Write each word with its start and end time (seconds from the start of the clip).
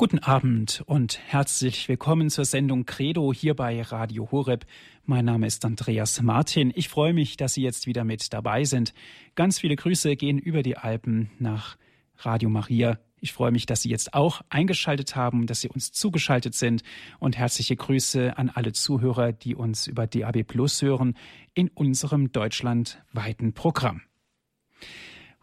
Guten 0.00 0.20
Abend 0.20 0.82
und 0.86 1.20
herzlich 1.26 1.86
willkommen 1.86 2.30
zur 2.30 2.46
Sendung 2.46 2.86
Credo 2.86 3.34
hier 3.34 3.54
bei 3.54 3.82
Radio 3.82 4.30
Horeb. 4.30 4.64
Mein 5.04 5.26
Name 5.26 5.46
ist 5.46 5.62
Andreas 5.66 6.22
Martin. 6.22 6.72
Ich 6.74 6.88
freue 6.88 7.12
mich, 7.12 7.36
dass 7.36 7.52
Sie 7.52 7.60
jetzt 7.60 7.86
wieder 7.86 8.02
mit 8.04 8.32
dabei 8.32 8.64
sind. 8.64 8.94
Ganz 9.34 9.58
viele 9.58 9.76
Grüße 9.76 10.16
gehen 10.16 10.38
über 10.38 10.62
die 10.62 10.78
Alpen 10.78 11.30
nach 11.38 11.76
Radio 12.16 12.48
Maria. 12.48 12.98
Ich 13.20 13.34
freue 13.34 13.50
mich, 13.50 13.66
dass 13.66 13.82
Sie 13.82 13.90
jetzt 13.90 14.14
auch 14.14 14.40
eingeschaltet 14.48 15.16
haben, 15.16 15.46
dass 15.46 15.60
Sie 15.60 15.68
uns 15.68 15.92
zugeschaltet 15.92 16.54
sind 16.54 16.82
und 17.18 17.36
herzliche 17.36 17.76
Grüße 17.76 18.38
an 18.38 18.48
alle 18.48 18.72
Zuhörer, 18.72 19.32
die 19.32 19.54
uns 19.54 19.86
über 19.86 20.06
DAB 20.06 20.44
Plus 20.44 20.80
hören 20.80 21.12
in 21.52 21.68
unserem 21.68 22.32
deutschlandweiten 22.32 23.52
Programm. 23.52 24.00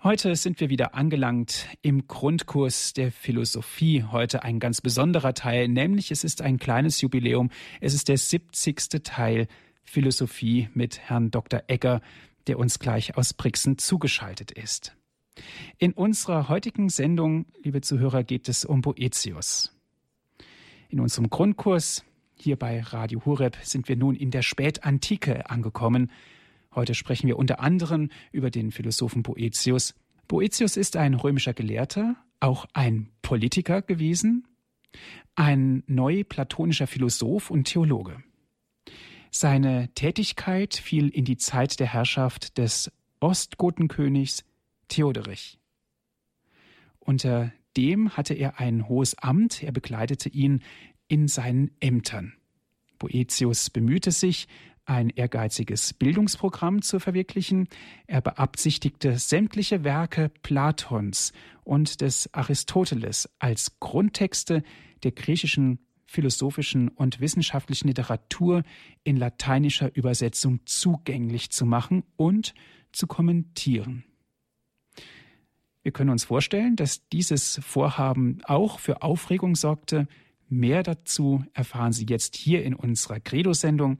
Heute 0.08 0.38
sind 0.38 0.62
wir 0.62 0.70
wieder 0.70 0.96
angelangt 0.96 1.68
im 1.82 2.08
Grundkurs 2.08 2.94
der 2.94 3.12
Philosophie. 3.12 4.06
Heute 4.10 4.42
ein 4.42 4.62
ganz 4.62 4.80
besonderer 4.80 5.34
Teil, 5.34 5.68
nämlich 5.68 6.12
es 6.12 6.24
ist 6.24 6.42
ein 6.42 6.60
kleines 6.60 7.02
Jubiläum. 7.02 7.50
Es 7.82 7.94
ist 7.94 8.08
der 8.08 8.18
70. 8.18 9.04
Teil 9.04 9.50
Philosophie 9.84 10.70
mit 10.74 10.98
Herrn 10.98 11.30
Dr. 11.30 11.64
Egger, 11.68 12.00
der 12.48 12.58
uns 12.58 12.80
gleich 12.80 13.18
aus 13.18 13.34
Brixen 13.34 13.80
zugeschaltet 13.80 14.52
ist. 14.52 14.96
In 15.78 15.92
unserer 15.92 16.48
heutigen 16.48 16.88
Sendung, 16.88 17.46
liebe 17.62 17.82
Zuhörer, 17.82 18.24
geht 18.24 18.48
es 18.48 18.64
um 18.64 18.80
Boetius. 18.80 19.76
In 20.88 21.02
unserem 21.02 21.30
Grundkurs 21.30 22.06
hier 22.34 22.56
bei 22.56 22.80
Radio 22.80 23.26
Hureb 23.26 23.58
sind 23.62 23.90
wir 23.90 23.98
nun 23.98 24.16
in 24.16 24.32
der 24.32 24.42
Spätantike 24.42 25.50
angekommen. 25.50 26.10
Heute 26.74 26.96
sprechen 26.96 27.28
wir 27.28 27.38
unter 27.38 27.60
anderem 27.60 28.10
über 28.32 28.52
den 28.52 28.72
Philosophen 28.72 29.24
Boetius. 29.24 29.96
Boetius 30.28 30.78
ist 30.78 30.96
ein 30.96 31.14
römischer 31.14 31.54
Gelehrter, 31.54 32.16
auch 32.40 32.66
ein 32.74 33.10
Politiker 33.22 33.82
gewesen, 33.82 34.48
ein 35.36 35.84
neuplatonischer 35.88 36.88
Philosoph 36.88 37.50
und 37.50 37.66
Theologe. 37.66 38.24
Seine 39.32 39.90
Tätigkeit 39.94 40.76
fiel 40.76 41.10
in 41.10 41.26
die 41.26 41.38
Zeit 41.38 41.80
der 41.80 41.88
Herrschaft 41.88 42.58
des 42.58 42.92
Ostgotenkönigs 43.20 44.44
Theoderich. 44.88 45.60
Unter 47.00 47.52
dem 47.76 48.18
hatte 48.18 48.34
er 48.34 48.60
ein 48.60 48.88
hohes 48.88 49.16
Amt, 49.18 49.64
er 49.64 49.72
begleitete 49.72 50.30
ihn 50.30 50.64
in 51.08 51.28
seinen 51.28 51.72
Ämtern. 51.80 52.34
Boetius 53.00 53.70
bemühte 53.70 54.12
sich, 54.12 54.48
ein 54.88 55.10
ehrgeiziges 55.10 55.94
Bildungsprogramm 55.94 56.82
zu 56.82 57.00
verwirklichen. 57.00 57.68
Er 58.08 58.22
beabsichtigte, 58.22 59.18
sämtliche 59.20 59.84
Werke 59.84 60.32
Platons 60.42 61.34
und 61.64 62.02
des 62.02 62.34
Aristoteles 62.34 63.30
als 63.38 63.80
Grundtexte 63.80 64.64
der 65.04 65.12
griechischen 65.12 65.80
philosophischen 66.06 66.88
und 66.88 67.20
wissenschaftlichen 67.20 67.90
Literatur 67.90 68.64
in 69.04 69.18
lateinischer 69.18 69.94
Übersetzung 69.94 70.62
zugänglich 70.66 71.50
zu 71.50 71.66
machen 71.66 72.04
und 72.16 72.54
zu 72.94 73.08
kommentieren. 73.08 74.06
Wir 75.84 75.92
können 75.92 76.10
uns 76.10 76.24
vorstellen, 76.24 76.78
dass 76.78 77.08
dieses 77.10 77.60
Vorhaben 77.62 78.40
auch 78.46 78.80
für 78.80 79.02
Aufregung 79.02 79.56
sorgte. 79.56 80.08
Mehr 80.48 80.84
dazu 80.84 81.44
erfahren 81.54 81.92
Sie 81.92 82.06
jetzt 82.10 82.38
hier 82.38 82.64
in 82.64 82.74
unserer 82.74 83.20
Credo-Sendung. 83.20 84.00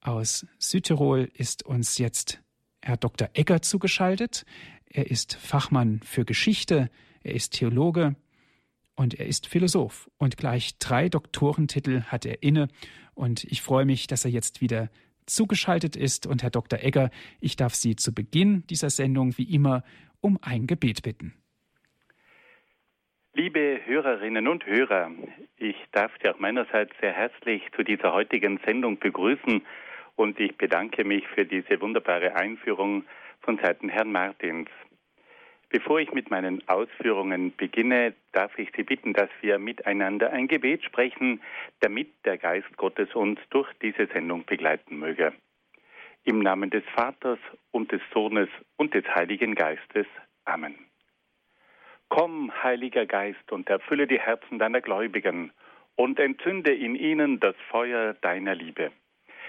Aus 0.00 0.46
Südtirol 0.58 1.28
ist 1.34 1.66
uns 1.66 1.98
jetzt 1.98 2.40
Herr 2.82 2.96
Dr. 2.96 3.28
Egger 3.34 3.62
zugeschaltet. 3.62 4.44
Er 4.88 5.10
ist 5.10 5.34
Fachmann 5.36 6.00
für 6.04 6.24
Geschichte, 6.24 6.90
er 7.22 7.34
ist 7.34 7.54
Theologe 7.54 8.14
und 8.94 9.18
er 9.18 9.26
ist 9.26 9.46
Philosoph. 9.46 10.08
Und 10.16 10.36
gleich 10.36 10.78
drei 10.78 11.08
Doktorentitel 11.08 12.02
hat 12.02 12.24
er 12.26 12.42
inne. 12.42 12.68
Und 13.14 13.44
ich 13.44 13.60
freue 13.60 13.84
mich, 13.84 14.06
dass 14.06 14.24
er 14.24 14.30
jetzt 14.30 14.60
wieder 14.60 14.88
zugeschaltet 15.26 15.96
ist. 15.96 16.26
Und 16.26 16.42
Herr 16.42 16.50
Dr. 16.50 16.78
Egger, 16.80 17.10
ich 17.40 17.56
darf 17.56 17.74
Sie 17.74 17.96
zu 17.96 18.14
Beginn 18.14 18.66
dieser 18.68 18.90
Sendung 18.90 19.36
wie 19.36 19.52
immer 19.52 19.82
um 20.20 20.38
ein 20.40 20.66
Gebet 20.66 21.02
bitten. 21.02 21.34
Liebe 23.34 23.80
Hörerinnen 23.84 24.48
und 24.48 24.64
Hörer, 24.66 25.10
ich 25.58 25.76
darf 25.92 26.10
Sie 26.20 26.28
auch 26.28 26.38
meinerseits 26.38 26.92
sehr 27.00 27.12
herzlich 27.12 27.62
zu 27.76 27.84
dieser 27.84 28.12
heutigen 28.12 28.58
Sendung 28.64 28.98
begrüßen 28.98 29.62
und 30.18 30.40
ich 30.40 30.56
bedanke 30.56 31.04
mich 31.04 31.26
für 31.28 31.44
diese 31.44 31.80
wunderbare 31.80 32.34
Einführung 32.34 33.04
von 33.40 33.56
Seiten 33.58 33.88
Herrn 33.88 34.10
Martins. 34.10 34.68
Bevor 35.70 36.00
ich 36.00 36.12
mit 36.12 36.28
meinen 36.28 36.66
Ausführungen 36.68 37.54
beginne, 37.56 38.14
darf 38.32 38.58
ich 38.58 38.70
Sie 38.74 38.82
bitten, 38.82 39.12
dass 39.12 39.30
wir 39.42 39.60
miteinander 39.60 40.32
ein 40.32 40.48
Gebet 40.48 40.82
sprechen, 40.82 41.40
damit 41.80 42.08
der 42.24 42.36
Geist 42.36 42.76
Gottes 42.76 43.14
uns 43.14 43.38
durch 43.50 43.72
diese 43.80 44.06
Sendung 44.06 44.44
begleiten 44.44 44.98
möge. 44.98 45.32
Im 46.24 46.40
Namen 46.40 46.70
des 46.70 46.84
Vaters 46.96 47.38
und 47.70 47.92
des 47.92 48.00
Sohnes 48.12 48.48
und 48.76 48.94
des 48.94 49.04
Heiligen 49.14 49.54
Geistes. 49.54 50.06
Amen. 50.44 50.74
Komm, 52.08 52.50
Heiliger 52.64 53.06
Geist, 53.06 53.52
und 53.52 53.70
erfülle 53.70 54.08
die 54.08 54.18
Herzen 54.18 54.58
deiner 54.58 54.80
Gläubigen 54.80 55.52
und 55.94 56.18
entzünde 56.18 56.74
in 56.74 56.96
ihnen 56.96 57.38
das 57.38 57.54
Feuer 57.70 58.14
deiner 58.14 58.56
Liebe. 58.56 58.90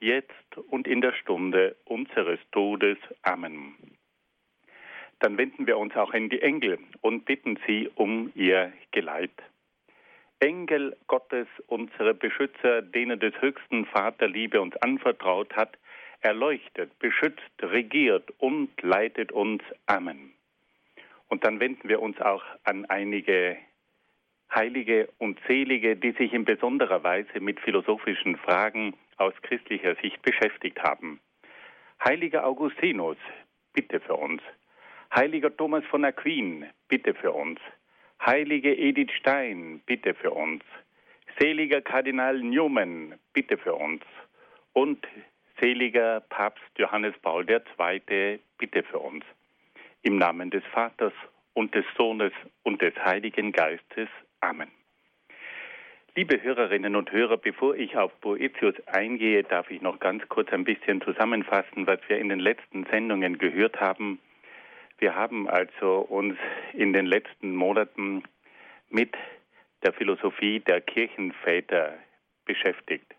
jetzt 0.00 0.56
und 0.70 0.86
in 0.86 1.00
der 1.00 1.12
Stunde 1.12 1.76
unseres 1.84 2.40
Todes. 2.52 2.98
Amen. 3.22 3.74
Dann 5.20 5.36
wenden 5.36 5.66
wir 5.66 5.78
uns 5.78 5.96
auch 5.96 6.12
an 6.12 6.28
die 6.28 6.40
Engel 6.40 6.78
und 7.00 7.24
bitten 7.24 7.58
sie 7.66 7.90
um 7.94 8.30
ihr 8.34 8.72
Geleit. 8.92 9.32
Engel 10.40 10.96
Gottes, 11.08 11.48
unsere 11.66 12.14
Beschützer, 12.14 12.82
denen 12.82 13.18
des 13.18 13.34
höchsten 13.40 13.86
Vater 13.86 14.28
Liebe 14.28 14.60
uns 14.60 14.76
anvertraut 14.76 15.54
hat, 15.56 15.76
erleuchtet, 16.20 16.96
beschützt, 17.00 17.42
regiert 17.60 18.30
und 18.38 18.70
leitet 18.82 19.32
uns. 19.32 19.62
Amen. 19.86 20.32
Und 21.28 21.44
dann 21.44 21.60
wenden 21.60 21.88
wir 21.88 22.00
uns 22.00 22.20
auch 22.20 22.44
an 22.64 22.86
einige 22.86 23.56
Heilige 24.54 25.08
und 25.18 25.38
Selige, 25.46 25.96
die 25.96 26.12
sich 26.12 26.32
in 26.32 26.44
besonderer 26.44 27.02
Weise 27.02 27.40
mit 27.40 27.60
philosophischen 27.60 28.36
Fragen 28.36 28.94
aus 29.18 29.34
christlicher 29.42 29.94
Sicht 29.96 30.22
beschäftigt 30.22 30.82
haben. 30.82 31.20
Heiliger 32.02 32.46
Augustinus, 32.46 33.16
bitte 33.72 34.00
für 34.00 34.14
uns. 34.14 34.40
Heiliger 35.14 35.54
Thomas 35.56 35.84
von 35.86 36.04
Aquin, 36.04 36.66
bitte 36.88 37.14
für 37.14 37.32
uns. 37.32 37.60
Heilige 38.24 38.76
Edith 38.76 39.12
Stein, 39.12 39.80
bitte 39.86 40.14
für 40.14 40.30
uns. 40.30 40.62
Seliger 41.38 41.80
Kardinal 41.80 42.40
Newman, 42.40 43.14
bitte 43.32 43.58
für 43.58 43.74
uns. 43.74 44.02
Und 44.72 45.06
seliger 45.60 46.20
Papst 46.20 46.78
Johannes 46.78 47.14
Paul 47.22 47.46
II, 47.48 48.40
bitte 48.58 48.82
für 48.82 48.98
uns. 48.98 49.24
Im 50.02 50.18
Namen 50.18 50.50
des 50.50 50.64
Vaters 50.72 51.12
und 51.54 51.74
des 51.74 51.84
Sohnes 51.96 52.32
und 52.62 52.80
des 52.80 52.94
Heiligen 52.96 53.52
Geistes. 53.52 54.08
Amen. 54.40 54.70
Liebe 56.14 56.42
Hörerinnen 56.42 56.96
und 56.96 57.12
Hörer, 57.12 57.36
bevor 57.36 57.74
ich 57.76 57.96
auf 57.96 58.12
Boetius 58.20 58.74
eingehe, 58.86 59.42
darf 59.42 59.70
ich 59.70 59.82
noch 59.82 60.00
ganz 60.00 60.28
kurz 60.28 60.52
ein 60.52 60.64
bisschen 60.64 61.00
zusammenfassen, 61.00 61.86
was 61.86 62.00
wir 62.08 62.18
in 62.18 62.28
den 62.28 62.40
letzten 62.40 62.84
Sendungen 62.84 63.38
gehört 63.38 63.80
haben. 63.80 64.20
Wir 64.98 65.14
haben 65.14 65.48
also 65.48 66.00
uns 66.00 66.36
in 66.72 66.92
den 66.92 67.06
letzten 67.06 67.54
Monaten 67.54 68.24
mit 68.90 69.14
der 69.84 69.92
Philosophie 69.92 70.60
der 70.60 70.80
Kirchenväter 70.80 71.94
beschäftigt. 72.44 73.14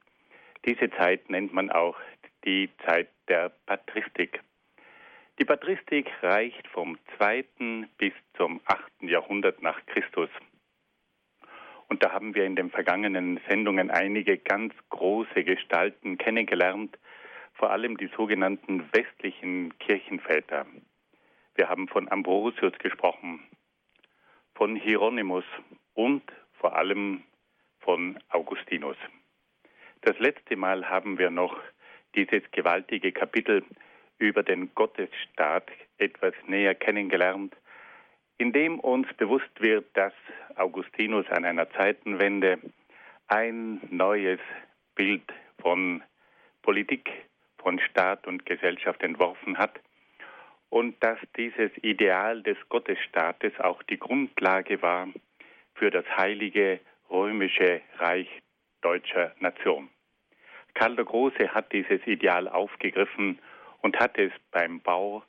Diese 0.65 0.89
Zeit 0.91 1.29
nennt 1.29 1.53
man 1.53 1.69
auch 1.69 1.97
die 2.43 2.69
Zeit 2.85 3.07
der 3.29 3.49
Patristik. 3.65 4.41
Die 5.39 5.45
Patristik 5.45 6.11
reicht 6.21 6.67
vom 6.67 6.97
2. 7.17 7.45
bis 7.97 8.13
zum 8.35 8.59
8. 8.65 8.81
Jahrhundert 9.03 9.61
nach 9.61 9.79
Christus. 9.85 10.29
Und 11.89 12.03
da 12.03 12.11
haben 12.11 12.35
wir 12.35 12.45
in 12.45 12.55
den 12.55 12.69
vergangenen 12.69 13.39
Sendungen 13.49 13.89
einige 13.89 14.37
ganz 14.37 14.73
große 14.89 15.43
Gestalten 15.43 16.17
kennengelernt, 16.17 16.97
vor 17.53 17.71
allem 17.71 17.97
die 17.97 18.09
sogenannten 18.15 18.87
westlichen 18.93 19.77
Kirchenväter. 19.79 20.65
Wir 21.55 21.67
haben 21.67 21.87
von 21.87 22.09
Ambrosius 22.09 22.73
gesprochen, 22.77 23.43
von 24.53 24.75
Hieronymus 24.75 25.43
und 25.95 26.23
vor 26.53 26.75
allem 26.77 27.23
von 27.79 28.19
Augustinus. 28.29 28.97
Das 30.01 30.17
letzte 30.19 30.55
Mal 30.55 30.87
haben 30.89 31.17
wir 31.17 31.31
noch 31.31 31.57
dieses 32.15 32.43
gewaltige 32.51 33.11
Kapitel 33.11 33.65
über 34.19 34.43
den 34.43 34.73
Gottesstaat 34.75 35.69
etwas 35.97 36.33
näher 36.47 36.75
kennengelernt, 36.75 37.55
in 38.39 38.53
dem 38.53 38.79
uns 38.79 39.07
bewusst 39.17 39.51
wird, 39.59 39.85
dass 39.95 40.13
Augustinus 40.55 41.29
an 41.29 41.45
einer 41.45 41.69
Zeitenwende 41.71 42.57
ein 43.27 43.81
neues 43.91 44.39
Bild 44.95 45.31
von 45.61 46.01
Politik, 46.61 47.09
von 47.57 47.79
Staat 47.79 48.25
und 48.27 48.45
Gesellschaft 48.45 49.03
entworfen 49.03 49.57
hat 49.57 49.79
und 50.69 50.95
dass 51.03 51.19
dieses 51.35 51.71
Ideal 51.81 52.41
des 52.41 52.57
Gottesstaates 52.69 53.59
auch 53.59 53.83
die 53.83 53.99
Grundlage 53.99 54.81
war 54.81 55.09
für 55.75 55.91
das 55.91 56.05
heilige 56.15 56.79
römische 57.09 57.81
Reich 57.97 58.29
deutscher 58.81 59.35
Nation. 59.39 59.89
Karl 60.75 60.95
der 60.95 61.05
Große 61.05 61.53
hat 61.53 61.73
dieses 61.73 62.05
Ideal 62.07 62.47
aufgegriffen 62.47 63.39
und 63.81 63.99
hat 63.99 64.17
es 64.17 64.31
beim 64.51 64.79
Bau 64.79 65.23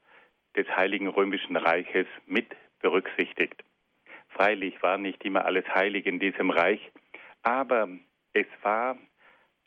des 0.57 0.69
Heiligen 0.77 1.09
Römischen 1.09 1.57
Reiches 1.57 2.07
mit 2.27 2.47
berücksichtigt. 2.81 3.65
Freilich 4.29 4.83
war 4.83 4.99
nicht 4.99 5.25
immer 5.25 5.45
alles 5.45 5.67
heilig 5.75 6.07
in 6.07 6.19
diesem 6.19 6.51
Reich, 6.51 6.81
aber 7.43 7.89
es 8.33 8.47
war 8.63 8.97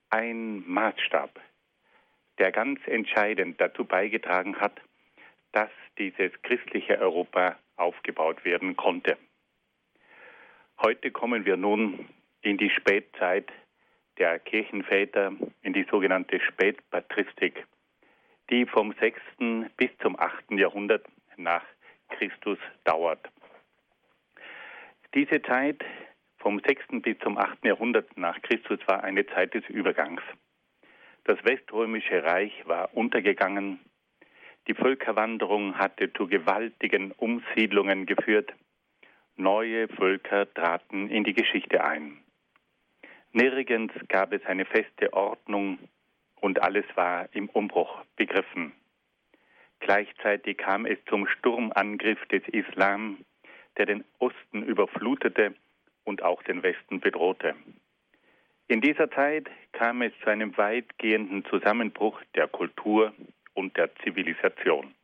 ein 0.10 0.64
Maßstab, 0.68 1.40
der 2.38 2.52
ganz 2.52 2.80
entscheidend 2.86 3.60
dazu 3.60 3.86
beigetragen 3.86 4.60
hat, 4.60 4.80
dass 5.52 5.70
dieses 5.98 6.32
christliche 6.42 7.00
Europa 7.00 7.58
aufgebaut 7.76 8.44
werden 8.46 8.76
konnte. 8.76 9.18
Heute 10.82 11.12
kommen 11.12 11.46
wir 11.46 11.58
nun 11.58 12.08
in 12.42 12.58
die 12.58 12.70
Spätzeit 12.70 13.52
der 14.18 14.40
Kirchenväter, 14.40 15.34
in 15.62 15.74
die 15.74 15.86
sogenannte 15.90 16.40
Spätpatristik, 16.40 17.66
die 18.50 18.66
vom 18.66 18.94
6. 19.00 19.20
bis 19.78 19.90
zum 20.02 20.20
8. 20.20 20.52
Jahrhundert 20.52 21.06
nach 21.38 21.64
Christus 22.10 22.58
dauert. 22.84 23.30
Diese 25.14 25.42
Zeit 25.42 25.84
vom 26.38 26.60
6. 26.60 27.02
bis 27.02 27.18
zum 27.20 27.38
8. 27.38 27.64
Jahrhundert 27.66 28.18
nach 28.18 28.42
Christus 28.42 28.80
war 28.88 29.04
eine 29.04 29.26
Zeit 29.28 29.54
des 29.54 29.64
Übergangs. 29.70 30.22
Das 31.24 31.44
weströmische 31.46 32.24
Reich 32.24 32.52
war 32.68 32.94
untergegangen. 32.94 33.80
Die 34.68 34.74
Völkerwanderung 34.74 35.78
hatte 35.78 36.12
zu 36.14 36.28
gewaltigen 36.28 37.12
Umsiedlungen 37.14 38.06
geführt. 38.06 38.54
Neue 39.36 39.88
Völker 39.88 40.54
traten 40.54 41.10
in 41.10 41.24
die 41.24 41.34
Geschichte 41.34 41.84
ein. 41.84 42.24
Nirgends 43.32 43.94
gab 44.10 44.32
es 44.32 44.46
eine 44.46 44.66
feste 44.66 45.12
Ordnung 45.14 45.80
und 46.40 46.62
alles 46.62 46.86
war 46.96 47.28
im 47.34 47.50
Umbruch 47.50 48.04
begriffen. 48.16 48.74
Gleichzeitig 49.84 50.58
kam 50.60 50.86
es 50.86 50.98
zum 51.10 51.28
Sturmangriff 51.28 52.26
des 52.28 52.42
Islam, 52.48 53.18
der 53.78 53.86
den 53.86 54.06
Osten 54.18 54.64
überflutete 54.64 55.56
und 56.06 56.24
auch 56.24 56.42
den 56.44 56.64
Westen 56.64 57.02
bedrohte. 57.02 57.54
In 58.70 58.80
dieser 58.80 59.12
Zeit 59.12 59.50
kam 59.74 60.02
es 60.02 60.14
zu 60.24 60.30
einem 60.30 60.56
weitgehenden 60.56 61.44
Zusammenbruch 61.46 62.18
der 62.34 62.48
Kultur 62.48 63.12
und 63.56 63.76
der 63.76 63.94
Zivilisation. 63.98 64.96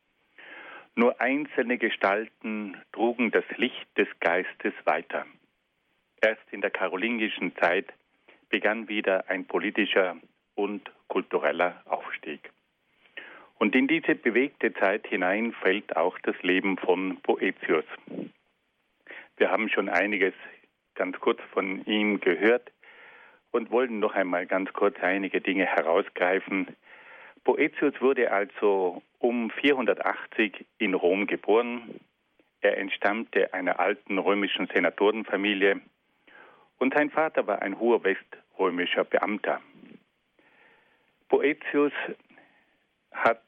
Nur 0.96 1.20
einzelne 1.20 1.78
Gestalten 1.78 2.78
trugen 2.94 3.32
das 3.32 3.44
Licht 3.58 3.86
des 3.98 4.08
Geistes 4.22 4.74
weiter. 4.86 5.26
Erst 6.22 6.44
in 6.52 6.62
der 6.62 6.72
karolingischen 6.72 7.54
Zeit 7.58 7.92
begann 8.48 8.88
wieder 8.88 9.30
ein 9.30 9.44
politischer 9.44 10.16
und 10.56 10.90
kultureller 11.10 11.82
Aufstieg. 11.86 12.50
Und 13.60 13.76
in 13.76 13.88
diese 13.88 14.16
bewegte 14.16 14.74
Zeit 14.74 15.06
hinein 15.08 15.52
fällt 15.52 15.96
auch 15.98 16.18
das 16.20 16.42
Leben 16.42 16.78
von 16.78 17.18
Boetius. 17.22 17.84
Wir 19.38 19.52
haben 19.52 19.70
schon 19.70 19.90
einiges 19.90 20.34
ganz 20.96 21.20
kurz 21.20 21.40
von 21.52 21.86
ihm 21.86 22.22
gehört 22.22 22.72
und 23.52 23.70
wollen 23.70 24.00
noch 24.00 24.16
einmal 24.16 24.46
ganz 24.46 24.72
kurz 24.72 24.98
einige 25.02 25.42
Dinge 25.42 25.66
herausgreifen. 25.66 26.76
Boetius 27.44 28.00
wurde 28.00 28.32
also 28.32 29.02
um 29.18 29.50
480 29.52 30.66
in 30.78 30.94
Rom 30.94 31.28
geboren. 31.28 32.00
Er 32.62 32.78
entstammte 32.78 33.54
einer 33.54 33.80
alten 33.80 34.20
römischen 34.20 34.68
Senatorenfamilie 34.74 35.82
und 36.78 36.94
sein 36.94 37.10
Vater 37.10 37.46
war 37.46 37.62
ein 37.62 37.78
hoher 37.78 38.04
weströmischer 38.04 39.04
Beamter. 39.04 39.62
Boetius 41.28 41.94
hat 43.12 43.42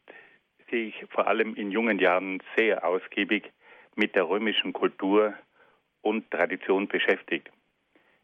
sich 0.71 1.05
vor 1.09 1.27
allem 1.27 1.55
in 1.55 1.69
jungen 1.69 1.99
Jahren 1.99 2.41
sehr 2.55 2.85
ausgiebig 2.85 3.51
mit 3.95 4.15
der 4.15 4.27
römischen 4.27 4.73
Kultur 4.73 5.33
und 6.01 6.31
Tradition 6.31 6.87
beschäftigt. 6.87 7.51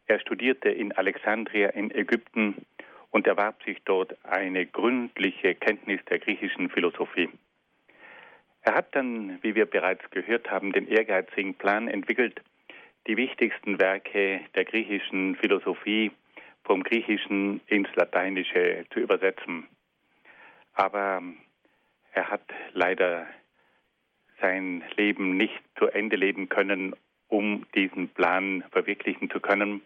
Er 0.06 0.18
studierte 0.20 0.70
in 0.70 0.92
Alexandria 0.92 1.68
in 1.68 1.90
Ägypten 1.94 2.66
und 3.10 3.26
erwarb 3.26 3.62
sich 3.62 3.78
dort 3.84 4.16
eine 4.24 4.66
gründliche 4.66 5.54
Kenntnis 5.54 6.00
der 6.06 6.18
griechischen 6.18 6.70
Philosophie. 6.70 7.28
Er 8.62 8.74
hat 8.74 8.94
dann, 8.94 9.38
wie 9.42 9.54
wir 9.54 9.66
bereits 9.66 10.10
gehört 10.10 10.50
haben, 10.50 10.72
den 10.72 10.88
ehrgeizigen 10.88 11.54
Plan 11.54 11.88
entwickelt, 11.88 12.42
die 13.06 13.16
wichtigsten 13.16 13.78
Werke 13.80 14.40
der 14.54 14.64
griechischen 14.64 15.36
Philosophie 15.36 16.10
vom 16.64 16.82
Griechischen 16.82 17.60
ins 17.66 17.88
Lateinische 17.94 18.84
zu 18.92 19.00
übersetzen. 19.00 19.66
Aber 20.74 21.22
er 22.12 22.30
hat 22.30 22.42
leider 22.72 23.26
sein 24.40 24.84
Leben 24.96 25.36
nicht 25.36 25.62
zu 25.78 25.86
Ende 25.88 26.16
leben 26.16 26.48
können, 26.48 26.94
um 27.28 27.66
diesen 27.74 28.08
Plan 28.08 28.64
verwirklichen 28.70 29.30
zu 29.30 29.40
können. 29.40 29.82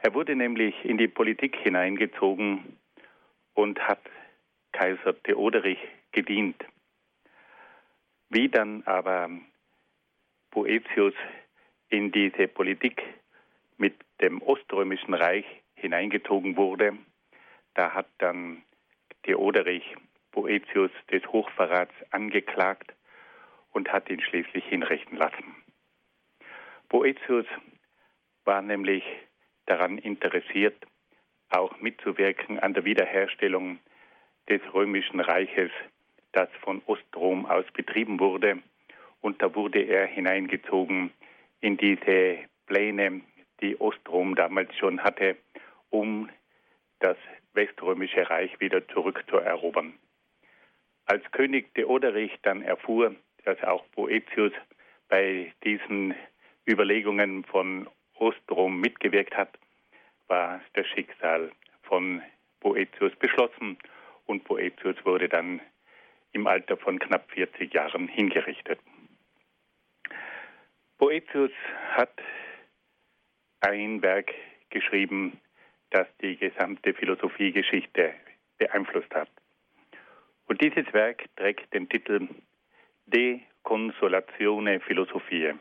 Er 0.00 0.14
wurde 0.14 0.36
nämlich 0.36 0.74
in 0.84 0.98
die 0.98 1.08
Politik 1.08 1.56
hineingezogen 1.56 2.78
und 3.54 3.80
hat 3.80 4.00
Kaiser 4.72 5.20
Theoderich 5.22 5.78
gedient. 6.12 6.62
Wie 8.28 8.48
dann 8.48 8.82
aber 8.84 9.30
Boetius 10.50 11.14
in 11.88 12.12
diese 12.12 12.46
Politik 12.46 13.02
mit 13.76 13.94
dem 14.20 14.42
Oströmischen 14.42 15.14
Reich 15.14 15.46
hineingezogen 15.74 16.56
wurde, 16.56 16.96
da 17.74 17.92
hat 17.94 18.08
dann 18.18 18.62
Theoderich 19.22 19.96
Boetius 20.32 20.90
des 21.10 21.26
Hochverrats 21.28 21.94
angeklagt 22.10 22.94
und 23.72 23.92
hat 23.92 24.08
ihn 24.10 24.20
schließlich 24.20 24.64
hinrichten 24.64 25.16
lassen. 25.16 25.56
Boetius 26.88 27.46
war 28.44 28.62
nämlich 28.62 29.04
daran 29.66 29.98
interessiert, 29.98 30.86
auch 31.50 31.78
mitzuwirken 31.80 32.58
an 32.58 32.74
der 32.74 32.84
Wiederherstellung 32.84 33.78
des 34.48 34.60
römischen 34.72 35.20
Reiches, 35.20 35.70
das 36.32 36.48
von 36.62 36.82
Ostrom 36.86 37.46
aus 37.46 37.66
betrieben 37.72 38.20
wurde. 38.20 38.58
Und 39.20 39.42
da 39.42 39.54
wurde 39.54 39.82
er 39.82 40.06
hineingezogen 40.06 41.10
in 41.60 41.76
diese 41.76 42.38
Pläne, 42.66 43.20
die 43.60 43.80
Ostrom 43.80 44.34
damals 44.34 44.74
schon 44.76 45.02
hatte, 45.02 45.36
um 45.90 46.28
das 47.00 47.16
weströmische 47.54 48.28
Reich 48.30 48.58
wieder 48.60 48.86
zurückzuerobern. 48.88 49.94
Als 51.10 51.24
König 51.32 51.72
Theoderich 51.74 52.38
dann 52.42 52.60
erfuhr, 52.60 53.16
dass 53.44 53.62
auch 53.64 53.82
Boetius 53.96 54.52
bei 55.08 55.54
diesen 55.64 56.14
Überlegungen 56.68 57.44
von 57.44 57.88
Ostrom 58.16 58.78
mitgewirkt 58.78 59.34
hat, 59.34 59.58
war 60.26 60.60
das 60.74 60.86
Schicksal 60.88 61.50
von 61.84 62.20
Boetius 62.60 63.16
beschlossen 63.16 63.78
und 64.26 64.44
Boetius 64.44 64.96
wurde 65.06 65.30
dann 65.30 65.62
im 66.32 66.46
Alter 66.46 66.76
von 66.76 66.98
knapp 66.98 67.30
40 67.30 67.72
Jahren 67.72 68.06
hingerichtet. 68.06 68.78
Boetius 70.98 71.52
hat 71.92 72.20
ein 73.60 74.02
Werk 74.02 74.34
geschrieben, 74.68 75.40
das 75.88 76.06
die 76.20 76.36
gesamte 76.36 76.92
Philosophiegeschichte 76.92 78.12
beeinflusst 78.58 79.14
hat. 79.14 79.30
Und 80.48 80.62
dieses 80.62 80.92
Werk 80.94 81.24
trägt 81.36 81.72
den 81.74 81.88
Titel 81.88 82.26
De 83.06 83.40
Consolatione 83.62 84.80
Philosophiae 84.80 85.54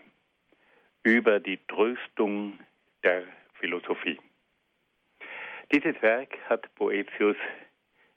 über 1.04 1.40
die 1.40 1.60
Tröstung 1.68 2.58
der 3.04 3.24
Philosophie. 3.60 4.20
Dieses 5.74 6.02
Werk 6.02 6.38
hat 6.50 6.74
Boetius 6.76 7.36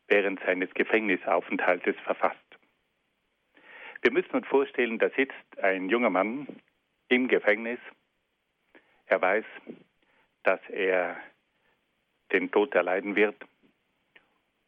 während 0.06 0.40
seines 0.40 0.72
Gefängnisaufenthaltes 0.74 1.96
verfasst. 2.04 2.38
Wir 4.02 4.12
müssen 4.12 4.32
uns 4.36 4.46
vorstellen, 4.46 4.98
da 4.98 5.10
sitzt 5.10 5.58
ein 5.58 5.88
junger 5.88 6.10
Mann 6.10 6.46
im 7.08 7.26
Gefängnis. 7.26 7.80
Er 9.06 9.20
weiß, 9.20 9.44
dass 10.44 10.60
er 10.68 11.16
den 12.32 12.50
Tod 12.50 12.74
erleiden 12.76 13.16
wird. 13.16 13.36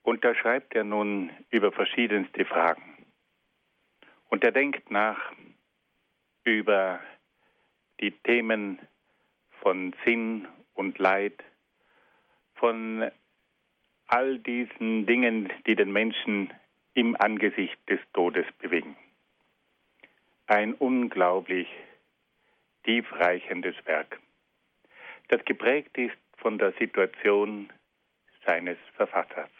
Und 0.03 0.25
da 0.25 0.35
schreibt 0.35 0.75
er 0.75 0.85
nun 0.85 1.31
über 1.51 1.73
verschiedenste 1.73 2.45
Fragen. 2.45 3.07
Und 4.29 4.45
er 4.45 4.53
denkt 4.53 4.91
nach 4.91 5.33
über 6.45 7.01
die 8.01 8.11
Themen 8.11 8.79
von 9.61 9.95
Sinn 10.05 10.49
und 10.75 10.99
Leid, 10.99 11.45
von 12.55 13.11
all 14.07 14.39
diesen 14.39 15.07
Dingen, 15.07 15.53
die 15.67 15.77
den 15.77 15.93
Menschen 15.93 16.53
im 16.95 17.17
Angesicht 17.19 17.79
des 17.89 18.01
Todes 18.13 18.47
bewegen. 18.59 18.97
Ein 20.47 20.75
unglaublich 20.75 21.69
tiefreichendes 22.85 23.77
Werk, 23.87 24.21
das 25.29 25.45
geprägt 25.45 25.97
ist 25.97 26.17
von 26.37 26.59
der 26.59 26.73
Situation 26.73 27.71
seines 28.45 28.79
Verfassers. 28.97 29.51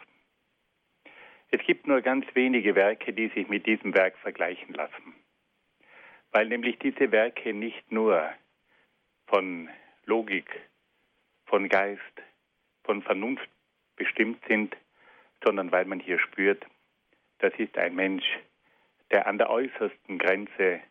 Es 1.55 1.61
gibt 1.67 1.85
nur 1.85 2.01
ganz 2.01 2.25
wenige 2.33 2.73
Werke, 2.73 3.13
die 3.13 3.27
sich 3.27 3.47
mit 3.47 3.67
diesem 3.67 3.93
Werk 3.93 4.17
vergleichen 4.17 4.73
lassen, 4.73 5.13
weil 6.31 6.47
nämlich 6.47 6.79
diese 6.79 7.11
Werke 7.11 7.53
nicht 7.53 7.91
nur 7.91 8.27
von 9.27 9.69
Logik, 10.05 10.49
von 11.45 11.69
Geist, 11.69 12.01
von 12.83 13.03
Vernunft 13.03 13.47
bestimmt 13.95 14.43
sind, 14.47 14.75
sondern 15.43 15.71
weil 15.71 15.85
man 15.85 15.99
hier 15.99 16.17
spürt, 16.17 16.65
das 17.37 17.53
ist 17.59 17.77
ein 17.77 17.93
Mensch, 17.93 18.25
der 19.11 19.27
an 19.27 19.37
der 19.37 19.51
äußersten 19.51 20.17
Grenze 20.17 20.81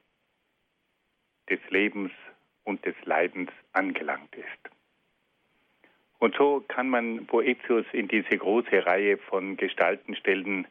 des 1.51 1.59
Lebens 1.71 2.13
und 2.63 2.87
des 2.87 2.95
Leidens 3.05 3.51
angelangt 3.73 4.33
ist. 4.37 4.72
Und 6.23 6.37
so 6.37 6.65
kann 6.69 6.89
man 6.89 7.27
Boetius 7.27 7.85
in 7.91 8.07
diese 8.07 8.39
große 8.39 8.87
Reihe 8.87 9.19
von 9.19 9.57
Gestalten 9.57 10.15
stellen, 10.15 10.69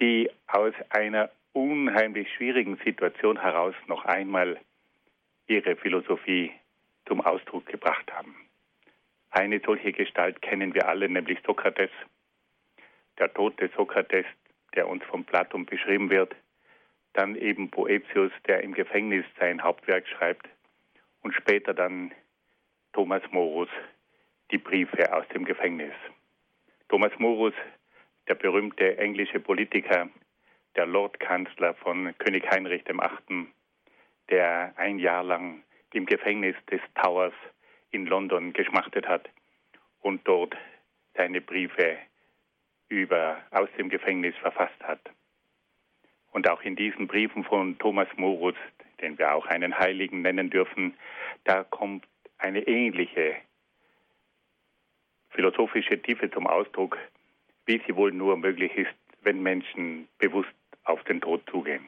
die 0.00 0.28
aus 0.48 0.74
einer 0.88 1.30
unheimlich 1.52 2.28
schwierigen 2.34 2.76
Situation 2.84 3.40
heraus 3.40 3.76
noch 3.86 4.04
einmal 4.06 4.58
ihre 5.46 5.76
Philosophie 5.76 6.50
zum 7.06 7.20
Ausdruck 7.20 7.66
gebracht 7.66 8.12
haben. 8.12 8.34
Eine 9.30 9.60
solche 9.64 9.92
Gestalt 9.92 10.42
kennen 10.42 10.74
wir 10.74 10.88
alle, 10.88 11.08
nämlich 11.08 11.38
Sokrates. 11.46 11.90
Der 13.20 13.32
tote 13.32 13.70
Sokrates, 13.76 14.26
der 14.74 14.88
uns 14.88 15.04
von 15.04 15.22
Platon 15.22 15.64
beschrieben 15.64 16.10
wird. 16.10 16.34
Dann 17.12 17.36
eben 17.36 17.70
Boetius, 17.70 18.32
der 18.48 18.64
im 18.64 18.74
Gefängnis 18.74 19.26
sein 19.38 19.62
Hauptwerk 19.62 20.08
schreibt. 20.08 20.48
Und 21.22 21.34
später 21.36 21.72
dann 21.72 22.10
Thomas 22.92 23.22
Morus, 23.30 23.68
die 24.52 24.58
Briefe 24.58 25.12
aus 25.12 25.26
dem 25.28 25.46
Gefängnis. 25.46 25.94
Thomas 26.88 27.12
Morus, 27.18 27.54
der 28.28 28.34
berühmte 28.34 28.98
englische 28.98 29.40
Politiker, 29.40 30.10
der 30.76 30.86
Lordkanzler 30.86 31.74
von 31.74 32.14
König 32.18 32.48
Heinrich 32.50 32.84
VIII., 32.86 33.46
der 34.28 34.74
ein 34.76 34.98
Jahr 34.98 35.24
lang 35.24 35.62
im 35.94 36.04
Gefängnis 36.04 36.54
des 36.70 36.80
Towers 36.94 37.32
in 37.90 38.06
London 38.06 38.52
geschmachtet 38.52 39.08
hat 39.08 39.28
und 40.00 40.20
dort 40.28 40.54
seine 41.14 41.40
Briefe 41.40 41.96
über, 42.88 43.38
aus 43.50 43.68
dem 43.78 43.88
Gefängnis 43.88 44.34
verfasst 44.36 44.82
hat. 44.82 45.00
Und 46.30 46.48
auch 46.48 46.62
in 46.62 46.76
diesen 46.76 47.06
Briefen 47.06 47.44
von 47.44 47.78
Thomas 47.78 48.08
Morus, 48.16 48.54
den 49.00 49.18
wir 49.18 49.34
auch 49.34 49.46
einen 49.46 49.78
Heiligen 49.78 50.22
nennen 50.22 50.50
dürfen, 50.50 50.94
da 51.44 51.64
kommt 51.64 52.06
eine 52.38 52.66
ähnliche 52.66 53.36
philosophische 55.32 56.00
Tiefe 56.00 56.30
zum 56.30 56.46
Ausdruck, 56.46 56.98
wie 57.66 57.80
sie 57.86 57.96
wohl 57.96 58.12
nur 58.12 58.36
möglich 58.36 58.74
ist, 58.76 58.94
wenn 59.22 59.42
Menschen 59.42 60.08
bewusst 60.18 60.52
auf 60.84 61.02
den 61.04 61.20
Tod 61.20 61.42
zugehen. 61.50 61.84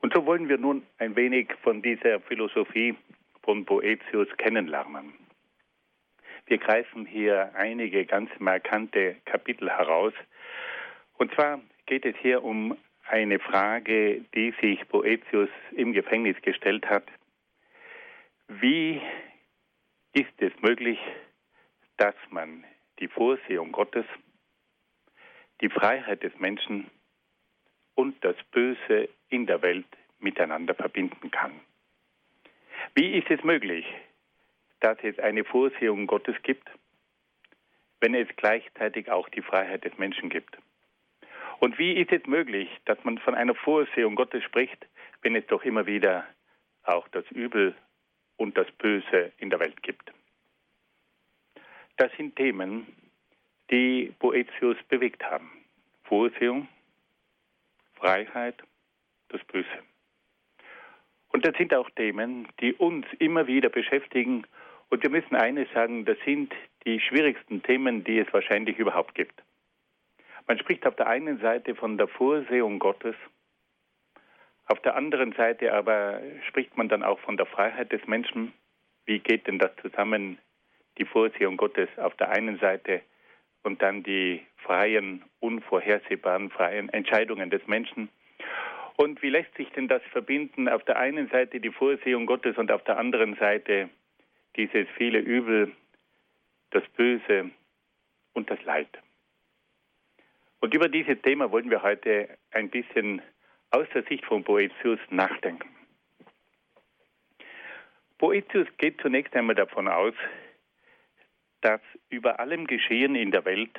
Und 0.00 0.12
so 0.14 0.26
wollen 0.26 0.48
wir 0.48 0.58
nun 0.58 0.82
ein 0.98 1.14
wenig 1.16 1.52
von 1.62 1.80
dieser 1.80 2.20
Philosophie 2.20 2.94
von 3.42 3.64
Boetius 3.64 4.28
kennenlernen. 4.36 5.14
Wir 6.46 6.58
greifen 6.58 7.06
hier 7.06 7.52
einige 7.54 8.04
ganz 8.04 8.30
markante 8.38 9.16
Kapitel 9.24 9.70
heraus. 9.70 10.12
Und 11.14 11.32
zwar 11.34 11.60
geht 11.86 12.04
es 12.04 12.16
hier 12.16 12.42
um 12.42 12.76
eine 13.08 13.38
Frage, 13.38 14.22
die 14.34 14.52
sich 14.60 14.86
Boetius 14.88 15.48
im 15.72 15.92
Gefängnis 15.92 16.36
gestellt 16.42 16.88
hat. 16.88 17.04
Wie 18.48 19.00
ist 20.12 20.32
es 20.38 20.52
möglich, 20.60 20.98
dass 22.02 22.16
man 22.30 22.64
die 22.98 23.06
Vorsehung 23.06 23.70
Gottes, 23.70 24.04
die 25.60 25.68
Freiheit 25.68 26.24
des 26.24 26.36
Menschen 26.40 26.90
und 27.94 28.16
das 28.24 28.34
Böse 28.50 29.08
in 29.28 29.46
der 29.46 29.62
Welt 29.62 29.86
miteinander 30.18 30.74
verbinden 30.74 31.30
kann. 31.30 31.52
Wie 32.96 33.12
ist 33.12 33.30
es 33.30 33.44
möglich, 33.44 33.86
dass 34.80 34.98
es 35.04 35.16
eine 35.20 35.44
Vorsehung 35.44 36.08
Gottes 36.08 36.34
gibt, 36.42 36.68
wenn 38.00 38.16
es 38.16 38.26
gleichzeitig 38.34 39.08
auch 39.08 39.28
die 39.28 39.42
Freiheit 39.42 39.84
des 39.84 39.96
Menschen 39.96 40.28
gibt? 40.28 40.58
Und 41.60 41.78
wie 41.78 41.92
ist 41.92 42.10
es 42.10 42.26
möglich, 42.26 42.68
dass 42.84 42.98
man 43.04 43.18
von 43.18 43.36
einer 43.36 43.54
Vorsehung 43.54 44.16
Gottes 44.16 44.42
spricht, 44.42 44.88
wenn 45.20 45.36
es 45.36 45.46
doch 45.46 45.62
immer 45.62 45.86
wieder 45.86 46.26
auch 46.82 47.06
das 47.06 47.30
Übel 47.30 47.76
und 48.38 48.58
das 48.58 48.68
Böse 48.72 49.30
in 49.38 49.50
der 49.50 49.60
Welt 49.60 49.80
gibt? 49.84 50.12
Das 52.02 52.10
sind 52.16 52.34
Themen, 52.34 52.84
die 53.70 54.12
Boetius 54.18 54.76
bewegt 54.88 55.22
haben. 55.22 55.52
Vorsehung, 56.02 56.66
Freiheit, 57.94 58.56
das 59.28 59.40
Böse. 59.44 59.68
Und 61.28 61.46
das 61.46 61.56
sind 61.56 61.72
auch 61.72 61.88
Themen, 61.90 62.48
die 62.58 62.72
uns 62.72 63.06
immer 63.20 63.46
wieder 63.46 63.68
beschäftigen. 63.68 64.44
Und 64.88 65.04
wir 65.04 65.10
müssen 65.10 65.36
eines 65.36 65.70
sagen, 65.74 66.04
das 66.04 66.18
sind 66.24 66.52
die 66.84 66.98
schwierigsten 66.98 67.62
Themen, 67.62 68.02
die 68.02 68.18
es 68.18 68.32
wahrscheinlich 68.32 68.78
überhaupt 68.78 69.14
gibt. 69.14 69.40
Man 70.48 70.58
spricht 70.58 70.84
auf 70.88 70.96
der 70.96 71.06
einen 71.06 71.38
Seite 71.38 71.76
von 71.76 71.98
der 71.98 72.08
Vorsehung 72.08 72.80
Gottes, 72.80 73.14
auf 74.66 74.80
der 74.80 74.96
anderen 74.96 75.34
Seite 75.34 75.72
aber 75.72 76.20
spricht 76.48 76.76
man 76.76 76.88
dann 76.88 77.04
auch 77.04 77.20
von 77.20 77.36
der 77.36 77.46
Freiheit 77.46 77.92
des 77.92 78.04
Menschen. 78.08 78.52
Wie 79.04 79.20
geht 79.20 79.46
denn 79.46 79.60
das 79.60 79.70
zusammen 79.80 80.38
die 80.98 81.04
Vorsehung 81.04 81.56
Gottes 81.56 81.88
auf 81.96 82.14
der 82.16 82.30
einen 82.30 82.58
Seite 82.58 83.02
und 83.62 83.82
dann 83.82 84.02
die 84.02 84.44
freien, 84.56 85.22
unvorhersehbaren, 85.40 86.50
freien 86.50 86.88
Entscheidungen 86.90 87.50
des 87.50 87.66
Menschen. 87.66 88.08
Und 88.96 89.22
wie 89.22 89.30
lässt 89.30 89.54
sich 89.56 89.68
denn 89.70 89.88
das 89.88 90.02
verbinden? 90.12 90.68
Auf 90.68 90.84
der 90.84 90.98
einen 90.98 91.28
Seite 91.28 91.60
die 91.60 91.70
Vorsehung 91.70 92.26
Gottes 92.26 92.56
und 92.58 92.70
auf 92.70 92.84
der 92.84 92.98
anderen 92.98 93.36
Seite 93.36 93.88
dieses 94.56 94.86
viele 94.96 95.18
Übel, 95.18 95.72
das 96.70 96.84
Böse 96.96 97.50
und 98.34 98.50
das 98.50 98.62
Leid. 98.64 98.88
Und 100.60 100.74
über 100.74 100.88
dieses 100.88 101.20
Thema 101.22 101.50
wollen 101.50 101.70
wir 101.70 101.82
heute 101.82 102.28
ein 102.52 102.70
bisschen 102.70 103.22
aus 103.70 103.86
der 103.94 104.04
Sicht 104.04 104.24
von 104.24 104.44
Boetius 104.44 105.00
nachdenken. 105.10 105.68
Boetius 108.18 108.68
geht 108.78 109.00
zunächst 109.00 109.34
einmal 109.34 109.56
davon 109.56 109.88
aus, 109.88 110.14
dass 111.62 111.80
über 112.10 112.38
allem 112.38 112.66
Geschehen 112.66 113.14
in 113.14 113.30
der 113.30 113.44
Welt 113.44 113.78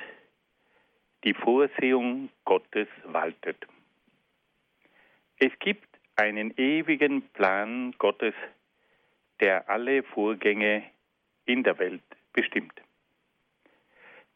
die 1.22 1.34
Vorsehung 1.34 2.30
Gottes 2.44 2.88
waltet. 3.04 3.56
Es 5.38 5.52
gibt 5.60 5.88
einen 6.16 6.56
ewigen 6.56 7.22
Plan 7.30 7.94
Gottes, 7.98 8.34
der 9.40 9.68
alle 9.68 10.02
Vorgänge 10.02 10.84
in 11.44 11.62
der 11.62 11.78
Welt 11.78 12.02
bestimmt. 12.32 12.74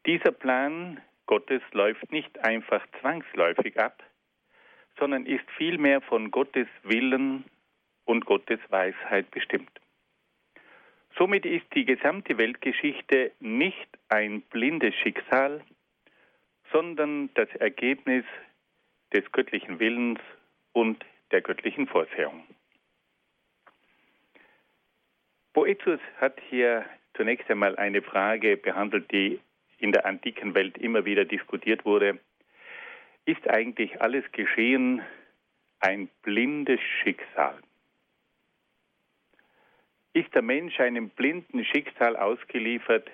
Dieser 0.07 0.33
Plan 0.33 1.01
Gottes 1.27 1.63
läuft 1.73 2.11
nicht 2.11 2.39
einfach 2.45 2.85
zwangsläufig 3.01 3.79
ab, 3.79 4.03
sondern 4.99 5.27
ist 5.27 5.49
vielmehr 5.57 6.01
von 6.01 6.31
Gottes 6.31 6.67
Willen 6.83 7.45
und 8.05 8.25
Gottes 8.25 8.61
Weisheit 8.71 9.31
bestimmt. 9.31 9.71
Somit 11.19 11.45
ist 11.45 11.67
die 11.75 11.85
gesamte 11.85 12.39
Weltgeschichte 12.39 13.33
nicht 13.41 13.89
ein 14.09 14.41
blindes 14.43 14.95
Schicksal, 14.95 15.65
sondern 16.73 17.35
das 17.35 17.49
Ergebnis 17.57 18.25
des 19.13 19.31
göttlichen 19.33 19.81
Willens 19.81 20.21
und 20.73 21.05
der 21.33 21.41
göttlichen 21.41 21.89
Vorsehung. 21.89 22.45
Boetius 25.55 25.99
hat 26.19 26.39
hier 26.51 26.85
zunächst 27.15 27.51
einmal 27.51 27.75
eine 27.77 28.01
Frage 28.01 28.57
behandelt, 28.57 29.11
die 29.11 29.41
in 29.79 29.91
der 29.91 30.07
antiken 30.07 30.55
Welt 30.55 30.79
immer 30.79 31.05
wieder 31.05 31.25
diskutiert 31.25 31.85
wurde. 31.85 32.21
Ist 33.25 33.49
eigentlich 33.51 34.01
alles 34.01 34.25
Geschehen 34.31 35.03
ein 35.81 36.09
blindes 36.23 36.81
Schicksal? 37.03 37.59
Ist 40.13 40.35
der 40.35 40.43
Mensch 40.43 40.79
einem 40.81 41.11
blinden 41.11 41.65
Schicksal 41.65 42.17
ausgeliefert, 42.17 43.11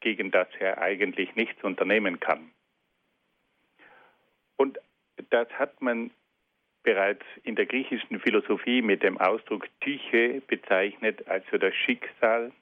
gegen 0.00 0.30
das 0.30 0.48
er 0.58 0.80
eigentlich 0.80 1.34
nichts 1.34 1.62
unternehmen 1.64 2.20
kann. 2.20 2.50
Und 4.56 4.78
das 5.30 5.48
hat 5.50 5.80
man 5.80 6.10
bereits 6.82 7.24
in 7.42 7.56
der 7.56 7.66
griechischen 7.66 8.20
Philosophie 8.20 8.82
mit 8.82 9.02
dem 9.02 9.18
Ausdruck 9.18 9.68
Tyche 9.80 10.42
bezeichnet, 10.46 11.26
also 11.26 11.58
das 11.58 11.74
Schicksal, 11.74 12.52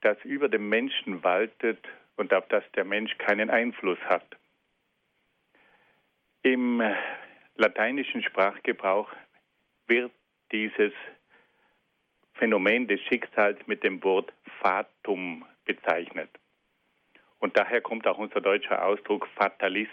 das 0.00 0.16
über 0.24 0.48
dem 0.48 0.68
Menschen 0.68 1.22
waltet 1.22 1.86
und 2.16 2.32
auf 2.32 2.48
das 2.48 2.64
der 2.72 2.84
Mensch 2.84 3.16
keinen 3.18 3.50
Einfluss 3.50 3.98
hat. 4.00 4.24
Im 6.42 6.82
lateinischen 7.56 8.22
Sprachgebrauch 8.22 9.12
wird 9.86 10.12
dieses 10.52 10.92
Phänomen 12.40 12.88
des 12.88 13.02
Schicksals 13.02 13.58
mit 13.66 13.84
dem 13.84 14.02
Wort 14.02 14.32
Fatum 14.62 15.44
bezeichnet. 15.66 16.30
Und 17.38 17.54
daher 17.58 17.82
kommt 17.82 18.06
auch 18.06 18.16
unser 18.16 18.40
deutscher 18.40 18.82
Ausdruck 18.82 19.28
Fatalist, 19.36 19.90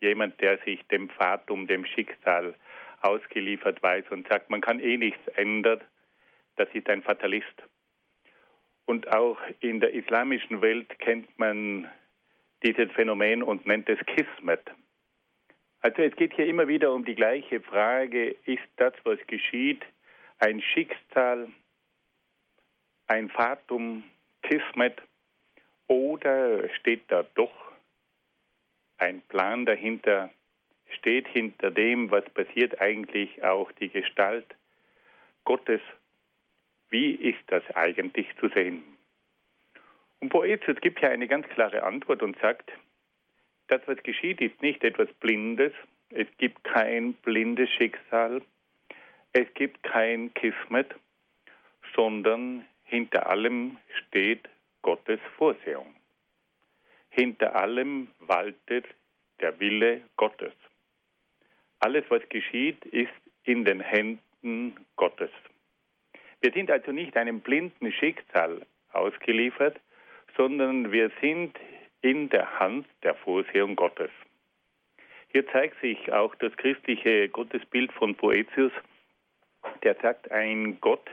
jemand, 0.00 0.40
der 0.40 0.56
sich 0.64 0.82
dem 0.86 1.10
Fatum, 1.10 1.66
dem 1.66 1.84
Schicksal 1.84 2.54
ausgeliefert 3.02 3.82
weiß 3.82 4.06
und 4.10 4.26
sagt, 4.28 4.48
man 4.48 4.62
kann 4.62 4.80
eh 4.80 4.96
nichts 4.96 5.26
ändern, 5.34 5.82
das 6.56 6.68
ist 6.72 6.88
ein 6.88 7.02
Fatalist. 7.02 7.62
Und 8.86 9.12
auch 9.12 9.38
in 9.60 9.80
der 9.80 9.92
islamischen 9.92 10.62
Welt 10.62 10.98
kennt 11.00 11.38
man 11.38 11.86
dieses 12.64 12.90
Phänomen 12.92 13.42
und 13.42 13.66
nennt 13.66 13.90
es 13.90 13.98
Kismet. 14.06 14.62
Also 15.82 16.00
es 16.00 16.16
geht 16.16 16.32
hier 16.32 16.46
immer 16.46 16.66
wieder 16.66 16.94
um 16.94 17.04
die 17.04 17.14
gleiche 17.14 17.60
Frage, 17.60 18.36
ist 18.46 18.68
das, 18.76 18.94
was 19.04 19.18
geschieht, 19.26 19.82
ein 20.38 20.62
Schicksal, 20.62 21.48
ein 23.10 23.28
Fatum, 23.28 24.04
Kismet, 24.42 25.02
oder 25.88 26.68
steht 26.76 27.02
da 27.08 27.24
doch 27.34 27.52
ein 28.98 29.20
Plan 29.22 29.66
dahinter, 29.66 30.30
steht 30.96 31.26
hinter 31.26 31.72
dem, 31.72 32.12
was 32.12 32.24
passiert 32.30 32.80
eigentlich 32.80 33.42
auch 33.42 33.72
die 33.72 33.88
Gestalt 33.88 34.46
Gottes? 35.44 35.80
Wie 36.90 37.10
ist 37.14 37.40
das 37.48 37.64
eigentlich 37.74 38.28
zu 38.38 38.48
sehen? 38.50 38.84
Und 40.20 40.28
Boetius 40.28 40.80
gibt 40.80 41.00
hier 41.00 41.10
eine 41.10 41.26
ganz 41.26 41.48
klare 41.48 41.82
Antwort 41.82 42.22
und 42.22 42.38
sagt, 42.38 42.70
das, 43.66 43.80
was 43.86 44.00
geschieht, 44.04 44.40
ist 44.40 44.62
nicht 44.62 44.84
etwas 44.84 45.08
Blindes, 45.14 45.72
es 46.10 46.28
gibt 46.38 46.62
kein 46.62 47.14
blindes 47.14 47.70
Schicksal, 47.70 48.40
es 49.32 49.52
gibt 49.54 49.82
kein 49.82 50.32
Kismet, 50.34 50.94
sondern 51.96 52.64
hinter 52.90 53.28
allem 53.28 53.78
steht 54.00 54.48
Gottes 54.82 55.20
Vorsehung. 55.36 55.94
Hinter 57.10 57.54
allem 57.54 58.08
waltet 58.18 58.84
der 59.40 59.58
Wille 59.60 60.02
Gottes. 60.16 60.52
Alles, 61.78 62.04
was 62.08 62.28
geschieht, 62.28 62.84
ist 62.86 63.12
in 63.44 63.64
den 63.64 63.80
Händen 63.80 64.74
Gottes. 64.96 65.30
Wir 66.40 66.52
sind 66.52 66.70
also 66.70 66.90
nicht 66.90 67.16
einem 67.16 67.40
blinden 67.40 67.92
Schicksal 67.92 68.66
ausgeliefert, 68.92 69.78
sondern 70.36 70.90
wir 70.90 71.12
sind 71.20 71.56
in 72.02 72.28
der 72.28 72.58
Hand 72.58 72.86
der 73.02 73.14
Vorsehung 73.14 73.76
Gottes. 73.76 74.10
Hier 75.28 75.46
zeigt 75.48 75.80
sich 75.80 76.12
auch 76.12 76.34
das 76.36 76.56
christliche 76.56 77.28
Gottesbild 77.28 77.92
von 77.92 78.16
Poetius, 78.16 78.72
der 79.84 79.94
sagt, 80.02 80.30
ein 80.32 80.80
Gott, 80.80 81.08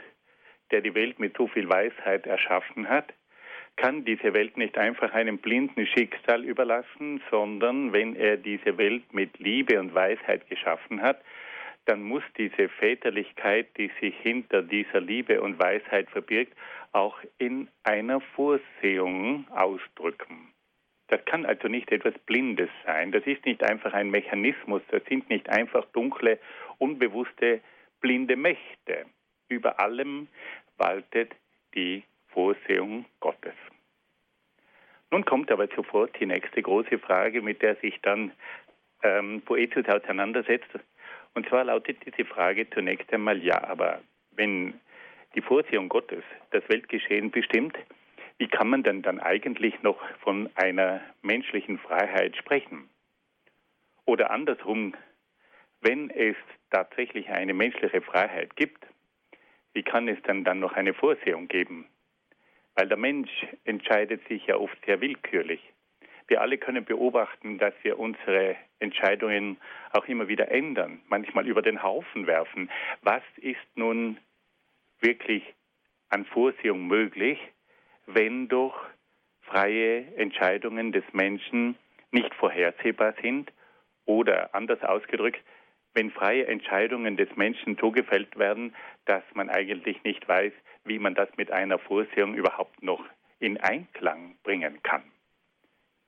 der 0.72 0.82
die 0.82 0.96
Welt 0.96 1.20
mit 1.20 1.38
so 1.38 1.48
viel 1.48 1.70
Weisheit 1.70 2.26
erschaffen 2.26 2.90
hat, 2.90 3.14
kann 3.78 4.06
diese 4.06 4.34
Welt 4.34 4.58
nicht 4.58 4.78
einfach 4.78 5.14
einem 5.14 5.38
blinden 5.38 5.86
Schicksal 5.86 6.44
überlassen, 6.44 7.22
sondern 7.30 7.94
wenn 7.94 8.16
er 8.16 8.38
diese 8.38 8.78
Welt 8.78 9.14
mit 9.14 9.38
Liebe 9.40 9.80
und 9.80 9.94
Weisheit 9.94 10.50
geschaffen 10.50 11.02
hat, 11.02 11.22
dann 11.86 12.02
muss 12.04 12.24
diese 12.38 12.68
Väterlichkeit, 12.68 13.68
die 13.78 13.90
sich 14.02 14.16
hinter 14.22 14.62
dieser 14.62 15.00
Liebe 15.00 15.42
und 15.42 15.58
Weisheit 15.60 16.10
verbirgt, 16.10 16.54
auch 16.92 17.18
in 17.38 17.70
einer 17.84 18.20
Vorsehung 18.20 19.48
ausdrücken. 19.52 20.54
Das 21.08 21.24
kann 21.24 21.46
also 21.46 21.70
nicht 21.70 21.92
etwas 21.92 22.14
Blindes 22.26 22.70
sein. 22.86 23.14
Das 23.14 23.26
ist 23.26 23.46
nicht 23.46 23.64
einfach 23.64 23.94
ein 23.94 24.10
Mechanismus. 24.10 24.82
Das 24.90 25.04
sind 25.06 25.30
nicht 25.30 25.48
einfach 25.50 25.86
dunkle, 25.94 26.40
unbewusste, 26.80 27.62
blinde 28.02 28.36
Mächte. 28.36 29.06
Über 29.50 29.80
allem 29.80 30.28
waltet 30.78 31.34
die 31.74 32.04
Vorsehung 32.28 33.06
Gottes. 33.20 33.54
Nun 35.10 35.24
kommt 35.24 35.52
aber 35.52 35.68
sofort 35.76 36.20
die 36.20 36.26
nächste 36.26 36.62
große 36.62 37.00
Frage, 37.00 37.42
mit 37.42 37.62
der 37.62 37.76
sich 37.78 38.00
dann 38.02 38.32
ähm, 39.04 39.42
Poetius 39.42 39.88
auseinandersetzt. 39.88 40.70
Und 41.34 41.48
zwar 41.48 41.64
lautet 41.64 41.98
diese 42.06 42.28
Frage 42.28 42.70
zunächst 42.70 43.12
einmal, 43.14 43.42
ja, 43.42 43.64
aber 43.64 44.02
wenn 44.32 44.80
die 45.36 45.42
Vorsehung 45.42 45.88
Gottes 45.88 46.24
das 46.52 46.68
Weltgeschehen 46.68 47.32
bestimmt, 47.32 47.78
wie 48.38 48.48
kann 48.48 48.70
man 48.70 48.84
denn 48.84 49.02
dann 49.02 49.20
eigentlich 49.20 49.82
noch 49.82 50.00
von 50.20 50.50
einer 50.56 51.02
menschlichen 51.22 51.80
Freiheit 51.80 52.36
sprechen? 52.36 52.90
Oder 54.06 54.32
andersrum, 54.32 54.94
wenn 55.82 56.10
es 56.10 56.36
tatsächlich 56.70 57.30
eine 57.30 57.54
menschliche 57.54 58.02
Freiheit 58.02 58.56
gibt, 58.56 58.86
wie 59.74 59.84
kann 59.84 60.08
es 60.08 60.18
dann 60.24 60.44
dann 60.44 60.60
noch 60.60 60.74
eine 60.74 60.94
Vorsehung 60.94 61.48
geben? 61.48 61.88
Weil 62.76 62.88
der 62.88 62.98
Mensch 62.98 63.32
entscheidet 63.64 64.28
sich 64.28 64.46
ja 64.48 64.58
oft 64.58 64.78
sehr 64.86 65.02
willkürlich. 65.02 65.62
Wir 66.28 66.42
alle 66.42 66.58
können 66.58 66.84
beobachten, 66.84 67.58
dass 67.58 67.74
wir 67.84 67.98
unsere 67.98 68.56
Entscheidungen 68.80 69.58
auch 69.92 70.06
immer 70.08 70.28
wieder 70.28 70.52
ändern, 70.52 71.02
manchmal 71.08 71.48
über 71.48 71.62
den 71.62 71.82
Haufen 71.82 72.28
werfen. 72.28 72.70
Was 73.02 73.24
ist 73.38 73.66
nun 73.76 74.18
wirklich 75.00 75.44
an 76.10 76.26
Vorsehung 76.26 76.88
möglich, 76.88 77.40
wenn 78.06 78.48
durch 78.48 78.76
freie 79.42 80.06
Entscheidungen 80.16 80.92
des 80.92 81.04
Menschen 81.14 81.76
nicht 82.12 82.34
vorhersehbar 82.36 83.14
sind 83.22 83.52
oder 84.06 84.54
anders 84.54 84.82
ausgedrückt, 84.84 85.42
wenn 85.98 86.12
freie 86.12 86.46
Entscheidungen 86.46 87.18
des 87.18 87.36
Menschen 87.38 87.76
so 87.82 87.90
gefällt 87.90 88.38
werden, 88.38 88.76
dass 89.06 89.24
man 89.34 89.50
eigentlich 89.50 90.04
nicht 90.04 90.28
weiß, 90.28 90.54
wie 90.86 91.00
man 91.00 91.16
das 91.16 91.28
mit 91.38 91.52
einer 91.52 91.80
Vorsehung 91.80 92.36
überhaupt 92.36 92.84
noch 92.84 93.04
in 93.40 93.58
Einklang 93.58 94.38
bringen 94.44 94.84
kann. 94.84 95.02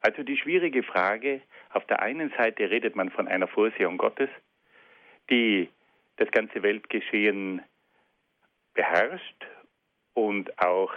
Also 0.02 0.22
die 0.22 0.38
schwierige 0.38 0.84
Frage, 0.84 1.42
auf 1.72 1.88
der 1.88 2.04
einen 2.04 2.30
Seite 2.38 2.70
redet 2.70 2.96
man 2.96 3.10
von 3.10 3.28
einer 3.28 3.48
Vorsehung 3.48 3.98
Gottes, 3.98 4.30
die 5.32 5.70
das 6.18 6.30
ganze 6.30 6.62
Weltgeschehen 6.62 7.64
beherrscht 8.76 9.48
und 10.14 10.56
auch 10.62 10.94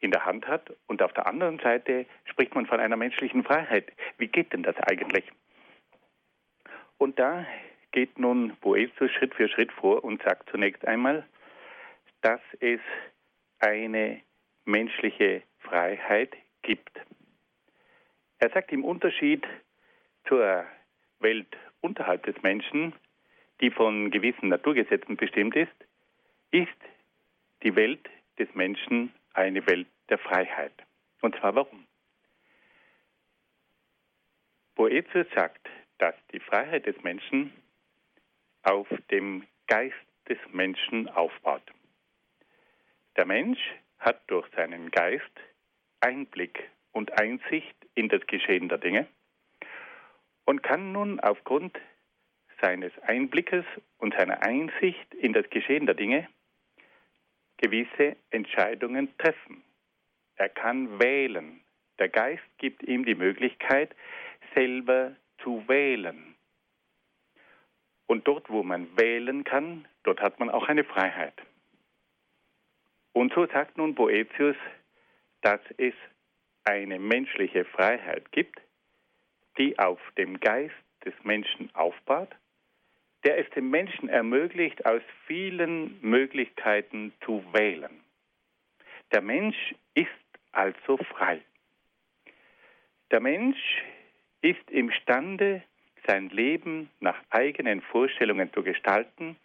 in 0.00 0.10
der 0.10 0.26
Hand 0.26 0.46
hat. 0.46 0.70
Und 0.86 1.00
auf 1.00 1.14
der 1.14 1.26
anderen 1.26 1.60
Seite 1.60 2.04
spricht 2.26 2.54
man 2.54 2.66
von 2.66 2.78
einer 2.78 2.98
menschlichen 2.98 3.42
Freiheit. 3.42 3.90
Wie 4.18 4.28
geht 4.28 4.52
denn 4.52 4.64
das 4.64 4.76
eigentlich? 4.80 5.24
Und 6.98 7.18
da 7.18 7.46
geht 7.98 8.16
nun 8.16 8.56
Boetius 8.60 9.10
Schritt 9.10 9.34
für 9.34 9.48
Schritt 9.48 9.72
vor 9.72 10.04
und 10.04 10.22
sagt 10.22 10.48
zunächst 10.50 10.86
einmal, 10.86 11.26
dass 12.20 12.40
es 12.60 12.78
eine 13.58 14.20
menschliche 14.64 15.42
Freiheit 15.58 16.32
gibt. 16.62 16.92
Er 18.38 18.50
sagt 18.50 18.70
im 18.70 18.84
Unterschied 18.84 19.44
zur 20.28 20.64
Welt 21.18 21.56
unterhalb 21.80 22.22
des 22.22 22.40
Menschen, 22.40 22.92
die 23.60 23.72
von 23.72 24.12
gewissen 24.12 24.48
Naturgesetzen 24.48 25.16
bestimmt 25.16 25.56
ist, 25.56 25.74
ist 26.52 26.80
die 27.64 27.74
Welt 27.74 28.08
des 28.38 28.46
Menschen 28.54 29.12
eine 29.34 29.66
Welt 29.66 29.88
der 30.08 30.18
Freiheit. 30.18 30.74
Und 31.20 31.34
zwar 31.34 31.56
warum? 31.56 31.84
Boetius 34.76 35.26
sagt, 35.34 35.68
dass 35.98 36.14
die 36.32 36.38
Freiheit 36.38 36.86
des 36.86 37.02
Menschen 37.02 37.52
auf 38.62 38.86
dem 39.10 39.46
Geist 39.66 39.94
des 40.28 40.38
Menschen 40.52 41.08
aufbaut. 41.08 41.62
Der 43.16 43.26
Mensch 43.26 43.60
hat 43.98 44.20
durch 44.28 44.48
seinen 44.54 44.90
Geist 44.90 45.24
Einblick 46.00 46.70
und 46.92 47.20
Einsicht 47.20 47.76
in 47.94 48.08
das 48.08 48.26
Geschehen 48.26 48.68
der 48.68 48.78
Dinge 48.78 49.06
und 50.44 50.62
kann 50.62 50.92
nun 50.92 51.20
aufgrund 51.20 51.78
seines 52.60 52.92
Einblickes 53.00 53.64
und 53.98 54.14
seiner 54.14 54.42
Einsicht 54.42 55.14
in 55.14 55.32
das 55.32 55.48
Geschehen 55.50 55.86
der 55.86 55.94
Dinge 55.94 56.28
gewisse 57.58 58.16
Entscheidungen 58.30 59.16
treffen. 59.18 59.62
Er 60.36 60.48
kann 60.48 61.00
wählen. 61.00 61.60
Der 61.98 62.08
Geist 62.08 62.44
gibt 62.58 62.82
ihm 62.84 63.04
die 63.04 63.16
Möglichkeit, 63.16 63.94
selber 64.54 65.16
zu 65.42 65.66
wählen. 65.68 66.36
Und 68.08 68.26
dort, 68.26 68.48
wo 68.48 68.62
man 68.62 68.88
wählen 68.98 69.44
kann, 69.44 69.86
dort 70.02 70.20
hat 70.20 70.40
man 70.40 70.48
auch 70.50 70.66
eine 70.66 70.82
Freiheit. 70.82 71.34
Und 73.12 73.32
so 73.34 73.46
sagt 73.46 73.76
nun 73.76 73.94
Boetius, 73.94 74.56
dass 75.42 75.60
es 75.76 75.92
eine 76.64 76.98
menschliche 76.98 77.66
Freiheit 77.66 78.32
gibt, 78.32 78.60
die 79.58 79.78
auf 79.78 80.00
dem 80.16 80.40
Geist 80.40 80.74
des 81.04 81.12
Menschen 81.22 81.74
aufbaut, 81.74 82.30
der 83.24 83.38
es 83.38 83.50
dem 83.50 83.68
Menschen 83.68 84.08
ermöglicht, 84.08 84.86
aus 84.86 85.02
vielen 85.26 86.00
Möglichkeiten 86.00 87.12
zu 87.26 87.44
wählen. 87.52 88.00
Der 89.12 89.20
Mensch 89.20 89.74
ist 89.94 90.08
also 90.52 90.96
frei. 90.96 91.42
Der 93.10 93.20
Mensch 93.20 93.82
ist 94.40 94.70
imstande, 94.70 95.62
sein 96.06 96.28
Leben 96.30 96.90
nach 97.00 97.18
eigenen 97.30 97.82
Vorstellungen 97.82 98.52
zu 98.52 98.62
gestalten 98.62 99.36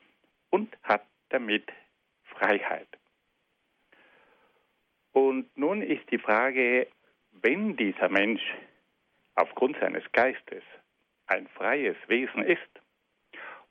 und 0.50 0.76
hat 0.84 1.06
damit 1.30 1.72
Freiheit. 2.24 2.88
Und 5.12 5.56
nun 5.58 5.82
ist 5.82 6.10
die 6.12 6.18
Frage, 6.18 6.88
wenn 7.32 7.76
dieser 7.76 8.10
Mensch 8.10 8.42
aufgrund 9.36 9.78
seines 9.80 10.04
Geistes 10.12 10.64
ein 11.28 11.48
freies 11.48 11.96
Wesen 12.08 12.44
ist 12.44 12.62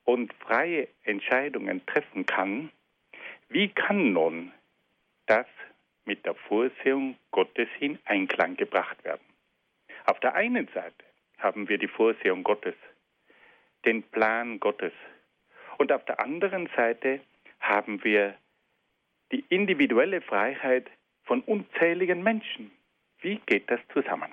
und 0.03 0.33
freie 0.33 0.87
Entscheidungen 1.03 1.85
treffen 1.85 2.25
kann, 2.25 2.71
wie 3.49 3.69
kann 3.69 4.13
nun 4.13 4.51
das 5.27 5.47
mit 6.05 6.25
der 6.25 6.35
Vorsehung 6.35 7.17
Gottes 7.31 7.69
in 7.79 7.99
Einklang 8.05 8.57
gebracht 8.57 9.03
werden? 9.03 9.23
Auf 10.05 10.19
der 10.19 10.35
einen 10.35 10.67
Seite 10.73 11.05
haben 11.43 11.67
wir 11.67 11.77
die 11.77 11.89
Vorsehung 11.89 12.43
Gottes, 12.43 12.75
den 13.85 14.01
Plan 14.01 14.59
Gottes. 14.59 14.93
Und 15.77 15.91
auf 15.91 16.05
der 16.05 16.19
anderen 16.21 16.69
Seite 16.75 17.19
haben 17.59 18.03
wir 18.03 18.35
die 19.31 19.43
individuelle 19.49 20.21
Freiheit 20.21 20.89
von 21.23 21.41
unzähligen 21.41 22.23
Menschen. 22.23 22.71
Wie 23.19 23.39
geht 23.45 23.69
das 23.69 23.81
zusammen? 23.91 24.31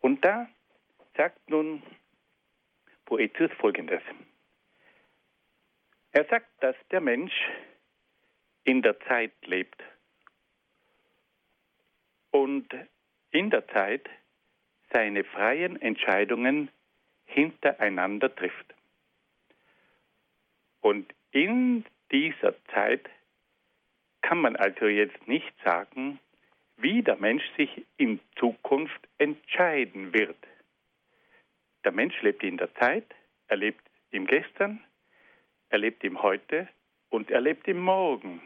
Und 0.00 0.24
da 0.24 0.48
sagt 1.16 1.50
nun 1.50 1.82
Boetius 3.06 3.50
Folgendes. 3.58 4.02
Er 6.12 6.24
sagt, 6.26 6.48
dass 6.60 6.76
der 6.90 7.00
Mensch 7.00 7.34
in 8.64 8.82
der 8.82 8.98
Zeit 9.00 9.32
lebt 9.44 9.82
und 12.30 12.68
in 13.30 13.50
der 13.50 13.66
Zeit 13.68 14.08
seine 14.92 15.24
freien 15.24 15.80
Entscheidungen 15.80 16.70
hintereinander 17.24 18.34
trifft. 18.34 18.74
Und 20.80 21.12
in 21.32 21.84
dieser 22.12 22.54
Zeit 22.72 23.08
kann 24.22 24.40
man 24.40 24.56
also 24.56 24.86
jetzt 24.86 25.26
nicht 25.28 25.52
sagen, 25.64 26.18
wie 26.76 27.02
der 27.02 27.16
Mensch 27.16 27.44
sich 27.56 27.86
in 27.96 28.20
Zukunft 28.36 29.00
entscheiden 29.18 30.12
wird. 30.12 30.36
Der 31.84 31.92
Mensch 31.92 32.20
lebt 32.22 32.42
in 32.42 32.56
der 32.56 32.74
Zeit, 32.74 33.06
er 33.48 33.56
lebt 33.56 33.82
im 34.10 34.26
Gestern, 34.26 34.82
er 35.70 35.78
lebt 35.78 36.04
im 36.04 36.22
Heute 36.22 36.68
und 37.10 37.30
er 37.30 37.40
lebt 37.40 37.66
im 37.68 37.80
Morgen. 37.80 38.40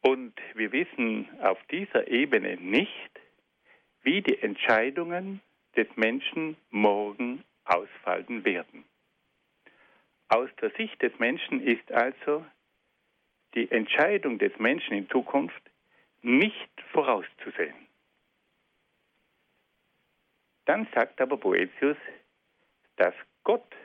Und 0.00 0.34
wir 0.54 0.72
wissen 0.72 1.28
auf 1.40 1.58
dieser 1.70 2.08
Ebene 2.08 2.56
nicht, 2.56 3.10
wie 4.08 4.22
die 4.22 4.40
Entscheidungen 4.40 5.42
des 5.76 5.86
Menschen 5.96 6.56
morgen 6.70 7.44
ausfallen 7.66 8.42
werden. 8.42 8.86
Aus 10.28 10.48
der 10.62 10.70
Sicht 10.78 11.02
des 11.02 11.12
Menschen 11.18 11.60
ist 11.60 11.92
also 11.92 12.42
die 13.54 13.70
Entscheidung 13.70 14.38
des 14.38 14.58
Menschen 14.58 14.94
in 14.94 15.10
Zukunft 15.10 15.60
nicht 16.22 16.70
vorauszusehen. 16.90 17.76
Dann 20.64 20.88
sagt 20.94 21.20
aber 21.20 21.36
Boetius, 21.36 21.98
dass 22.96 23.14
Gott 23.44 23.76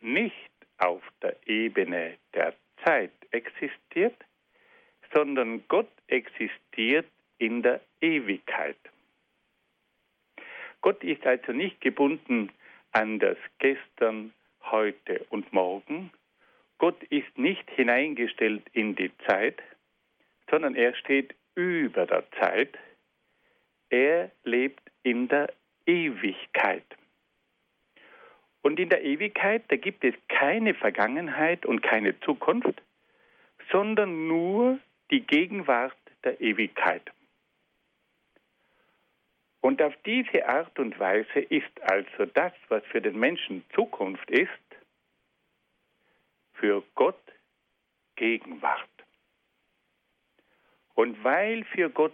nicht 0.00 0.52
auf 0.78 1.02
der 1.20 1.36
Ebene 1.46 2.16
der 2.32 2.54
Zeit 2.82 3.12
existiert, 3.30 4.16
sondern 5.12 5.68
Gott 5.68 5.92
existiert 6.06 7.10
in 7.36 7.62
der 7.62 7.82
Ewigkeit. 8.00 8.78
Gott 10.84 11.02
ist 11.02 11.26
also 11.26 11.52
nicht 11.52 11.80
gebunden 11.80 12.52
an 12.92 13.18
das 13.18 13.38
Gestern, 13.58 14.34
heute 14.70 15.24
und 15.30 15.50
morgen, 15.50 16.10
Gott 16.76 17.02
ist 17.04 17.38
nicht 17.38 17.70
hineingestellt 17.70 18.64
in 18.74 18.94
die 18.94 19.10
Zeit, 19.26 19.62
sondern 20.50 20.74
er 20.74 20.94
steht 20.94 21.34
über 21.54 22.04
der 22.04 22.30
Zeit. 22.32 22.76
Er 23.88 24.30
lebt 24.44 24.82
in 25.02 25.26
der 25.28 25.54
Ewigkeit. 25.86 26.84
Und 28.60 28.78
in 28.78 28.90
der 28.90 29.02
Ewigkeit, 29.04 29.62
da 29.68 29.76
gibt 29.76 30.04
es 30.04 30.14
keine 30.28 30.74
Vergangenheit 30.74 31.64
und 31.64 31.80
keine 31.80 32.20
Zukunft, 32.20 32.82
sondern 33.72 34.28
nur 34.28 34.78
die 35.10 35.22
Gegenwart 35.22 35.96
der 36.24 36.38
Ewigkeit. 36.42 37.10
Und 39.64 39.80
auf 39.80 39.94
diese 40.04 40.46
Art 40.46 40.78
und 40.78 40.98
Weise 40.98 41.40
ist 41.40 41.80
also 41.80 42.26
das, 42.26 42.52
was 42.68 42.84
für 42.84 43.00
den 43.00 43.18
Menschen 43.18 43.64
Zukunft 43.74 44.30
ist, 44.30 44.50
für 46.52 46.82
Gott 46.94 47.18
Gegenwart. 48.14 48.90
Und 50.92 51.24
weil 51.24 51.64
für 51.64 51.88
Gott 51.88 52.12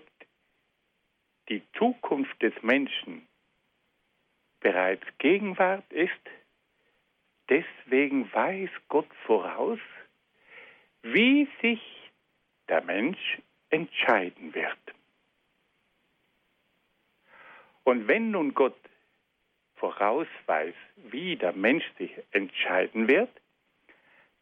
die 1.49 1.61
Zukunft 1.77 2.41
des 2.41 2.55
Menschen 2.63 3.27
bereits 4.61 5.07
Gegenwart 5.19 5.93
ist, 5.93 6.25
deswegen 7.49 8.33
weiß 8.33 8.71
Gott 8.87 9.13
voraus, 9.27 9.81
wie 11.03 11.49
sich 11.61 11.83
der 12.69 12.85
Mensch 12.85 13.39
entscheiden 13.71 14.55
wird. 14.55 14.79
Und 17.91 18.07
wenn 18.07 18.31
nun 18.31 18.55
Gott 18.55 18.79
voraus 19.75 20.29
weiß, 20.47 20.77
wie 21.11 21.35
der 21.35 21.53
Mensch 21.53 21.83
sich 21.99 22.13
entscheiden 22.31 23.09
wird, 23.09 23.31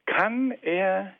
kann 0.04 0.50
er 0.50 1.14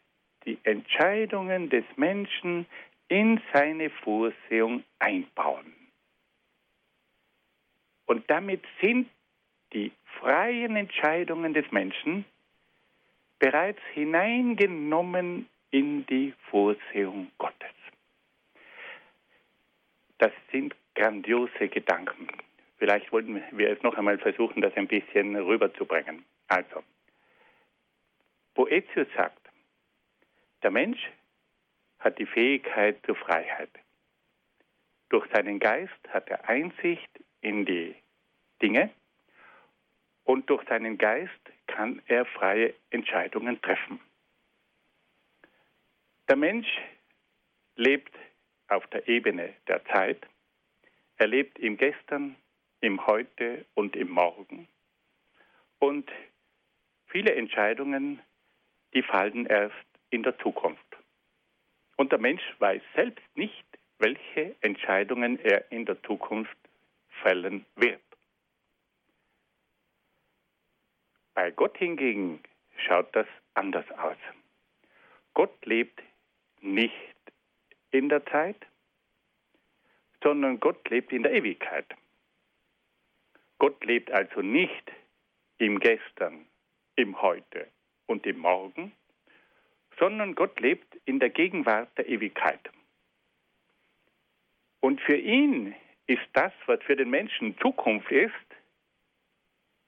die 0.45 0.59
Entscheidungen 0.63 1.71
des 1.71 1.87
Menschen 1.97 2.67
in 3.09 3.41
seine 3.55 3.89
Vorsehung 3.89 4.85
einbauen. 4.99 5.73
Und 8.05 8.29
damit 8.29 8.63
sind 8.83 9.09
die 9.73 9.91
freien 10.21 10.77
Entscheidungen 10.77 11.55
des 11.55 11.73
Menschen 11.73 12.27
bereits 13.39 13.81
hineingenommen 13.95 15.49
in 15.71 16.05
die 16.05 16.35
Vorsehung 16.51 17.33
Gottes. 17.39 17.75
Das 20.19 20.33
sind 20.53 20.75
grandiose 20.99 21.69
Gedanken. 21.69 22.27
Vielleicht 22.79 23.13
wollten 23.13 23.41
wir 23.53 23.71
es 23.71 23.83
noch 23.83 23.97
einmal 23.97 24.19
versuchen, 24.19 24.61
das 24.63 24.75
ein 24.75 24.89
bisschen 24.89 25.37
rüberzubringen. 25.37 26.25
Also, 26.49 26.83
Boetius 28.55 29.07
sagt, 29.17 29.49
der 30.63 30.73
Mensch 30.73 30.99
hat 32.01 32.19
die 32.19 32.27
Fähigkeit 32.27 32.99
zur 33.07 33.15
Freiheit. 33.15 33.71
Durch 35.09 35.27
seinen 35.33 35.61
Geist 35.61 36.09
hat 36.09 36.29
er 36.29 36.49
Einsicht 36.49 37.11
in 37.43 37.65
die 37.65 37.95
Dinge 38.61 38.91
und 40.25 40.51
durch 40.51 40.67
seinen 40.69 40.99
Geist 40.99 41.41
kann 41.69 42.03
er 42.07 42.25
freie 42.27 42.75
Entscheidungen 42.91 43.63
treffen. 43.63 44.01
Der 46.29 46.37
Mensch 46.37 46.69
lebt 47.77 48.15
auf 48.67 48.87
der 48.89 49.07
Ebene 49.09 49.55
der 49.69 49.85
Zeit. 49.87 50.27
Er 51.19 51.27
lebt 51.27 51.59
im 51.59 51.77
Gestern, 51.77 52.37
im 52.81 53.07
Heute 53.07 53.67
und 53.75 53.97
im 53.97 54.11
Morgen. 54.11 54.69
Und 55.79 56.11
viele 57.07 57.35
Entscheidungen 57.35 58.21
die 58.95 59.03
fallen 59.03 59.47
erst 59.47 59.75
in 60.11 60.23
der 60.23 60.39
Zukunft. 60.39 60.97
Und 61.97 62.13
der 62.13 62.19
Mensch 62.19 62.43
weiß 62.59 62.83
selbst 62.95 63.25
nicht, 63.37 63.65
welche 63.99 64.55
Entscheidungen 64.61 65.39
er 65.41 65.71
in 65.73 65.85
der 65.85 66.01
Zukunft 66.03 66.57
fällen 67.23 67.67
wird. 67.77 68.01
Bei 71.35 71.51
Gott 71.51 71.77
hingegen 71.79 72.41
schaut 72.87 73.15
das 73.15 73.27
anders 73.55 73.89
aus. 73.93 74.17
Gott 75.35 75.67
lebt 75.67 76.01
nicht 76.61 76.95
in 77.91 78.09
der 78.09 78.25
Zeit, 78.27 78.57
sondern 80.23 80.61
Gott 80.61 80.89
lebt 80.91 81.13
in 81.13 81.23
der 81.23 81.33
Ewigkeit. 81.33 81.87
Gott 83.59 83.85
lebt 83.85 84.11
also 84.11 84.41
nicht 84.41 84.93
im 85.59 85.81
Gestern, 85.81 86.47
im 86.97 87.21
Heute 87.21 87.69
und 88.07 88.27
im 88.27 88.39
Morgen, 88.39 88.93
sondern 89.99 90.35
Gott 90.35 90.59
lebt 90.61 90.97
in 91.05 91.19
der 91.19 91.31
Gegenwart 91.31 91.97
der 91.99 92.09
Ewigkeit. 92.09 92.61
Und 94.81 95.01
für 95.01 95.17
ihn 95.17 95.75
ist 96.07 96.27
das, 96.33 96.53
was 96.67 96.83
für 96.85 96.97
den 96.97 97.11
Menschen 97.11 97.59
Zukunft 97.59 98.11
ist, 98.11 98.33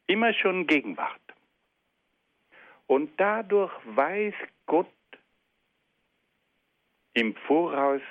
immer 0.07 0.35
schon 0.35 0.67
Gegenwart. 0.67 1.21
Und 2.87 3.13
dadurch 3.19 3.73
weiß 3.85 4.35
Gott 4.67 4.89
im 7.15 7.35
Voraus, 7.47 8.03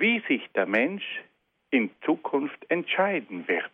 wie 0.00 0.20
sich 0.26 0.48
der 0.54 0.66
Mensch 0.66 1.04
in 1.70 1.90
Zukunft 2.04 2.68
entscheiden 2.70 3.46
wird. 3.46 3.70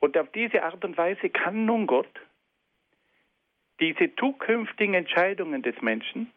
Und 0.00 0.16
auf 0.16 0.30
diese 0.32 0.62
Art 0.62 0.84
und 0.84 0.96
Weise 0.96 1.28
kann 1.28 1.66
nun 1.66 1.86
Gott 1.86 2.10
diese 3.80 4.14
zukünftigen 4.16 4.94
Entscheidungen 4.94 5.62
des 5.62 5.80
Menschen 5.82 6.32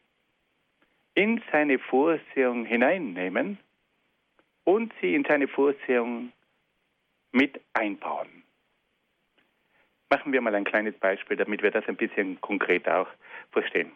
in 1.15 1.41
seine 1.51 1.79
Vorsehung 1.79 2.65
hineinnehmen 2.65 3.57
und 4.63 4.93
sie 5.01 5.15
in 5.15 5.25
seine 5.25 5.47
Vorsehung 5.47 6.31
mit 7.31 7.59
einbauen. 7.73 8.43
Machen 10.09 10.33
wir 10.33 10.41
mal 10.41 10.53
ein 10.53 10.65
kleines 10.65 10.95
Beispiel, 10.97 11.37
damit 11.37 11.63
wir 11.63 11.71
das 11.71 11.87
ein 11.87 11.95
bisschen 11.95 12.39
konkret 12.41 12.87
auch 12.87 13.07
verstehen. 13.51 13.91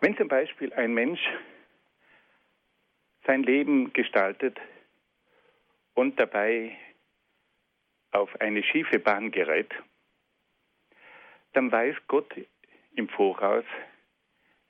Wenn 0.00 0.16
zum 0.16 0.28
Beispiel 0.28 0.72
ein 0.74 0.92
Mensch 0.94 1.20
sein 3.26 3.42
Leben 3.42 3.92
gestaltet 3.92 4.58
und 5.94 6.18
dabei 6.18 6.76
auf 8.10 8.40
eine 8.40 8.62
schiefe 8.62 8.98
Bahn 8.98 9.30
gerät, 9.30 9.72
dann 11.52 11.70
weiß 11.70 11.96
Gott 12.08 12.34
im 12.94 13.08
Voraus, 13.08 13.64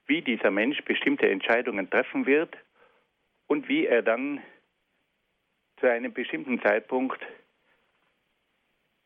wie 0.06 0.22
dieser 0.22 0.50
Mensch 0.50 0.82
bestimmte 0.84 1.28
Entscheidungen 1.28 1.88
treffen 1.88 2.26
wird 2.26 2.56
und 3.46 3.68
wie 3.68 3.86
er 3.86 4.02
dann 4.02 4.42
zu 5.80 5.90
einem 5.90 6.12
bestimmten 6.12 6.60
Zeitpunkt 6.60 7.20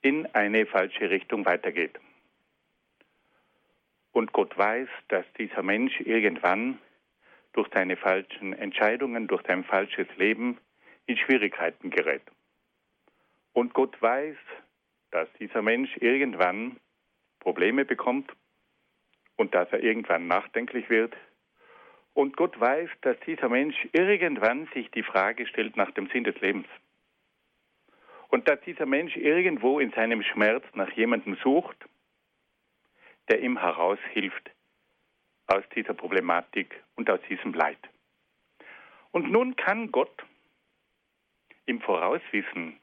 in 0.02 0.26
eine 0.35 0.66
falsche 0.66 1.11
Richtung 1.11 1.44
weitergeht. 1.44 1.98
Und 4.12 4.32
Gott 4.32 4.56
weiß, 4.56 4.88
dass 5.09 5.24
dieser 5.38 5.62
Mensch 5.62 6.00
irgendwann 6.00 6.78
durch 7.57 7.69
seine 7.73 7.97
falschen 7.97 8.53
Entscheidungen, 8.53 9.29
durch 9.29 9.42
sein 9.47 9.64
falsches 9.64 10.07
Leben 10.16 10.59
in 11.07 11.16
Schwierigkeiten 11.16 11.90
gerät. 11.90 12.23
Und 13.55 13.73
Gott 13.73 14.01
weiß, 14.01 14.37
dass 15.11 15.29
dieser 15.40 15.62
Mensch 15.62 15.97
irgendwann 15.97 16.77
Probleme 17.40 17.87
bekommt 17.87 18.31
und 19.37 19.55
dass 19.55 19.73
er 19.73 19.83
irgendwann 19.83 20.27
nachdenklich 20.27 20.90
wird. 20.90 21.16
Und 22.12 22.37
Gott 22.37 22.59
weiß, 22.61 22.90
dass 23.01 23.19
dieser 23.21 23.49
Mensch 23.49 23.88
irgendwann 23.92 24.69
sich 24.75 24.90
die 24.90 25.03
Frage 25.03 25.47
stellt 25.47 25.77
nach 25.77 25.90
dem 25.92 26.09
Sinn 26.09 26.25
des 26.25 26.38
Lebens. 26.40 26.66
Und 28.29 28.49
dass 28.49 28.61
dieser 28.62 28.85
Mensch 28.87 29.16
irgendwo 29.16 29.81
in 29.81 29.92
seinem 29.92 30.23
Schmerz 30.23 30.64
nach 30.75 30.90
jemandem 30.92 31.37
sucht, 31.37 31.77
der 33.31 33.40
ihm 33.40 33.59
heraushilft 33.59 34.51
aus 35.46 35.64
dieser 35.74 35.94
Problematik 35.94 36.82
und 36.96 37.09
aus 37.09 37.20
diesem 37.28 37.54
Leid. 37.54 37.78
Und 39.12 39.30
nun 39.30 39.56
kann 39.56 39.90
Gott 39.92 40.24
im 41.66 41.80
Vorauswissen 41.80 42.78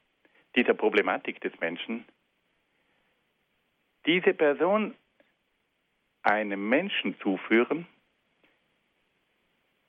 dieser 0.56 0.74
Problematik 0.74 1.42
des 1.42 1.58
Menschen 1.60 2.06
diese 4.06 4.34
Person 4.34 4.96
einem 6.24 6.70
Menschen 6.70 7.18
zuführen, 7.20 7.88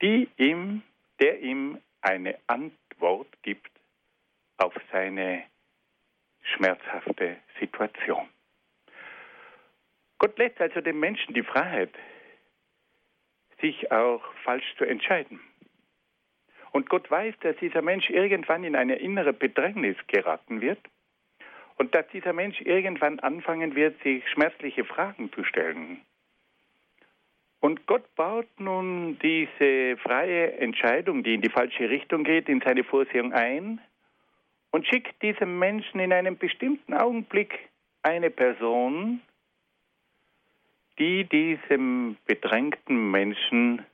die 0.03 0.29
ihm, 0.37 0.83
der 1.21 1.41
ihm 1.41 1.81
eine 2.01 2.39
Antwort 2.47 3.29
gibt 3.43 3.71
auf 4.57 4.75
seine 4.93 5.45
schmerzhafte 6.43 7.39
Situation. 7.59 8.29
Gott 10.19 10.39
lässt 10.39 10.61
also 10.61 10.81
dem 10.81 11.01
Menschen 11.01 11.35
die 11.35 11.43
Freiheit, 11.43 11.95
sich 13.61 13.91
auch 13.93 14.23
falsch 14.45 14.75
zu 14.77 14.85
entscheiden. 14.85 15.41
Und 16.73 16.89
Gott 16.89 17.11
weiß, 17.11 17.35
dass 17.41 17.57
dieser 17.59 17.83
Mensch 17.83 18.11
irgendwann 18.11 18.65
in 18.65 18.75
eine 18.75 18.97
innere 18.97 19.33
Bedrängnis 19.33 19.97
geraten 20.09 20.61
wird 20.61 20.81
und 21.77 21.95
dass 21.95 22.07
dieser 22.09 22.33
Mensch 22.33 22.61
irgendwann 22.61 23.21
anfangen 23.21 23.75
wird, 23.75 24.01
sich 24.03 24.29
schmerzliche 24.31 24.85
Fragen 24.85 25.33
zu 25.33 25.45
stellen. 25.45 26.01
Und 27.61 27.87
Gott 27.87 28.15
baut 28.15 28.49
nun 28.59 29.19
diese 29.21 29.97
freie 29.97 30.53
Entscheidung, 30.59 31.23
die 31.23 31.35
in 31.35 31.41
die 31.41 31.49
falsche 31.49 31.89
Richtung 31.89 32.25
geht, 32.25 32.49
in 32.49 32.61
seine 32.61 32.85
Vorsehung 32.85 33.33
ein 33.33 33.81
und 34.71 34.87
schickt 34.87 35.23
diesem 35.23 35.59
Menschen 35.59 36.01
in 36.01 36.13
einem 36.13 36.37
bestimmten 36.37 36.93
Augenblick 36.93 37.59
eine 38.03 38.29
Person, 38.31 39.23
die 40.99 41.25
diesem 41.25 42.17
bedrängten 42.27 43.11
Menschen 43.11 43.85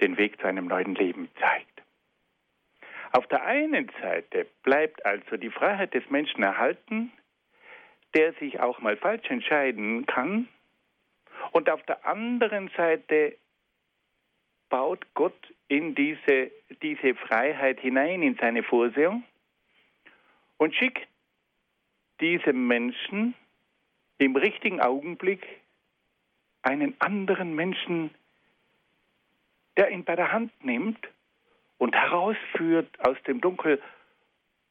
den 0.00 0.16
Weg 0.16 0.40
zu 0.40 0.46
einem 0.46 0.66
neuen 0.66 0.94
Leben 0.94 1.28
zeigt. 1.38 1.82
Auf 3.12 3.26
der 3.26 3.44
einen 3.44 3.90
Seite 4.00 4.46
bleibt 4.62 5.04
also 5.04 5.36
die 5.36 5.50
Freiheit 5.50 5.94
des 5.94 6.08
Menschen 6.10 6.42
erhalten, 6.42 7.12
der 8.14 8.32
sich 8.34 8.60
auch 8.60 8.78
mal 8.80 8.96
falsch 8.96 9.28
entscheiden 9.30 10.06
kann, 10.06 10.48
und 11.52 11.68
auf 11.70 11.82
der 11.84 12.06
anderen 12.06 12.70
Seite 12.76 13.36
baut 14.68 15.04
Gott 15.14 15.54
in 15.68 15.94
diese, 15.94 16.50
diese 16.82 17.14
Freiheit 17.14 17.80
hinein, 17.80 18.22
in 18.22 18.36
seine 18.36 18.62
Vorsehung 18.62 19.24
und 20.58 20.74
schickt 20.74 21.06
diesem 22.20 22.66
Menschen 22.66 23.34
im 24.18 24.36
richtigen 24.36 24.80
Augenblick 24.80 25.59
einen 26.62 26.94
anderen 27.00 27.54
Menschen, 27.54 28.10
der 29.76 29.90
ihn 29.90 30.04
bei 30.04 30.16
der 30.16 30.32
Hand 30.32 30.52
nimmt 30.64 31.08
und 31.78 31.94
herausführt 31.94 32.88
aus 33.00 33.16
dem 33.26 33.40
Dunkel 33.40 33.80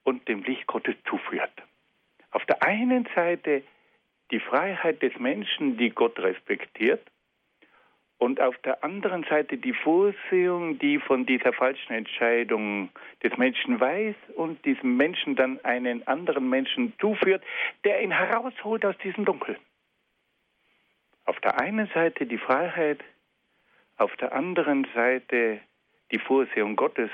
und 0.03 0.27
dem 0.27 0.43
Licht 0.43 0.67
Gottes 0.67 0.95
zuführt. 1.05 1.51
Auf 2.31 2.45
der 2.45 2.61
einen 2.63 3.07
Seite 3.15 3.63
die 4.31 4.39
Freiheit 4.39 5.01
des 5.01 5.17
Menschen, 5.17 5.77
die 5.77 5.89
Gott 5.89 6.19
respektiert, 6.19 7.01
und 8.19 8.41
auf 8.41 8.57
der 8.59 8.83
anderen 8.83 9.23
Seite 9.23 9.57
die 9.57 9.73
Vorsehung, 9.73 10.77
die 10.77 10.99
von 10.99 11.25
dieser 11.25 11.53
falschen 11.53 11.93
Entscheidung 11.93 12.89
des 13.23 13.35
Menschen 13.37 13.79
weiß 13.79 14.15
und 14.35 14.63
diesem 14.65 14.97
Menschen 14.97 15.37
dann 15.37 15.63
einen 15.63 16.05
anderen 16.05 16.49
Menschen 16.49 16.93
zuführt, 16.99 17.41
der 17.85 18.03
ihn 18.03 18.11
herausholt 18.11 18.85
aus 18.85 18.97
diesem 18.97 19.23
Dunkel. 19.23 19.57
Auf 21.29 21.39
der 21.41 21.59
einen 21.59 21.87
Seite 21.93 22.25
die 22.25 22.39
Freiheit, 22.39 23.03
auf 23.97 24.15
der 24.15 24.33
anderen 24.33 24.87
Seite 24.95 25.59
die 26.11 26.17
Vorsehung 26.17 26.75
Gottes. 26.75 27.11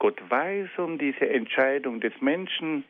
Gott 0.00 0.20
weiß 0.28 0.68
um 0.78 0.98
diese 0.98 1.30
Entscheidung 1.30 2.00
des 2.00 2.12
Menschen 2.20 2.84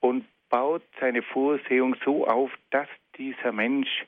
und 0.00 0.26
baut 0.48 0.82
seine 0.98 1.22
Vorsehung 1.22 1.94
so 2.04 2.26
auf, 2.26 2.50
dass 2.70 2.88
dieser 3.16 3.52
Mensch 3.52 4.04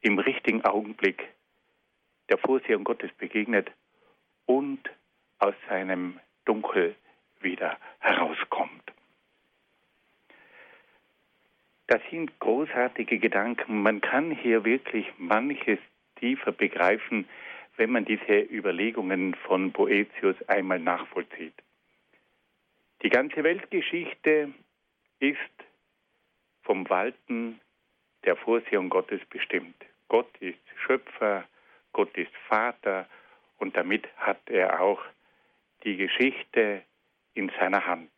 im 0.00 0.18
richtigen 0.18 0.64
Augenblick 0.64 1.28
der 2.28 2.38
Vorsehung 2.38 2.82
Gottes 2.82 3.12
begegnet 3.12 3.70
und 4.46 4.80
aus 5.38 5.54
seinem 5.68 6.18
Dunkel 6.44 6.96
wieder 7.38 7.78
herauskommt. 8.00 8.83
Das 11.86 12.00
sind 12.10 12.38
großartige 12.40 13.18
Gedanken. 13.18 13.82
Man 13.82 14.00
kann 14.00 14.30
hier 14.30 14.64
wirklich 14.64 15.06
manches 15.18 15.78
tiefer 16.16 16.52
begreifen, 16.52 17.28
wenn 17.76 17.90
man 17.90 18.04
diese 18.04 18.40
Überlegungen 18.40 19.34
von 19.34 19.72
Boetius 19.72 20.36
einmal 20.48 20.78
nachvollzieht. 20.78 21.54
Die 23.02 23.10
ganze 23.10 23.44
Weltgeschichte 23.44 24.52
ist 25.18 25.38
vom 26.62 26.88
Walten 26.88 27.60
der 28.24 28.36
Vorsehung 28.36 28.88
Gottes 28.88 29.20
bestimmt. 29.28 29.76
Gott 30.08 30.30
ist 30.40 30.58
Schöpfer, 30.86 31.44
Gott 31.92 32.16
ist 32.16 32.34
Vater 32.48 33.06
und 33.58 33.76
damit 33.76 34.08
hat 34.16 34.40
er 34.46 34.80
auch 34.80 35.02
die 35.84 35.96
Geschichte 35.96 36.82
in 37.34 37.50
seiner 37.58 37.84
Hand. 37.86 38.10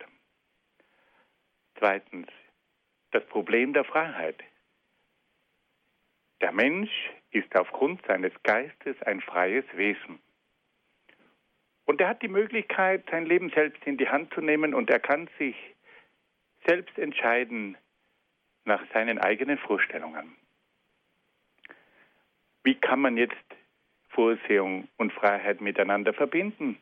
Zweitens, 1.77 2.27
das 3.17 3.25
Problem 3.29 3.73
der 3.73 3.83
Freiheit. 3.83 4.43
Der 6.41 6.51
Mensch 6.51 6.91
ist 7.31 7.55
aufgrund 7.55 8.05
seines 8.05 8.31
Geistes 8.43 8.95
ein 9.03 9.21
freies 9.21 9.65
Wesen. 9.73 10.19
Und 11.85 12.01
er 12.01 12.09
hat 12.09 12.21
die 12.21 12.27
Möglichkeit, 12.27 13.05
sein 13.09 13.25
Leben 13.25 13.49
selbst 13.49 13.85
in 13.85 13.97
die 13.97 14.09
Hand 14.09 14.33
zu 14.33 14.41
nehmen 14.41 14.73
und 14.73 14.89
er 14.89 14.99
kann 14.99 15.29
sich 15.39 15.55
selbst 16.67 16.97
entscheiden 16.97 17.77
nach 18.65 18.81
seinen 18.93 19.17
eigenen 19.19 19.57
Vorstellungen. 19.57 20.35
Wie 22.63 22.75
kann 22.75 22.99
man 22.99 23.17
jetzt 23.17 23.35
Vorsehung 24.09 24.87
und 24.97 25.13
Freiheit 25.13 25.61
miteinander 25.61 26.13
verbinden? 26.13 26.77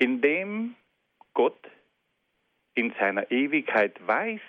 indem 0.00 0.74
Gott 1.34 1.70
in 2.74 2.92
seiner 2.98 3.30
Ewigkeit 3.30 3.94
weiß, 4.06 4.40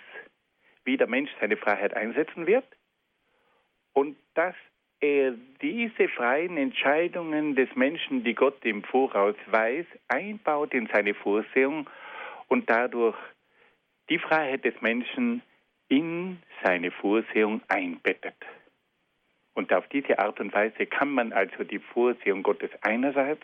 wie 0.85 0.97
der 0.97 1.07
Mensch 1.07 1.31
seine 1.39 1.57
Freiheit 1.57 1.95
einsetzen 1.95 2.47
wird 2.47 2.65
und 3.93 4.17
dass 4.33 4.55
er 4.99 5.33
diese 5.61 6.07
freien 6.09 6.57
Entscheidungen 6.57 7.55
des 7.55 7.75
Menschen, 7.75 8.23
die 8.23 8.35
Gott 8.35 8.63
im 8.63 8.83
Voraus 8.83 9.35
weiß, 9.47 9.85
einbaut 10.07 10.73
in 10.73 10.87
seine 10.93 11.13
Vorsehung 11.13 11.89
und 12.47 12.69
dadurch 12.69 13.17
die 14.09 14.19
Freiheit 14.19 14.63
des 14.63 14.79
Menschen 14.81 15.41
in 15.87 16.41
seine 16.63 16.91
Vorsehung 16.91 17.61
einbettet. 17.67 18.35
Und 19.53 19.73
auf 19.73 19.87
diese 19.89 20.19
Art 20.19 20.39
und 20.39 20.53
Weise 20.53 20.85
kann 20.85 21.09
man 21.09 21.33
also 21.33 21.63
die 21.63 21.79
Vorsehung 21.79 22.43
Gottes 22.43 22.71
einerseits 22.81 23.43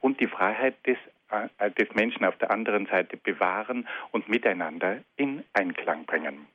und 0.00 0.20
die 0.20 0.26
Freiheit 0.26 0.74
des, 0.86 0.98
äh, 1.30 1.70
des 1.70 1.94
Menschen 1.94 2.24
auf 2.24 2.36
der 2.38 2.50
anderen 2.50 2.86
Seite 2.86 3.16
bewahren 3.16 3.88
und 4.10 4.28
miteinander 4.28 4.98
in 5.16 5.44
Einklang 5.52 6.04
bringen. 6.04 6.46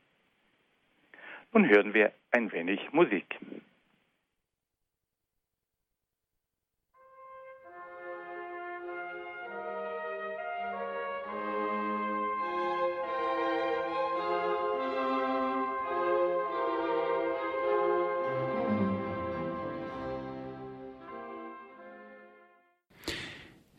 Nun 1.56 1.70
hören 1.70 1.94
wir 1.94 2.12
ein 2.32 2.52
wenig 2.52 2.82
Musik. 2.92 3.40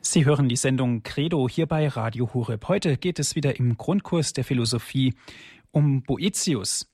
Sie 0.00 0.24
hören 0.24 0.48
die 0.48 0.56
Sendung 0.56 1.02
Credo 1.02 1.46
hier 1.46 1.66
bei 1.66 1.88
Radio 1.88 2.32
Horeb. 2.32 2.68
Heute 2.68 2.96
geht 2.96 3.18
es 3.18 3.36
wieder 3.36 3.58
im 3.58 3.76
Grundkurs 3.76 4.32
der 4.32 4.44
Philosophie 4.44 5.12
um 5.72 6.02
Boetius, 6.02 6.90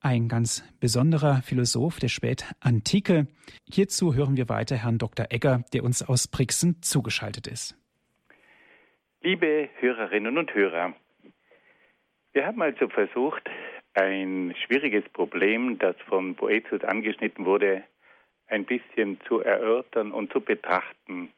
ein 0.00 0.28
ganz 0.28 0.62
besonderer 0.80 1.42
Philosoph 1.42 1.98
der 1.98 2.08
Spätantike. 2.08 3.26
Hierzu 3.68 4.14
hören 4.14 4.36
wir 4.36 4.48
weiter 4.48 4.76
Herrn 4.76 4.98
Dr. 4.98 5.26
Egger, 5.30 5.64
der 5.72 5.84
uns 5.84 6.02
aus 6.02 6.28
Brixen 6.28 6.82
zugeschaltet 6.82 7.46
ist. 7.46 7.76
Liebe 9.20 9.68
Hörerinnen 9.80 10.38
und 10.38 10.54
Hörer, 10.54 10.94
wir 12.32 12.46
haben 12.46 12.62
also 12.62 12.88
versucht, 12.88 13.48
ein 13.94 14.54
schwieriges 14.64 15.08
Problem, 15.08 15.78
das 15.78 15.96
von 16.06 16.34
Boetius 16.36 16.84
angeschnitten 16.84 17.44
wurde, 17.44 17.82
ein 18.46 18.64
bisschen 18.64 19.20
zu 19.26 19.40
erörtern 19.40 20.12
und 20.12 20.32
zu 20.32 20.40
betrachten. 20.40 21.32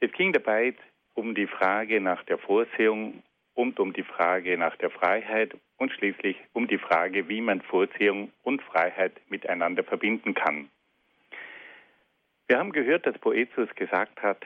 Es 0.00 0.10
ging 0.12 0.32
dabei 0.32 0.74
um 1.14 1.34
die 1.34 1.46
Frage 1.46 2.00
nach 2.00 2.22
der 2.24 2.38
Vorsehung 2.38 3.22
und 3.56 3.80
um 3.80 3.92
die 3.92 4.04
Frage 4.04 4.56
nach 4.56 4.76
der 4.76 4.90
Freiheit 4.90 5.56
und 5.78 5.90
schließlich 5.90 6.36
um 6.52 6.68
die 6.68 6.78
Frage, 6.78 7.28
wie 7.28 7.40
man 7.40 7.60
Vorsehung 7.62 8.30
und 8.44 8.62
Freiheit 8.62 9.12
miteinander 9.28 9.82
verbinden 9.82 10.34
kann. 10.34 10.70
Wir 12.46 12.58
haben 12.58 12.72
gehört, 12.72 13.06
dass 13.06 13.18
Boetius 13.18 13.68
gesagt 13.74 14.22
hat, 14.22 14.44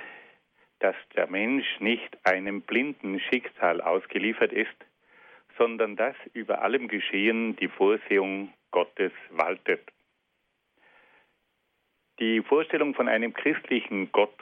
dass 0.78 0.96
der 1.14 1.26
Mensch 1.26 1.66
nicht 1.80 2.16
einem 2.24 2.62
blinden 2.62 3.20
Schicksal 3.20 3.82
ausgeliefert 3.82 4.52
ist, 4.52 4.74
sondern 5.58 5.96
dass 5.96 6.16
über 6.32 6.62
allem 6.62 6.88
Geschehen 6.88 7.56
die 7.56 7.68
Vorsehung 7.68 8.54
Gottes 8.70 9.12
waltet. 9.30 9.82
Die 12.20 12.40
Vorstellung 12.40 12.94
von 12.94 13.08
einem 13.08 13.34
christlichen 13.34 14.10
Gott 14.12 14.32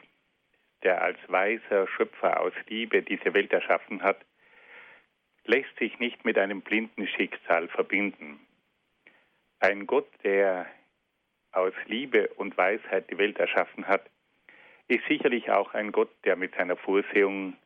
der 0.82 1.02
als 1.02 1.18
weiser 1.28 1.88
Schöpfer 1.88 2.40
aus 2.40 2.52
Liebe 2.68 3.02
diese 3.02 3.34
Welt 3.34 3.52
erschaffen 3.52 4.02
hat, 4.02 4.18
lässt 5.48 5.76
sich 5.78 5.98
nicht 5.98 6.24
mit 6.26 6.36
einem 6.38 6.60
blinden 6.60 7.06
Schicksal 7.08 7.68
verbinden. 7.68 8.38
Ein 9.60 9.86
Gott, 9.86 10.08
der 10.22 10.66
aus 11.52 11.72
Liebe 11.86 12.28
und 12.36 12.56
Weisheit 12.58 13.10
die 13.10 13.16
Welt 13.16 13.38
erschaffen 13.38 13.86
hat, 13.88 14.04
ist 14.88 15.04
sicherlich 15.08 15.50
auch 15.50 15.72
ein 15.72 15.90
Gott, 15.90 16.10
der 16.24 16.36
mit 16.36 16.54
seiner 16.54 16.76
Vorsehung 16.76 17.56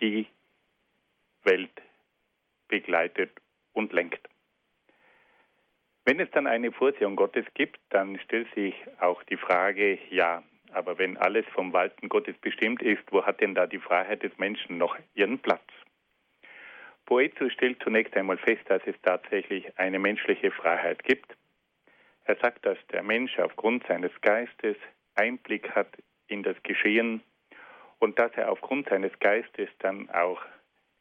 die 0.00 0.26
Welt 1.42 1.82
begleitet 2.68 3.30
und 3.72 3.92
lenkt. 3.94 4.28
Wenn 6.04 6.20
es 6.20 6.30
dann 6.32 6.46
eine 6.46 6.70
Vorsehung 6.70 7.16
Gottes 7.16 7.46
gibt, 7.54 7.80
dann 7.88 8.18
stellt 8.20 8.52
sich 8.54 8.74
auch 9.00 9.22
die 9.24 9.38
Frage, 9.38 9.98
ja, 10.10 10.42
aber 10.72 10.98
wenn 10.98 11.16
alles 11.16 11.46
vom 11.54 11.72
Walten 11.72 12.10
Gottes 12.10 12.36
bestimmt 12.38 12.82
ist, 12.82 13.04
wo 13.10 13.24
hat 13.24 13.40
denn 13.40 13.54
da 13.54 13.66
die 13.66 13.78
Freiheit 13.78 14.22
des 14.22 14.36
Menschen 14.36 14.76
noch 14.76 14.98
ihren 15.14 15.38
Platz? 15.38 15.64
Poetus 17.06 17.52
stellt 17.52 17.82
zunächst 17.82 18.16
einmal 18.16 18.38
fest, 18.38 18.62
dass 18.68 18.82
es 18.86 18.94
tatsächlich 19.02 19.78
eine 19.78 19.98
menschliche 19.98 20.50
Freiheit 20.50 21.02
gibt. 21.04 21.36
Er 22.24 22.36
sagt, 22.36 22.64
dass 22.64 22.78
der 22.92 23.02
Mensch 23.02 23.38
aufgrund 23.38 23.86
seines 23.86 24.12
Geistes 24.22 24.76
Einblick 25.14 25.70
hat 25.70 25.88
in 26.28 26.42
das 26.42 26.56
Geschehen 26.62 27.22
und 27.98 28.18
dass 28.18 28.32
er 28.34 28.50
aufgrund 28.50 28.88
seines 28.88 29.12
Geistes 29.20 29.68
dann 29.80 30.08
auch 30.10 30.42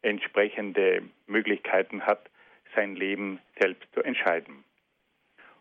entsprechende 0.01 1.03
Möglichkeiten 1.27 2.05
hat, 2.05 2.29
sein 2.75 2.95
Leben 2.95 3.39
selbst 3.59 3.91
zu 3.93 4.01
entscheiden. 4.01 4.63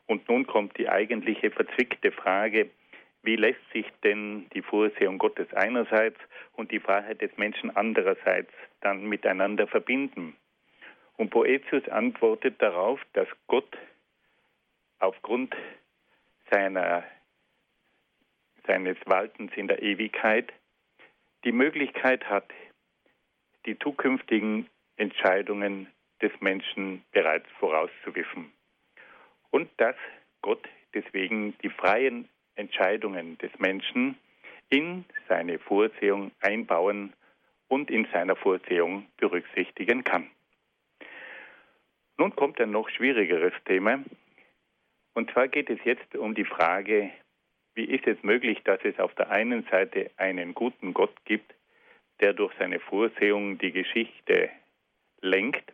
Und 0.06 0.28
nun 0.28 0.46
kommt 0.46 0.76
die 0.78 0.88
eigentliche 0.88 1.50
verzwickte 1.50 2.10
Frage, 2.10 2.70
wie 3.22 3.36
lässt 3.36 3.60
sich 3.72 3.86
denn 4.02 4.48
die 4.50 4.62
Vorsehung 4.62 5.18
Gottes 5.18 5.52
einerseits 5.54 6.18
und 6.54 6.70
die 6.72 6.80
Freiheit 6.80 7.20
des 7.20 7.36
Menschen 7.36 7.74
andererseits 7.74 8.52
dann 8.80 9.04
miteinander 9.04 9.66
verbinden? 9.66 10.36
Und 11.16 11.30
Boetius 11.30 11.88
antwortet 11.88 12.60
darauf, 12.60 13.00
dass 13.12 13.28
Gott 13.46 13.78
aufgrund 14.98 15.54
seiner, 16.50 17.04
seines 18.66 18.96
Waltens 19.06 19.52
in 19.54 19.68
der 19.68 19.82
Ewigkeit 19.82 20.52
die 21.44 21.52
Möglichkeit 21.52 22.28
hat, 22.28 22.50
die 23.66 23.78
zukünftigen 23.78 24.68
Entscheidungen 24.96 25.86
des 26.20 26.32
Menschen 26.40 27.04
bereits 27.12 27.48
vorauszuwiffen. 27.58 28.52
Und 29.50 29.70
dass 29.76 29.96
Gott 30.40 30.68
deswegen 30.94 31.56
die 31.58 31.70
freien 31.70 32.28
Entscheidungen 32.56 33.38
des 33.38 33.50
Menschen 33.58 34.16
in 34.68 35.04
seine 35.28 35.58
Vorsehung 35.58 36.32
einbauen 36.40 37.12
und 37.68 37.90
in 37.90 38.06
seiner 38.12 38.36
Vorsehung 38.36 39.06
berücksichtigen 39.16 40.04
kann. 40.04 40.30
Nun 42.18 42.36
kommt 42.36 42.60
ein 42.60 42.70
noch 42.70 42.88
schwierigeres 42.88 43.54
Thema. 43.64 44.02
Und 45.14 45.30
zwar 45.32 45.48
geht 45.48 45.70
es 45.70 45.78
jetzt 45.84 46.14
um 46.14 46.34
die 46.34 46.44
Frage, 46.44 47.10
wie 47.74 47.84
ist 47.84 48.06
es 48.06 48.22
möglich, 48.22 48.60
dass 48.64 48.80
es 48.84 48.98
auf 48.98 49.14
der 49.14 49.30
einen 49.30 49.64
Seite 49.70 50.10
einen 50.16 50.54
guten 50.54 50.94
Gott 50.94 51.14
gibt, 51.24 51.54
der 52.20 52.32
durch 52.32 52.52
seine 52.58 52.80
Vorsehung 52.80 53.58
die 53.58 53.72
Geschichte 53.72 54.50
lenkt 55.20 55.72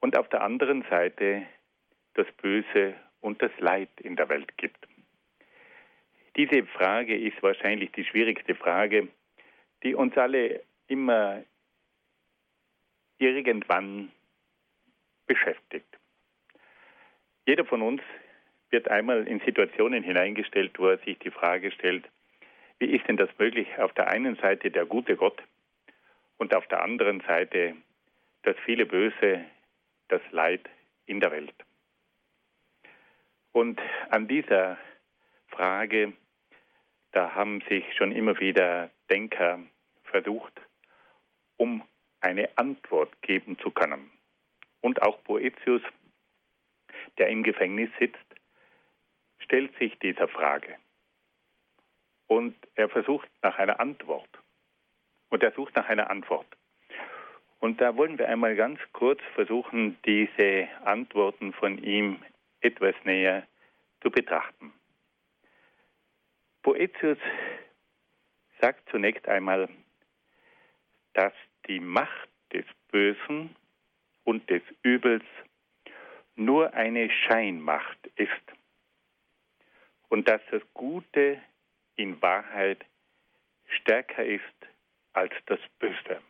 und 0.00 0.16
auf 0.16 0.28
der 0.28 0.42
anderen 0.42 0.84
Seite 0.90 1.46
das 2.14 2.26
Böse 2.40 2.94
und 3.20 3.42
das 3.42 3.50
Leid 3.58 3.90
in 4.00 4.16
der 4.16 4.28
Welt 4.28 4.56
gibt. 4.56 4.86
Diese 6.36 6.66
Frage 6.66 7.16
ist 7.16 7.42
wahrscheinlich 7.42 7.92
die 7.92 8.04
schwierigste 8.04 8.54
Frage, 8.54 9.08
die 9.82 9.94
uns 9.94 10.16
alle 10.18 10.62
immer 10.86 11.42
irgendwann 13.18 14.12
beschäftigt. 15.26 15.86
Jeder 17.46 17.64
von 17.64 17.80
uns 17.80 18.02
wird 18.70 18.90
einmal 18.90 19.26
in 19.26 19.40
Situationen 19.40 20.02
hineingestellt, 20.02 20.78
wo 20.78 20.88
er 20.88 20.98
sich 20.98 21.18
die 21.20 21.30
Frage 21.30 21.70
stellt, 21.70 22.04
wie 22.78 22.94
ist 22.94 23.08
denn 23.08 23.16
das 23.16 23.30
möglich, 23.38 23.68
auf 23.78 23.94
der 23.94 24.08
einen 24.08 24.36
Seite 24.36 24.70
der 24.70 24.84
gute 24.84 25.16
Gott 25.16 25.42
und 26.36 26.54
auf 26.54 26.66
der 26.66 26.82
anderen 26.82 27.20
Seite 27.20 27.74
das 28.42 28.56
viele 28.64 28.84
Böse, 28.84 29.44
das 30.08 30.20
Leid 30.32 30.68
in 31.06 31.20
der 31.20 31.30
Welt. 31.30 31.54
Und 33.52 33.80
an 34.10 34.28
dieser 34.28 34.76
Frage 35.48 36.12
da 37.16 37.34
haben 37.34 37.62
sich 37.62 37.82
schon 37.96 38.12
immer 38.12 38.38
wieder 38.40 38.90
Denker 39.08 39.60
versucht, 40.04 40.52
um 41.56 41.82
eine 42.20 42.50
Antwort 42.58 43.10
geben 43.22 43.58
zu 43.58 43.70
können. 43.70 44.10
Und 44.82 45.00
auch 45.00 45.16
Boetius, 45.20 45.80
der 47.16 47.28
im 47.28 47.42
Gefängnis 47.42 47.88
sitzt, 47.98 48.18
stellt 49.38 49.74
sich 49.78 49.98
dieser 50.00 50.28
Frage. 50.28 50.76
Und 52.26 52.54
er 52.74 52.90
versucht 52.90 53.30
nach 53.40 53.56
einer 53.56 53.80
Antwort. 53.80 54.28
Und 55.30 55.42
er 55.42 55.52
sucht 55.52 55.74
nach 55.74 55.88
einer 55.88 56.10
Antwort. 56.10 56.46
Und 57.60 57.80
da 57.80 57.96
wollen 57.96 58.18
wir 58.18 58.28
einmal 58.28 58.56
ganz 58.56 58.78
kurz 58.92 59.22
versuchen, 59.34 59.96
diese 60.04 60.68
Antworten 60.84 61.54
von 61.54 61.82
ihm 61.82 62.22
etwas 62.60 62.94
näher 63.04 63.46
zu 64.02 64.10
betrachten. 64.10 64.75
Boetius 66.66 67.18
sagt 68.60 68.90
zunächst 68.90 69.28
einmal, 69.28 69.68
dass 71.14 71.32
die 71.68 71.78
Macht 71.78 72.28
des 72.52 72.64
Bösen 72.90 73.54
und 74.24 74.50
des 74.50 74.62
Übels 74.82 75.22
nur 76.34 76.74
eine 76.74 77.08
Scheinmacht 77.08 78.08
ist 78.16 78.32
und 80.08 80.26
dass 80.26 80.40
das 80.50 80.60
Gute 80.74 81.40
in 81.94 82.20
Wahrheit 82.20 82.84
stärker 83.68 84.24
ist 84.24 84.42
als 85.12 85.32
das 85.46 85.60
Böse. 85.78 86.20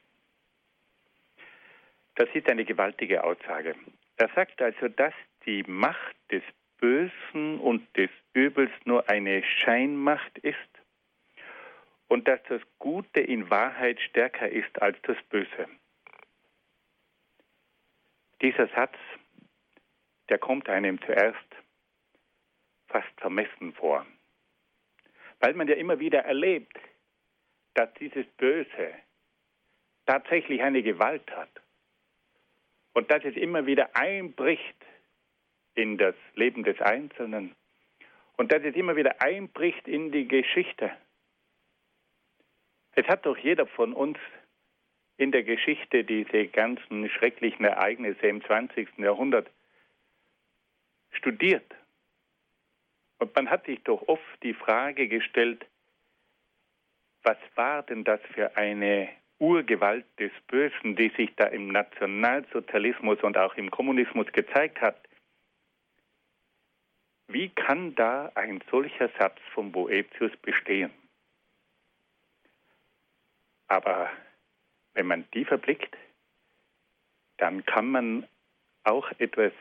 Das 2.17 2.29
ist 2.35 2.47
eine 2.51 2.67
gewaltige 2.67 3.25
Aussage. 3.25 3.75
Er 4.19 4.29
sagt 4.35 4.61
also, 4.61 4.89
dass 4.89 5.15
die 5.47 5.63
Macht 5.63 6.15
des 6.31 6.43
Bösen 6.79 7.61
und 7.61 7.85
des 7.97 8.11
Übels 8.33 8.71
nur 8.85 9.09
eine 9.09 9.43
Scheinmacht 9.43 10.39
ist 10.39 10.57
und 12.09 12.29
dass 12.29 12.41
das 12.49 12.63
Gute 12.79 13.21
in 13.21 13.51
Wahrheit 13.51 14.01
stärker 14.01 14.49
ist 14.49 14.81
als 14.81 14.97
das 15.03 15.17
Böse. 15.31 15.69
Dieser 18.43 18.69
Satz, 18.69 18.97
der 20.29 20.39
kommt 20.39 20.69
einem 20.69 21.01
zuerst 21.03 21.39
fast 22.89 23.21
vermessen 23.21 23.73
vor, 23.73 24.07
weil 25.41 25.55
man 25.55 25.69
ja 25.69 25.75
immer 25.75 25.99
wieder 25.99 26.21
erlebt, 26.21 26.79
dass 27.75 27.93
dieses 27.95 28.27
Böse 28.37 28.95
tatsächlich 30.07 30.63
eine 30.63 30.83
Gewalt 30.83 31.31
hat 31.31 31.51
und 32.95 33.11
dass 33.11 33.25
es 33.25 33.37
immer 33.37 33.67
wieder 33.67 33.95
einbricht 33.95 34.77
in 35.77 35.99
das 35.99 36.15
Leben 36.35 36.65
des 36.65 36.81
Einzelnen 36.81 37.55
und 38.37 38.53
dass 38.53 38.63
es 38.63 38.75
immer 38.75 38.97
wieder 38.97 39.23
einbricht 39.23 39.87
in 39.87 40.11
die 40.11 40.27
Geschichte. 40.27 40.91
Es 42.93 43.07
hat 43.07 43.27
doch 43.27 43.37
jeder 43.37 43.67
von 43.67 43.93
uns 43.93 44.19
in 45.19 45.33
der 45.33 45.43
Geschichte 45.43 46.05
diese 46.05 46.47
ganzen 46.47 47.09
schrecklichen 47.11 47.65
Ereignisse 47.65 48.27
im 48.27 48.45
20. 48.45 48.99
Jahrhundert 48.99 49.49
studiert. 51.11 51.75
Und 53.19 53.35
man 53.35 53.49
hat 53.49 53.65
sich 53.65 53.83
doch 53.85 54.07
oft 54.09 54.43
die 54.43 54.55
Frage 54.55 55.09
gestellt, 55.09 55.65
was 57.23 57.39
war 57.55 57.83
denn 57.83 58.05
das 58.05 58.21
für 58.35 58.57
eine 58.57 59.09
Urgewalt 59.39 60.07
des 60.19 60.33
Bösen, 60.47 60.97
die 60.97 61.11
sich 61.17 61.35
da 61.37 61.47
im 61.47 61.69
Nationalsozialismus 61.69 63.23
und 63.23 63.37
auch 63.37 63.55
im 63.57 63.71
Kommunismus 63.71 64.31
gezeigt 64.33 64.81
hat? 64.81 65.06
Wie 67.29 67.49
kann 67.49 67.95
da 67.95 68.31
ein 68.35 68.63
solcher 68.71 69.09
Satz 69.19 69.39
von 69.53 69.73
Boetius 69.73 70.37
bestehen? 70.43 70.93
Aber 73.67 74.11
wenn 74.95 75.07
man 75.07 75.29
die 75.35 75.45
verblickt, 75.45 75.97
dann 77.39 77.65
kann 77.67 77.91
man 77.91 78.29
auch 78.85 79.11
etwas 79.19 79.53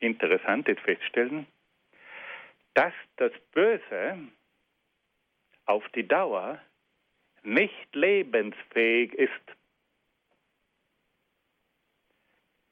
Interessantes 0.00 0.78
feststellen, 0.80 1.46
dass 2.74 2.92
das 3.16 3.32
Böse 3.52 4.18
auf 5.64 5.88
die 5.90 6.06
Dauer 6.06 6.60
nicht 7.42 7.94
lebensfähig 7.94 9.12
ist. 9.14 9.32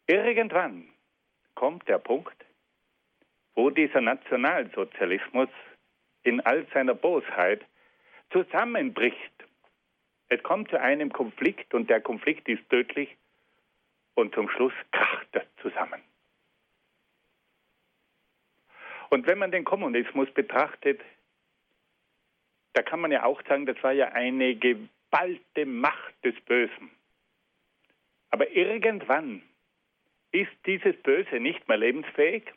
Irgendwann 0.06 0.88
kommt 1.54 1.88
der 1.88 1.98
Punkt, 1.98 2.35
wo 3.56 3.70
dieser 3.70 4.02
Nationalsozialismus 4.02 5.48
in 6.22 6.40
all 6.42 6.66
seiner 6.72 6.94
Bosheit 6.94 7.64
zusammenbricht. 8.30 9.32
Es 10.28 10.42
kommt 10.42 10.70
zu 10.70 10.80
einem 10.80 11.12
Konflikt 11.12 11.72
und 11.72 11.88
der 11.88 12.00
Konflikt 12.00 12.48
ist 12.48 12.68
tödlich 12.68 13.16
und 14.14 14.34
zum 14.34 14.48
Schluss 14.50 14.74
kracht 14.92 15.28
das 15.32 15.44
zusammen. 15.62 16.02
Und 19.08 19.26
wenn 19.26 19.38
man 19.38 19.52
den 19.52 19.64
Kommunismus 19.64 20.30
betrachtet, 20.32 21.00
da 22.74 22.82
kann 22.82 23.00
man 23.00 23.12
ja 23.12 23.24
auch 23.24 23.40
sagen, 23.46 23.64
das 23.64 23.82
war 23.82 23.92
ja 23.92 24.08
eine 24.08 24.54
geballte 24.56 25.64
Macht 25.64 26.12
des 26.24 26.34
Bösen. 26.42 26.90
Aber 28.30 28.50
irgendwann 28.50 29.42
ist 30.32 30.50
dieses 30.66 30.94
Böse 31.02 31.40
nicht 31.40 31.66
mehr 31.68 31.78
lebensfähig 31.78 32.52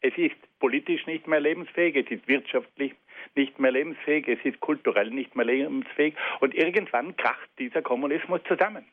es 0.00 0.16
ist 0.16 0.36
politisch 0.58 1.06
nicht 1.06 1.26
mehr 1.26 1.40
lebensfähig, 1.40 1.96
es 1.96 2.10
ist 2.10 2.26
wirtschaftlich 2.28 2.94
nicht 3.34 3.58
mehr 3.58 3.72
lebensfähig, 3.72 4.28
es 4.28 4.44
ist 4.44 4.60
kulturell 4.60 5.10
nicht 5.10 5.34
mehr 5.34 5.46
lebensfähig 5.46 6.14
und 6.40 6.54
irgendwann 6.54 7.16
kracht 7.16 7.50
dieser 7.58 7.82
Kommunismus 7.82 8.40
zusammen. 8.46 8.84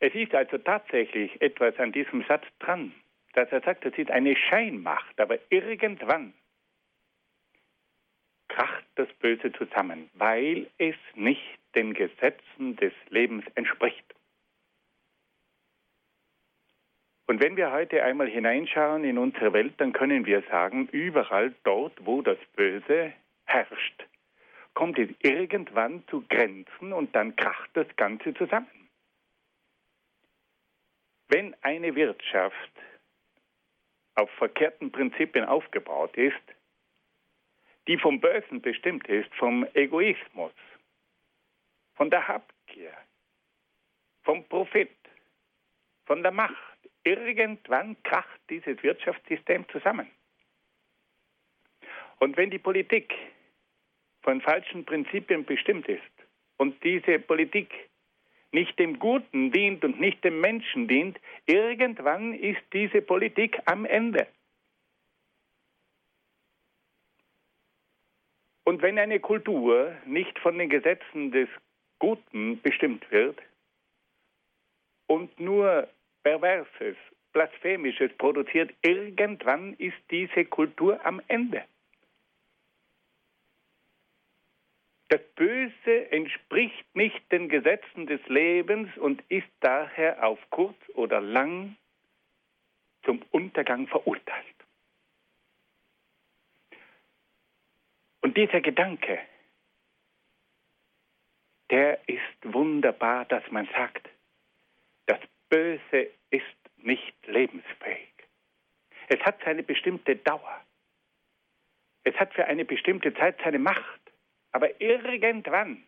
Es 0.00 0.14
ist 0.14 0.34
also 0.34 0.58
tatsächlich 0.58 1.40
etwas 1.40 1.76
an 1.78 1.92
diesem 1.92 2.24
Satz 2.24 2.44
dran, 2.60 2.92
dass 3.34 3.50
er 3.50 3.60
sagt, 3.60 3.84
es 3.84 3.96
ist 3.98 4.10
eine 4.10 4.36
Scheinmacht, 4.36 5.20
aber 5.20 5.38
irgendwann 5.50 6.34
kracht 8.48 8.84
das 8.94 9.08
Böse 9.20 9.52
zusammen, 9.52 10.08
weil 10.14 10.68
es 10.78 10.96
nicht 11.14 11.58
den 11.74 11.94
Gesetzen 11.94 12.76
des 12.76 12.92
Lebens 13.10 13.44
entspricht. 13.54 14.07
Und 17.28 17.40
wenn 17.40 17.58
wir 17.58 17.70
heute 17.72 18.02
einmal 18.02 18.26
hineinschauen 18.26 19.04
in 19.04 19.18
unsere 19.18 19.52
Welt, 19.52 19.74
dann 19.76 19.92
können 19.92 20.24
wir 20.24 20.40
sagen, 20.44 20.88
überall 20.92 21.54
dort, 21.62 21.92
wo 22.06 22.22
das 22.22 22.38
Böse 22.56 23.12
herrscht, 23.44 24.06
kommt 24.72 24.98
es 24.98 25.10
irgendwann 25.20 26.02
zu 26.08 26.24
Grenzen 26.30 26.94
und 26.94 27.14
dann 27.14 27.36
kracht 27.36 27.68
das 27.74 27.86
Ganze 27.96 28.32
zusammen. 28.32 28.88
Wenn 31.28 31.54
eine 31.60 31.94
Wirtschaft 31.94 32.72
auf 34.14 34.30
verkehrten 34.38 34.90
Prinzipien 34.90 35.44
aufgebaut 35.44 36.16
ist, 36.16 36.34
die 37.88 37.98
vom 37.98 38.20
Bösen 38.20 38.62
bestimmt 38.62 39.06
ist, 39.06 39.32
vom 39.34 39.66
Egoismus, 39.74 40.54
von 41.94 42.08
der 42.08 42.26
Habgier, 42.26 42.94
vom 44.22 44.42
Profit, 44.48 44.96
von 46.06 46.22
der 46.22 46.32
Macht, 46.32 46.67
Irgendwann 47.08 47.96
kracht 48.02 48.38
dieses 48.50 48.82
Wirtschaftssystem 48.82 49.66
zusammen. 49.70 50.10
Und 52.18 52.36
wenn 52.36 52.50
die 52.50 52.58
Politik 52.58 53.14
von 54.20 54.42
falschen 54.42 54.84
Prinzipien 54.84 55.46
bestimmt 55.46 55.88
ist 55.88 56.02
und 56.58 56.84
diese 56.84 57.18
Politik 57.18 57.72
nicht 58.52 58.78
dem 58.78 58.98
Guten 58.98 59.52
dient 59.52 59.82
und 59.84 59.98
nicht 59.98 60.22
dem 60.22 60.42
Menschen 60.42 60.86
dient, 60.86 61.18
irgendwann 61.46 62.34
ist 62.34 62.60
diese 62.74 63.00
Politik 63.00 63.58
am 63.64 63.86
Ende. 63.86 64.26
Und 68.64 68.82
wenn 68.82 68.98
eine 68.98 69.18
Kultur 69.18 69.96
nicht 70.04 70.38
von 70.40 70.58
den 70.58 70.68
Gesetzen 70.68 71.30
des 71.32 71.48
Guten 72.00 72.60
bestimmt 72.60 73.10
wird 73.10 73.38
und 75.06 75.40
nur 75.40 75.88
Perverses, 76.22 76.96
Blasphemisches 77.32 78.12
produziert, 78.18 78.74
irgendwann 78.82 79.74
ist 79.74 79.98
diese 80.10 80.44
Kultur 80.44 81.04
am 81.04 81.20
Ende. 81.28 81.64
Das 85.08 85.22
Böse 85.36 86.10
entspricht 86.10 86.84
nicht 86.94 87.32
den 87.32 87.48
Gesetzen 87.48 88.06
des 88.06 88.20
Lebens 88.28 88.94
und 88.98 89.22
ist 89.30 89.48
daher 89.60 90.26
auf 90.26 90.38
kurz 90.50 90.76
oder 90.94 91.20
lang 91.20 91.76
zum 93.04 93.22
Untergang 93.30 93.86
verurteilt. 93.86 94.44
Und 98.20 98.36
dieser 98.36 98.60
Gedanke, 98.60 99.18
der 101.70 102.06
ist 102.06 102.20
wunderbar, 102.42 103.24
dass 103.24 103.50
man 103.50 103.66
sagt, 103.68 104.06
Böse 105.48 106.10
ist 106.30 106.44
nicht 106.76 107.26
lebensfähig. 107.26 108.12
Es 109.08 109.20
hat 109.20 109.38
seine 109.44 109.62
bestimmte 109.62 110.16
Dauer. 110.16 110.64
Es 112.04 112.14
hat 112.16 112.34
für 112.34 112.44
eine 112.46 112.64
bestimmte 112.64 113.14
Zeit 113.14 113.38
seine 113.42 113.58
Macht. 113.58 114.00
Aber 114.52 114.80
irgendwann 114.80 115.84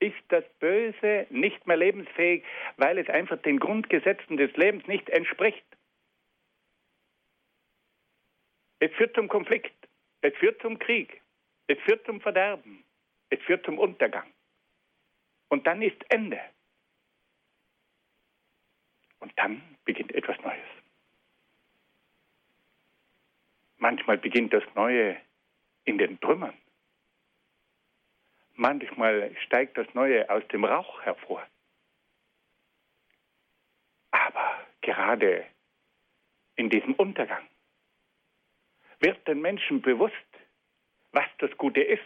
ist 0.00 0.22
das 0.28 0.44
Böse 0.58 1.26
nicht 1.30 1.66
mehr 1.66 1.76
lebensfähig, 1.76 2.42
weil 2.76 2.98
es 2.98 3.08
einfach 3.08 3.40
den 3.42 3.58
Grundgesetzen 3.58 4.36
des 4.36 4.54
Lebens 4.56 4.86
nicht 4.86 5.08
entspricht. 5.10 5.64
Es 8.78 8.90
führt 8.92 9.14
zum 9.14 9.28
Konflikt, 9.28 9.76
es 10.22 10.34
führt 10.36 10.60
zum 10.62 10.78
Krieg, 10.78 11.20
es 11.66 11.78
führt 11.80 12.04
zum 12.06 12.20
Verderben, 12.22 12.82
es 13.28 13.38
führt 13.42 13.64
zum 13.66 13.78
Untergang. 13.78 14.32
Und 15.48 15.66
dann 15.66 15.82
ist 15.82 16.02
Ende. 16.08 16.40
Und 19.20 19.32
dann 19.36 19.62
beginnt 19.84 20.12
etwas 20.14 20.38
Neues. 20.40 20.66
Manchmal 23.78 24.18
beginnt 24.18 24.52
das 24.52 24.64
Neue 24.74 25.16
in 25.84 25.98
den 25.98 26.20
Trümmern. 26.20 26.54
manchmal 28.60 29.34
steigt 29.46 29.78
das 29.78 29.92
Neue 29.94 30.28
aus 30.28 30.46
dem 30.48 30.64
Rauch 30.64 31.02
hervor. 31.02 31.44
Aber 34.10 34.66
gerade 34.82 35.46
in 36.56 36.68
diesem 36.68 36.94
Untergang 36.94 37.46
wird 39.00 39.26
den 39.26 39.40
Menschen 39.40 39.80
bewusst, 39.80 40.14
was 41.12 41.24
das 41.38 41.50
Gute 41.56 41.80
ist. 41.80 42.02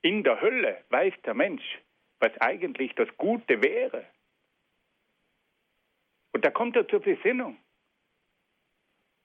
In 0.00 0.24
der 0.24 0.40
Hölle 0.40 0.82
weiß 0.88 1.14
der 1.24 1.34
Mensch, 1.34 1.78
was 2.20 2.32
eigentlich 2.40 2.94
das 2.94 3.08
Gute 3.18 3.62
wäre. 3.62 4.06
Da 6.44 6.50
kommt 6.50 6.76
er 6.76 6.86
zur 6.86 7.00
Besinnung. 7.00 7.56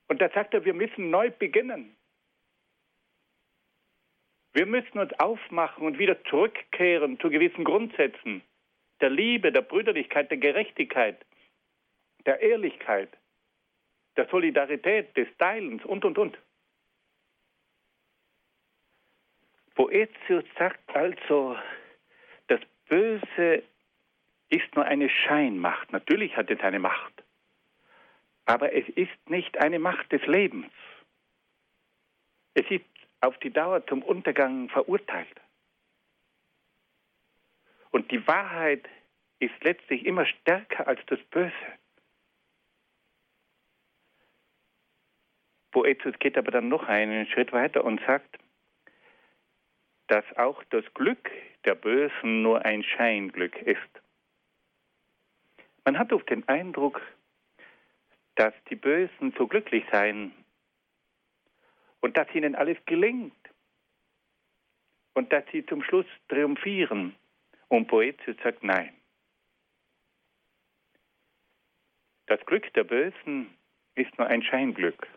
Und 0.07 0.22
da 0.22 0.30
sagt 0.30 0.53
er, 0.53 0.63
wir 0.63 0.74
müssen 0.74 1.09
neu 1.09 1.30
beginnen. 1.30 1.97
Wir 4.53 4.65
müssen 4.65 4.97
uns 4.97 5.11
aufmachen 5.20 5.86
und 5.86 5.99
wieder 5.99 6.24
zurückkehren 6.24 7.20
zu 7.20 7.30
gewissen 7.30 7.65
Grundsätzen 7.65 8.41
der 9.01 9.09
Liebe, 9.09 9.51
der 9.51 9.63
Brüderlichkeit, 9.63 10.32
der 10.32 10.38
Gerechtigkeit, 10.38 11.26
der 12.26 12.39
Ehrlichkeit, 12.39 13.09
der 14.15 14.30
Solidarität, 14.30 15.17
des 15.17 15.28
Teilens 15.38 15.84
und, 15.84 16.05
und, 16.05 16.17
und. 16.17 16.38
Boetius 19.76 20.45
sagt 20.57 20.95
also, 20.95 21.57
das 22.47 22.61
Böse 22.88 23.63
ist 24.49 24.75
nur 24.75 24.85
eine 24.85 25.09
Scheinmacht. 25.09 25.91
Natürlich 25.91 26.35
hat 26.35 26.49
es 26.49 26.59
eine 26.61 26.79
Macht. 26.79 27.23
Aber 28.45 28.73
es 28.73 28.87
ist 28.89 29.29
nicht 29.29 29.57
eine 29.57 29.79
Macht 29.79 30.11
des 30.11 30.25
Lebens. 30.25 30.71
Es 32.55 32.69
ist 32.69 32.85
auf 33.21 33.37
die 33.39 33.51
Dauer 33.51 33.85
zum 33.85 34.01
Untergang 34.01 34.69
verurteilt. 34.69 35.39
Und 37.91 38.11
die 38.11 38.25
Wahrheit 38.27 38.87
ist 39.39 39.63
letztlich 39.63 40.05
immer 40.05 40.25
stärker 40.25 40.87
als 40.87 40.99
das 41.07 41.19
Böse. 41.31 41.53
Boetius 45.71 46.17
geht 46.19 46.37
aber 46.37 46.51
dann 46.51 46.69
noch 46.69 46.87
einen 46.87 47.27
Schritt 47.27 47.51
weiter 47.53 47.83
und 47.83 48.01
sagt, 48.05 48.39
dass 50.07 50.25
auch 50.37 50.63
das 50.71 50.83
Glück 50.95 51.29
der 51.65 51.75
Bösen 51.75 52.41
nur 52.41 52.65
ein 52.65 52.83
Scheinglück 52.83 53.55
ist. 53.61 54.01
Man 55.86 55.97
hat 55.97 56.11
oft 56.13 56.30
den 56.30 56.47
Eindruck, 56.47 57.01
dass 58.36 58.53
die 58.69 58.75
Bösen 58.75 59.34
so 59.38 59.47
glücklich 59.47 59.86
seien 59.91 60.34
und 61.99 62.17
dass 62.17 62.34
ihnen 62.34 62.55
alles 62.55 62.77
gelingt 62.86 63.36
und 65.13 65.32
dass 65.34 65.43
sie 65.51 65.65
zum 65.65 65.84
Schluss 65.84 66.05
triumphieren. 66.27 67.15
Und 67.67 67.88
Boetius 67.88 68.38
sagt 68.43 68.63
nein. 68.63 68.93
Das 72.25 72.43
Glück 72.45 72.71
der 72.73 72.84
Bösen 72.84 73.53
ist 73.95 74.17
nur 74.17 74.27
ein 74.27 74.41
Scheinglück. 74.43 75.07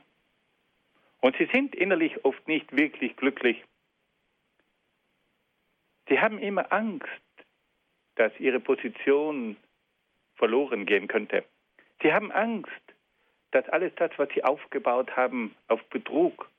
Und 1.21 1.37
sie 1.37 1.49
sind 1.53 1.75
innerlich 1.75 2.25
oft 2.25 2.47
nicht 2.49 2.77
wirklich 2.77 3.17
glücklich 3.17 3.63
Sie 6.09 6.21
haben 6.21 6.39
immer 6.39 6.71
Angst, 6.73 7.09
dass 8.17 8.33
ihre 8.39 8.61
Position 8.61 9.57
verloren 10.43 10.87
gehen 10.87 11.07
könnte. 11.07 11.45
Sie 12.03 12.13
haben 12.13 12.33
Angst, 12.33 12.83
dass 13.53 13.69
alles 13.69 13.93
das, 13.95 14.11
was 14.17 14.29
sie 14.35 14.43
aufgebaut 14.43 15.15
haben, 15.15 15.55
auf 15.69 15.81
Betrug 15.85 16.51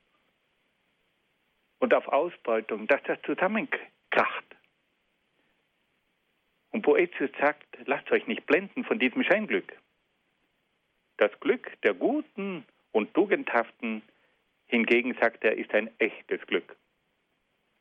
und 1.79 1.93
auf 1.93 2.07
Ausbeutung, 2.07 2.87
dass 2.87 3.03
das 3.03 3.21
zusammenkracht. 3.23 4.45
Und 6.71 6.83
Boetius 6.83 7.29
sagt, 7.41 7.67
lasst 7.83 8.09
euch 8.09 8.25
nicht 8.25 8.45
blenden 8.45 8.85
von 8.85 8.99
diesem 8.99 9.21
Scheinglück. 9.21 9.73
Das 11.17 11.37
Glück 11.41 11.69
der 11.81 11.93
Guten 11.93 12.65
und 12.93 13.13
Tugendhaften 13.13 14.01
hingegen, 14.67 15.13
sagt 15.19 15.43
er, 15.43 15.57
ist 15.57 15.73
ein 15.73 15.91
echtes 15.99 16.39
Glück. 16.47 16.77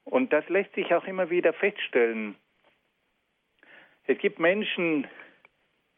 Und 0.03 0.33
das 0.33 0.49
lässt 0.49 0.75
sich 0.75 0.93
auch 0.97 1.05
immer 1.05 1.31
wieder 1.31 1.53
feststellen. 1.53 2.35
Es 4.09 4.19
gibt 4.19 4.41
Menschen, 4.41 5.07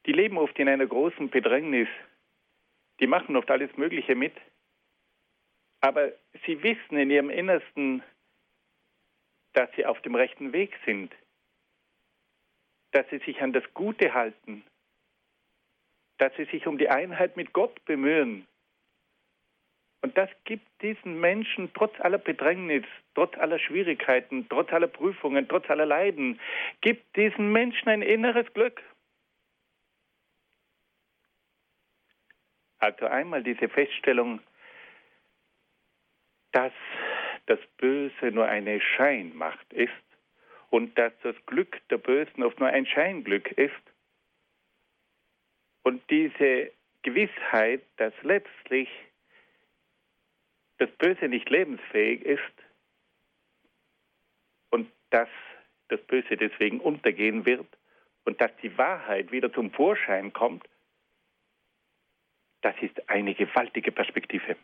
die 0.07 0.13
leben 0.13 0.39
oft 0.39 0.59
in 0.59 0.69
einer 0.69 0.87
großen 0.87 1.31
Bedrängnis. 1.31 1.89
Die 3.01 3.07
machen 3.07 3.37
oft 3.37 3.51
alles 3.51 3.75
Mögliche 3.77 4.15
mit. 4.15 4.35
Aber 5.81 6.13
sie 6.47 6.63
wissen 6.63 6.97
in 6.97 7.11
ihrem 7.11 7.31
Innersten, 7.31 8.03
dass 9.53 9.71
sie 9.77 9.87
auf 9.87 10.01
dem 10.03 10.15
rechten 10.15 10.53
Weg 10.53 10.79
sind. 10.85 11.13
Dass 12.93 13.09
sie 13.11 13.19
sich 13.19 13.41
an 13.43 13.53
das 13.53 13.65
Gute 13.75 14.15
halten. 14.15 14.65
Dass 16.19 16.35
sie 16.37 16.45
sich 16.45 16.67
um 16.67 16.79
die 16.79 16.89
Einheit 16.89 17.37
mit 17.37 17.53
Gott 17.53 17.85
bemühen. 17.85 18.47
Und 20.03 20.19
das 20.19 20.29
gibt 20.45 20.67
diesen 20.83 21.19
Menschen 21.19 21.73
trotz 21.73 21.99
aller 21.99 22.19
Bedrängnis, 22.19 22.85
trotz 23.15 23.39
aller 23.39 23.59
Schwierigkeiten, 23.59 24.47
trotz 24.51 24.71
aller 24.71 24.87
Prüfungen, 24.87 25.49
trotz 25.49 25.71
aller 25.71 25.87
Leiden, 25.87 26.39
gibt 26.83 27.17
diesen 27.17 27.53
Menschen 27.53 27.89
ein 27.89 28.03
inneres 28.03 28.53
Glück. 28.53 28.83
Also 32.85 33.07
einmal 33.07 33.43
diese 33.43 33.71
Feststellung, 33.71 34.41
dass 36.53 36.75
das 37.47 37.59
Böse 37.79 38.31
nur 38.31 38.47
eine 38.47 38.79
Scheinmacht 38.79 39.73
ist 39.73 39.91
und 40.69 40.99
dass 40.99 41.15
das 41.23 41.35
Glück 41.47 41.81
der 41.89 41.97
Bösen 41.97 42.43
oft 42.43 42.61
nur 42.61 42.69
ein 42.69 42.85
Scheinglück 42.85 43.53
ist. 43.53 43.73
Und 45.83 46.03
diese 46.11 46.73
Gewissheit, 47.01 47.81
dass 47.97 48.13
letztlich 48.21 48.91
das 50.77 50.91
Böse 50.99 51.29
nicht 51.29 51.49
lebensfähig 51.49 52.21
ist 52.21 52.55
und 54.69 54.93
dass 55.09 55.31
das 55.89 56.03
Böse 56.03 56.37
deswegen 56.37 56.81
untergehen 56.81 57.47
wird 57.47 57.67
und 58.27 58.43
dass 58.43 58.55
die 58.63 58.77
Wahrheit 58.77 59.33
wieder 59.33 59.51
zum 59.51 59.71
Vorschein 59.71 60.31
kommt, 60.35 60.69
das 62.65 62.75
ist 62.81 63.11
eine 63.11 63.35
gewaltige 63.35 63.93
Perspektive. 63.93 64.57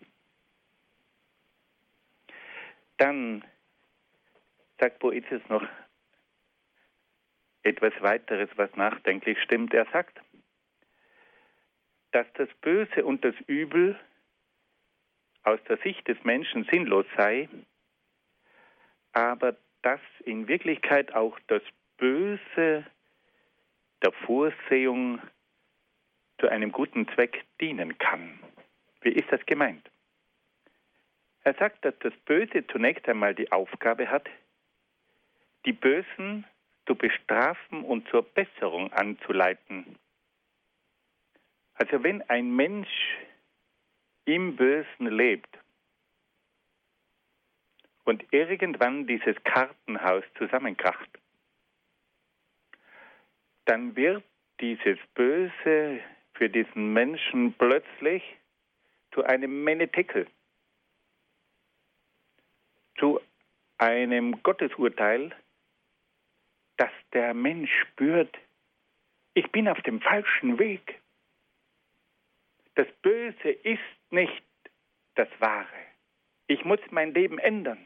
Dann 2.96 3.44
sagt 4.78 4.98
Boetius 5.01 5.42
noch 5.51 5.66
etwas 7.62 7.92
weiteres, 8.01 8.48
was 8.57 8.74
nachdenklich 8.74 9.38
stimmt. 9.42 9.74
Er 9.74 9.86
sagt, 9.92 10.18
dass 12.12 12.26
das 12.34 12.48
Böse 12.62 13.05
und 13.05 13.22
das 13.22 13.34
Übel 13.46 14.01
aus 15.42 15.61
der 15.68 15.76
Sicht 15.78 16.09
des 16.09 16.22
Menschen 16.24 16.64
sinnlos 16.64 17.07
sei, 17.18 17.51
aber 19.12 19.57
dass 19.82 20.01
in 20.24 20.48
Wirklichkeit 20.48 21.12
auch 21.14 21.38
das 21.48 21.62
Böse 21.98 22.86
der 24.03 24.12
Vorsehung 24.24 25.20
zu 26.41 26.49
einem 26.49 26.72
guten 26.72 27.07
Zweck 27.09 27.45
dienen 27.61 27.99
kann. 27.99 28.41
Wie 29.03 29.12
ist 29.12 29.30
das 29.30 29.45
gemeint? 29.47 29.88
Er 31.43 31.55
sagt, 31.55 31.84
dass 31.84 31.95
das 32.01 32.12
Böse 32.24 32.66
zunächst 32.66 33.09
einmal 33.09 33.34
die 33.34 33.51
Aufgabe 33.53 34.11
hat, 34.11 34.28
die 35.64 35.72
Bösen 35.72 36.47
zu 36.86 36.95
bestrafen 36.95 37.84
und 37.84 38.09
zur 38.09 38.22
Besserung 38.22 38.93
anzuleiten. 38.93 39.99
Also 41.74 42.03
wenn 42.03 42.22
ein 42.28 42.55
Mensch 42.55 43.16
im 44.24 44.57
Bösen 44.57 45.07
lebt 45.07 45.59
und 48.05 48.24
irgendwann 48.32 49.07
dieses 49.07 49.36
Kartenhaus 49.45 50.24
zusammenkracht, 50.36 51.09
dann 53.64 53.97
wird 53.97 54.24
dieses 54.61 54.99
Böse 55.14 56.01
für 56.41 56.49
diesen 56.49 56.95
Menschen 56.95 57.53
plötzlich 57.53 58.22
zu 59.12 59.22
einem 59.22 59.62
Menetekel, 59.62 60.26
zu 62.99 63.20
einem 63.76 64.43
Gottesurteil, 64.43 65.36
dass 66.78 66.91
der 67.12 67.34
Mensch 67.34 67.70
spürt, 67.82 68.38
ich 69.34 69.53
bin 69.53 69.68
auf 69.68 69.82
dem 69.82 70.01
falschen 70.01 70.59
Weg. 70.59 71.03
Das 72.74 72.88
Böse 73.03 73.51
ist 73.51 73.82
nicht 74.09 74.43
das 75.16 75.28
Wahre. 75.41 75.68
Ich 76.47 76.64
muss 76.64 76.80
mein 76.88 77.12
Leben 77.12 77.38
ändern. 77.38 77.84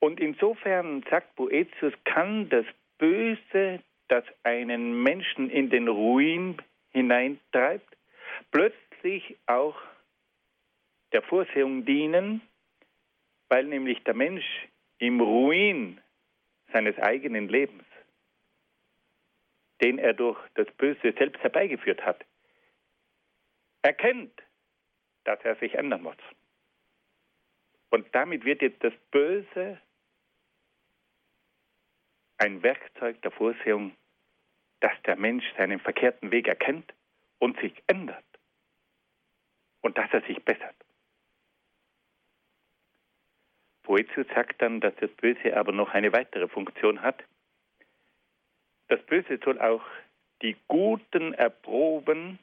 Und 0.00 0.18
insofern, 0.18 1.04
sagt 1.08 1.36
Boetius, 1.36 1.94
kann 2.02 2.48
das 2.48 2.66
Böse, 2.98 3.80
das 4.10 4.24
einen 4.42 5.02
Menschen 5.02 5.50
in 5.50 5.70
den 5.70 5.88
Ruin 5.88 6.60
hineintreibt, 6.90 7.96
plötzlich 8.50 9.36
auch 9.46 9.76
der 11.12 11.22
Vorsehung 11.22 11.84
dienen, 11.84 12.40
weil 13.48 13.64
nämlich 13.64 14.02
der 14.04 14.14
Mensch 14.14 14.44
im 14.98 15.20
Ruin 15.20 16.00
seines 16.72 16.98
eigenen 16.98 17.48
Lebens, 17.48 17.84
den 19.80 19.98
er 19.98 20.12
durch 20.12 20.38
das 20.54 20.70
Böse 20.72 21.12
selbst 21.16 21.42
herbeigeführt 21.42 22.04
hat, 22.04 22.24
erkennt, 23.82 24.42
dass 25.24 25.40
er 25.42 25.56
sich 25.56 25.74
ändern 25.74 26.02
muss. 26.02 26.16
Und 27.90 28.06
damit 28.14 28.44
wird 28.44 28.62
jetzt 28.62 28.82
das 28.84 28.94
Böse 29.10 29.80
ein 32.38 32.62
Werkzeug 32.62 33.20
der 33.22 33.30
Vorsehung, 33.30 33.94
dass 34.80 34.92
der 35.04 35.16
Mensch 35.16 35.44
seinen 35.56 35.80
verkehrten 35.80 36.30
Weg 36.30 36.48
erkennt 36.48 36.92
und 37.38 37.58
sich 37.60 37.72
ändert 37.86 38.24
und 39.82 39.96
dass 39.98 40.12
er 40.12 40.22
sich 40.22 40.42
bessert. 40.44 40.74
Boetius 43.82 44.26
sagt 44.34 44.62
dann, 44.62 44.80
dass 44.80 44.94
das 44.96 45.10
Böse 45.12 45.56
aber 45.56 45.72
noch 45.72 45.90
eine 45.90 46.12
weitere 46.12 46.48
Funktion 46.48 47.02
hat. 47.02 47.24
Das 48.88 49.00
Böse 49.06 49.38
soll 49.44 49.60
auch 49.60 49.82
die 50.42 50.56
Guten 50.68 51.34
erproben 51.34 52.38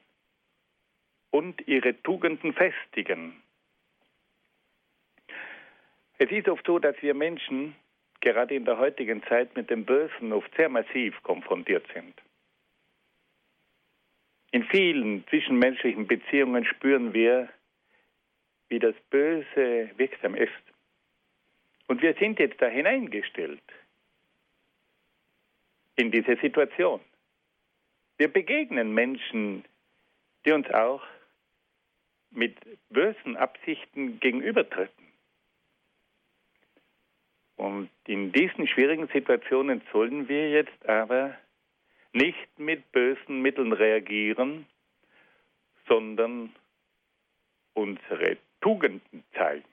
und 1.30 1.66
ihre 1.66 2.00
Tugenden 2.02 2.52
festigen. 2.52 3.42
Es 6.18 6.30
ist 6.30 6.48
oft 6.48 6.66
so, 6.66 6.78
dass 6.78 7.00
wir 7.00 7.14
Menschen 7.14 7.76
gerade 8.20 8.54
in 8.54 8.64
der 8.64 8.78
heutigen 8.78 9.22
Zeit 9.24 9.54
mit 9.56 9.70
dem 9.70 9.84
Bösen 9.84 10.32
oft 10.32 10.54
sehr 10.56 10.68
massiv 10.68 11.22
konfrontiert 11.22 11.86
sind. 11.94 12.14
In 14.50 14.64
vielen 14.64 15.26
zwischenmenschlichen 15.28 16.06
Beziehungen 16.06 16.64
spüren 16.64 17.12
wir, 17.12 17.48
wie 18.68 18.78
das 18.78 18.94
Böse 19.10 19.90
wirksam 19.96 20.34
ist. 20.34 20.52
Und 21.86 22.02
wir 22.02 22.14
sind 22.14 22.38
jetzt 22.38 22.60
da 22.60 22.66
hineingestellt 22.66 23.62
in 25.96 26.10
diese 26.10 26.36
Situation. 26.36 27.00
Wir 28.18 28.28
begegnen 28.28 28.92
Menschen, 28.94 29.64
die 30.44 30.52
uns 30.52 30.68
auch 30.70 31.02
mit 32.30 32.56
bösen 32.90 33.36
Absichten 33.36 34.20
gegenübertreten. 34.20 35.06
Und 37.56 37.90
in 38.06 38.32
diesen 38.32 38.68
schwierigen 38.68 39.08
Situationen 39.08 39.82
sollen 39.92 40.28
wir 40.28 40.50
jetzt 40.50 40.88
aber 40.88 41.36
nicht 42.12 42.58
mit 42.58 42.90
bösen 42.92 43.42
Mitteln 43.42 43.72
reagieren, 43.72 44.66
sondern 45.86 46.54
unsere 47.74 48.36
Tugenden 48.60 49.24
zeigen. 49.34 49.64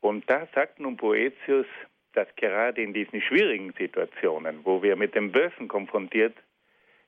Und 0.00 0.28
da 0.28 0.48
sagt 0.54 0.80
nun 0.80 0.96
Boetius, 0.96 1.66
dass 2.12 2.28
gerade 2.36 2.82
in 2.82 2.92
diesen 2.92 3.22
schwierigen 3.22 3.72
Situationen, 3.78 4.64
wo 4.64 4.82
wir 4.82 4.96
mit 4.96 5.14
dem 5.14 5.32
Bösen 5.32 5.68
konfrontiert 5.68 6.36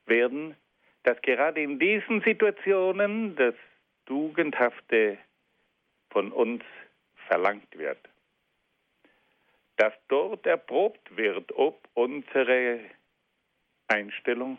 werden, 0.05 0.55
dass 1.03 1.21
gerade 1.21 1.61
in 1.61 1.77
diesen 1.77 2.21
Situationen 2.21 3.35
das 3.35 3.53
Tugendhafte 4.05 5.17
von 6.09 6.31
uns 6.31 6.63
verlangt 7.27 7.77
wird. 7.77 7.99
Dass 9.77 9.93
dort 10.07 10.45
erprobt 10.45 11.15
wird, 11.17 11.51
ob 11.53 11.87
unsere 11.93 12.79
Einstellung, 13.87 14.57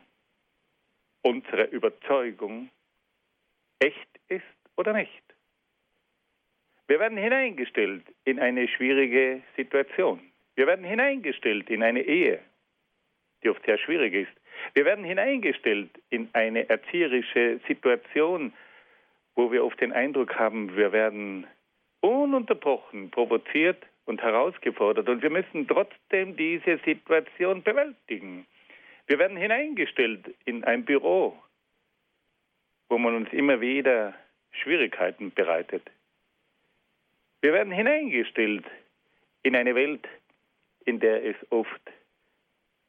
unsere 1.23 1.65
Überzeugung 1.65 2.71
echt 3.79 4.09
ist 4.29 4.45
oder 4.77 4.93
nicht. 4.93 5.23
Wir 6.89 7.01
werden 7.01 7.19
hineingestellt 7.19 8.05
in 8.25 8.39
eine 8.39 8.69
schwierige 8.69 9.43
Situation. 9.57 10.21
Wir 10.55 10.67
werden 10.67 10.85
hineingestellt 10.85 11.69
in 11.69 11.83
eine 11.83 12.03
Ehe, 12.03 12.41
die 13.43 13.51
oft 13.51 13.65
sehr 13.65 13.79
schwierig 13.79 14.15
ist. 14.15 14.33
Wir 14.75 14.85
werden 14.85 15.05
hineingestellt 15.05 15.91
in 16.11 16.29
eine 16.33 16.69
erzieherische 16.69 17.61
Situation, 17.67 18.53
wo 19.35 19.51
wir 19.51 19.65
oft 19.65 19.81
den 19.81 19.93
Eindruck 19.93 20.39
haben, 20.39 20.77
wir 20.77 20.93
werden 20.93 21.47
ununterbrochen 22.01 23.11
provoziert 23.11 23.85
und 24.07 24.23
herausgefordert 24.23 25.09
und 25.09 25.23
wir 25.23 25.31
müssen 25.31 25.69
trotzdem 25.69 26.37
diese 26.37 26.79
Situation 26.85 27.63
bewältigen. 27.63 28.47
Wir 29.07 29.19
werden 29.19 29.37
hineingestellt 29.37 30.35
in 30.45 30.65
ein 30.65 30.85
Büro, 30.85 31.37
wo 32.89 32.99
man 32.99 33.15
uns 33.15 33.33
immer 33.33 33.61
wieder 33.61 34.15
Schwierigkeiten 34.53 35.33
bereitet. 35.33 35.91
Wir 37.43 37.53
werden 37.53 37.73
hineingestellt 37.73 38.65
in 39.43 39.55
eine 39.55 39.75
Welt, 39.75 40.09
in 40.85 40.99
der 41.01 41.25
es 41.25 41.37
oft 41.51 41.83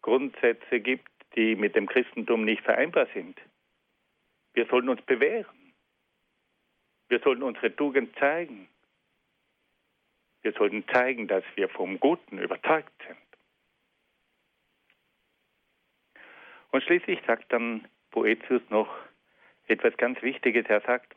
Grundsätze 0.01 0.79
gibt, 0.79 1.09
die 1.35 1.55
mit 1.55 1.75
dem 1.75 1.87
Christentum 1.87 2.45
nicht 2.45 2.63
vereinbar 2.63 3.07
sind. 3.13 3.37
Wir 4.53 4.65
sollen 4.67 4.89
uns 4.89 5.01
bewähren. 5.01 5.73
Wir 7.09 7.19
sollen 7.19 7.43
unsere 7.43 7.75
Tugend 7.75 8.15
zeigen. 8.17 8.67
Wir 10.47 10.53
sollten 10.53 10.87
zeigen, 10.87 11.27
dass 11.27 11.43
wir 11.55 11.67
vom 11.67 11.99
Guten 11.99 12.37
überzeugt 12.37 12.93
sind. 13.05 13.17
Und 16.71 16.81
schließlich 16.83 17.19
sagt 17.27 17.51
dann 17.51 17.85
Boetius 18.11 18.61
noch 18.69 18.87
etwas 19.67 19.97
ganz 19.97 20.21
Wichtiges. 20.21 20.65
Er 20.69 20.79
sagt, 20.79 21.13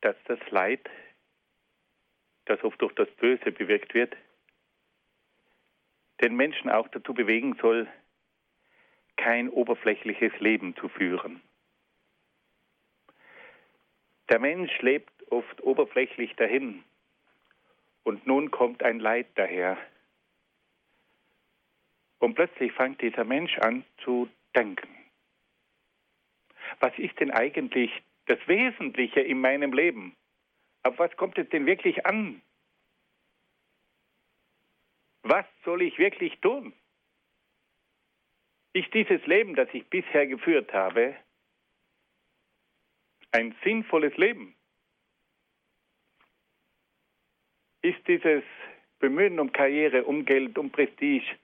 dass 0.00 0.16
das 0.24 0.38
Leid, 0.48 0.88
das 2.46 2.64
oft 2.64 2.80
durch 2.80 2.94
das 2.94 3.10
Böse 3.10 3.52
bewirkt 3.52 3.92
wird, 3.92 4.16
den 6.22 6.36
Menschen 6.36 6.70
auch 6.70 6.88
dazu 6.88 7.12
bewegen 7.12 7.58
soll, 7.60 7.86
kein 9.18 9.50
oberflächliches 9.50 10.32
Leben 10.40 10.74
zu 10.76 10.88
führen. 10.88 11.42
Der 14.30 14.38
Mensch 14.38 14.80
lebt 14.80 15.30
oft 15.30 15.60
oberflächlich 15.60 16.34
dahin 16.36 16.82
und 18.04 18.26
nun 18.26 18.50
kommt 18.50 18.82
ein 18.82 19.00
Leid 19.00 19.26
daher. 19.34 19.76
Und 22.18 22.34
plötzlich 22.34 22.72
fängt 22.72 23.00
dieser 23.02 23.24
Mensch 23.24 23.58
an 23.58 23.84
zu 24.04 24.28
denken. 24.54 24.88
Was 26.80 26.96
ist 26.98 27.18
denn 27.20 27.30
eigentlich 27.30 27.90
das 28.26 28.38
Wesentliche 28.46 29.20
in 29.20 29.40
meinem 29.40 29.72
Leben? 29.72 30.16
Auf 30.82 30.98
was 30.98 31.14
kommt 31.16 31.38
es 31.38 31.48
denn 31.48 31.66
wirklich 31.66 32.06
an? 32.06 32.40
Was 35.22 35.46
soll 35.64 35.82
ich 35.82 35.98
wirklich 35.98 36.38
tun? 36.40 36.72
Ist 38.74 38.92
dieses 38.92 39.24
Leben, 39.26 39.54
das 39.54 39.68
ich 39.72 39.86
bisher 39.88 40.26
geführt 40.26 40.72
habe, 40.72 41.16
ein 43.30 43.54
sinnvolles 43.64 44.16
Leben? 44.16 44.54
Ist 47.84 48.08
dieses 48.08 48.42
Bemühen 48.98 49.38
um 49.38 49.52
Karriere, 49.52 50.04
um 50.04 50.24
Geld, 50.24 50.56
um 50.56 50.70
Prestige, 50.70 51.36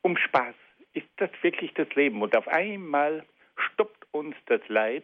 um 0.00 0.16
Spaß, 0.16 0.54
ist 0.92 1.08
das 1.16 1.30
wirklich 1.42 1.74
das 1.74 1.92
Leben? 1.96 2.22
Und 2.22 2.36
auf 2.36 2.46
einmal 2.46 3.26
stoppt 3.56 4.06
uns 4.12 4.36
das 4.46 4.60
Leid 4.68 5.02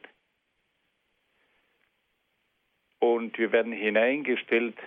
und 3.01 3.37
wir 3.39 3.51
werden 3.51 3.73
hineingestellt 3.73 4.79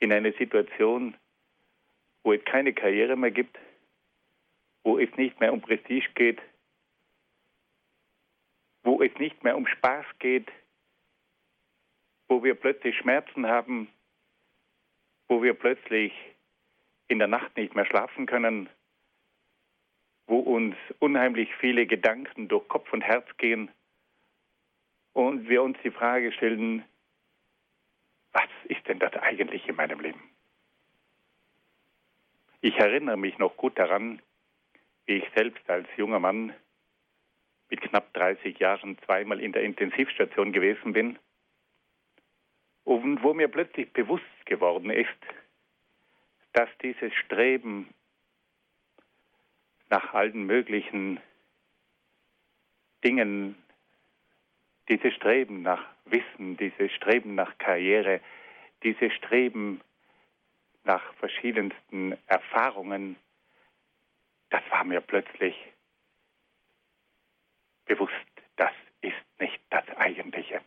in 0.00 0.12
eine 0.12 0.34
Situation, 0.34 1.16
wo 2.22 2.34
es 2.34 2.44
keine 2.44 2.74
Karriere 2.74 3.16
mehr 3.16 3.30
gibt, 3.30 3.58
wo 4.84 4.98
es 4.98 5.08
nicht 5.16 5.40
mehr 5.40 5.54
um 5.54 5.62
Prestige 5.62 6.10
geht, 6.14 6.42
wo 8.82 9.00
es 9.00 9.14
nicht 9.14 9.42
mehr 9.42 9.56
um 9.56 9.66
Spaß 9.66 10.04
geht, 10.18 10.52
wo 12.28 12.44
wir 12.44 12.54
plötzlich 12.54 12.94
Schmerzen 12.98 13.46
haben, 13.46 13.88
wo 15.28 15.42
wir 15.42 15.54
plötzlich 15.54 16.12
in 17.08 17.18
der 17.18 17.28
Nacht 17.28 17.56
nicht 17.56 17.74
mehr 17.74 17.86
schlafen 17.86 18.26
können, 18.26 18.68
wo 20.26 20.38
uns 20.38 20.76
unheimlich 20.98 21.54
viele 21.56 21.86
Gedanken 21.86 22.48
durch 22.48 22.66
Kopf 22.68 22.92
und 22.92 23.02
Herz 23.02 23.26
gehen 23.36 23.70
und 25.12 25.48
wir 25.48 25.62
uns 25.62 25.78
die 25.84 25.90
Frage 25.90 26.32
stellen, 26.32 26.84
was 28.32 28.48
ist 28.64 28.86
denn 28.88 28.98
das 28.98 29.14
eigentlich 29.14 29.66
in 29.68 29.76
meinem 29.76 30.00
Leben? 30.00 30.22
Ich 32.60 32.76
erinnere 32.76 33.16
mich 33.16 33.38
noch 33.38 33.56
gut 33.56 33.78
daran, 33.78 34.20
wie 35.06 35.18
ich 35.18 35.28
selbst 35.34 35.68
als 35.70 35.86
junger 35.96 36.18
Mann 36.18 36.52
mit 37.70 37.80
knapp 37.80 38.12
30 38.14 38.58
Jahren 38.58 38.98
zweimal 39.04 39.40
in 39.40 39.52
der 39.52 39.62
Intensivstation 39.62 40.52
gewesen 40.52 40.92
bin 40.92 41.18
und 42.86 43.22
wo 43.24 43.34
mir 43.34 43.48
plötzlich 43.48 43.92
bewusst 43.92 44.24
geworden 44.46 44.90
ist, 44.90 45.08
dass 46.52 46.68
dieses 46.82 47.12
Streben 47.14 47.92
nach 49.90 50.14
allen 50.14 50.46
möglichen 50.46 51.20
Dingen 53.04 53.56
dieses 54.88 55.12
Streben 55.14 55.62
nach 55.62 55.84
Wissen, 56.04 56.56
dieses 56.56 56.92
Streben 56.92 57.34
nach 57.34 57.58
Karriere, 57.58 58.20
dieses 58.84 59.12
Streben 59.14 59.80
nach 60.84 61.02
verschiedensten 61.14 62.16
Erfahrungen, 62.28 63.16
das 64.50 64.62
war 64.70 64.84
mir 64.84 65.00
plötzlich 65.00 65.56
bewusst, 67.84 68.14
das 68.54 68.72
ist 69.00 69.40
nicht 69.40 69.60
das 69.70 69.88
Eigentliche. 69.96 70.60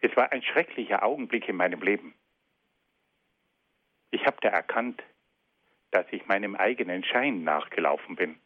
Es 0.00 0.16
war 0.16 0.32
ein 0.32 0.42
schrecklicher 0.42 1.02
Augenblick 1.02 1.48
in 1.48 1.56
meinem 1.56 1.82
Leben. 1.82 2.14
Ich 4.10 4.24
habe 4.26 4.38
da 4.40 4.48
erkannt, 4.48 5.02
dass 5.90 6.06
ich 6.10 6.26
meinem 6.26 6.54
eigenen 6.54 7.04
Schein 7.04 7.44
nachgelaufen 7.44 8.16
bin. 8.16 8.38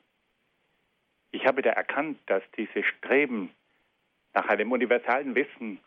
Ich 1.30 1.46
habe 1.46 1.62
da 1.62 1.70
erkannt, 1.70 2.18
dass 2.26 2.42
dieses 2.56 2.84
Streben 2.86 3.54
nach 4.34 4.48
einem 4.48 4.72
universalen 4.72 5.34
Wissen, 5.34 5.80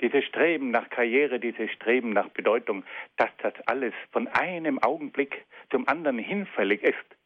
dieses 0.00 0.24
Streben 0.24 0.70
nach 0.70 0.90
Karriere, 0.90 1.38
dieses 1.38 1.70
Streben 1.72 2.10
nach 2.10 2.28
Bedeutung, 2.28 2.84
dass 3.16 3.30
das 3.38 3.54
alles 3.66 3.94
von 4.10 4.28
einem 4.28 4.78
Augenblick 4.80 5.46
zum 5.70 5.88
anderen 5.88 6.18
hinfällig 6.18 6.82
ist 6.82 7.16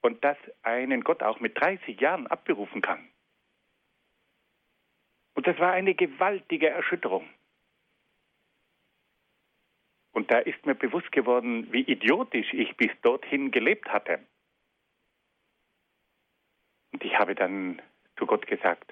und 0.00 0.22
dass 0.24 0.38
einen 0.62 1.02
Gott 1.02 1.22
auch 1.22 1.40
mit 1.40 1.58
30 1.60 2.00
Jahren 2.00 2.26
abberufen 2.26 2.80
kann. 2.82 3.08
Und 5.44 5.52
das 5.52 5.60
war 5.60 5.72
eine 5.72 5.94
gewaltige 5.94 6.70
Erschütterung. 6.70 7.28
Und 10.12 10.30
da 10.30 10.38
ist 10.38 10.64
mir 10.64 10.74
bewusst 10.74 11.12
geworden, 11.12 11.70
wie 11.70 11.82
idiotisch 11.82 12.50
ich 12.54 12.74
bis 12.78 12.90
dorthin 13.02 13.50
gelebt 13.50 13.86
hatte. 13.90 14.20
Und 16.92 17.04
ich 17.04 17.18
habe 17.18 17.34
dann 17.34 17.82
zu 18.16 18.24
Gott 18.24 18.46
gesagt, 18.46 18.90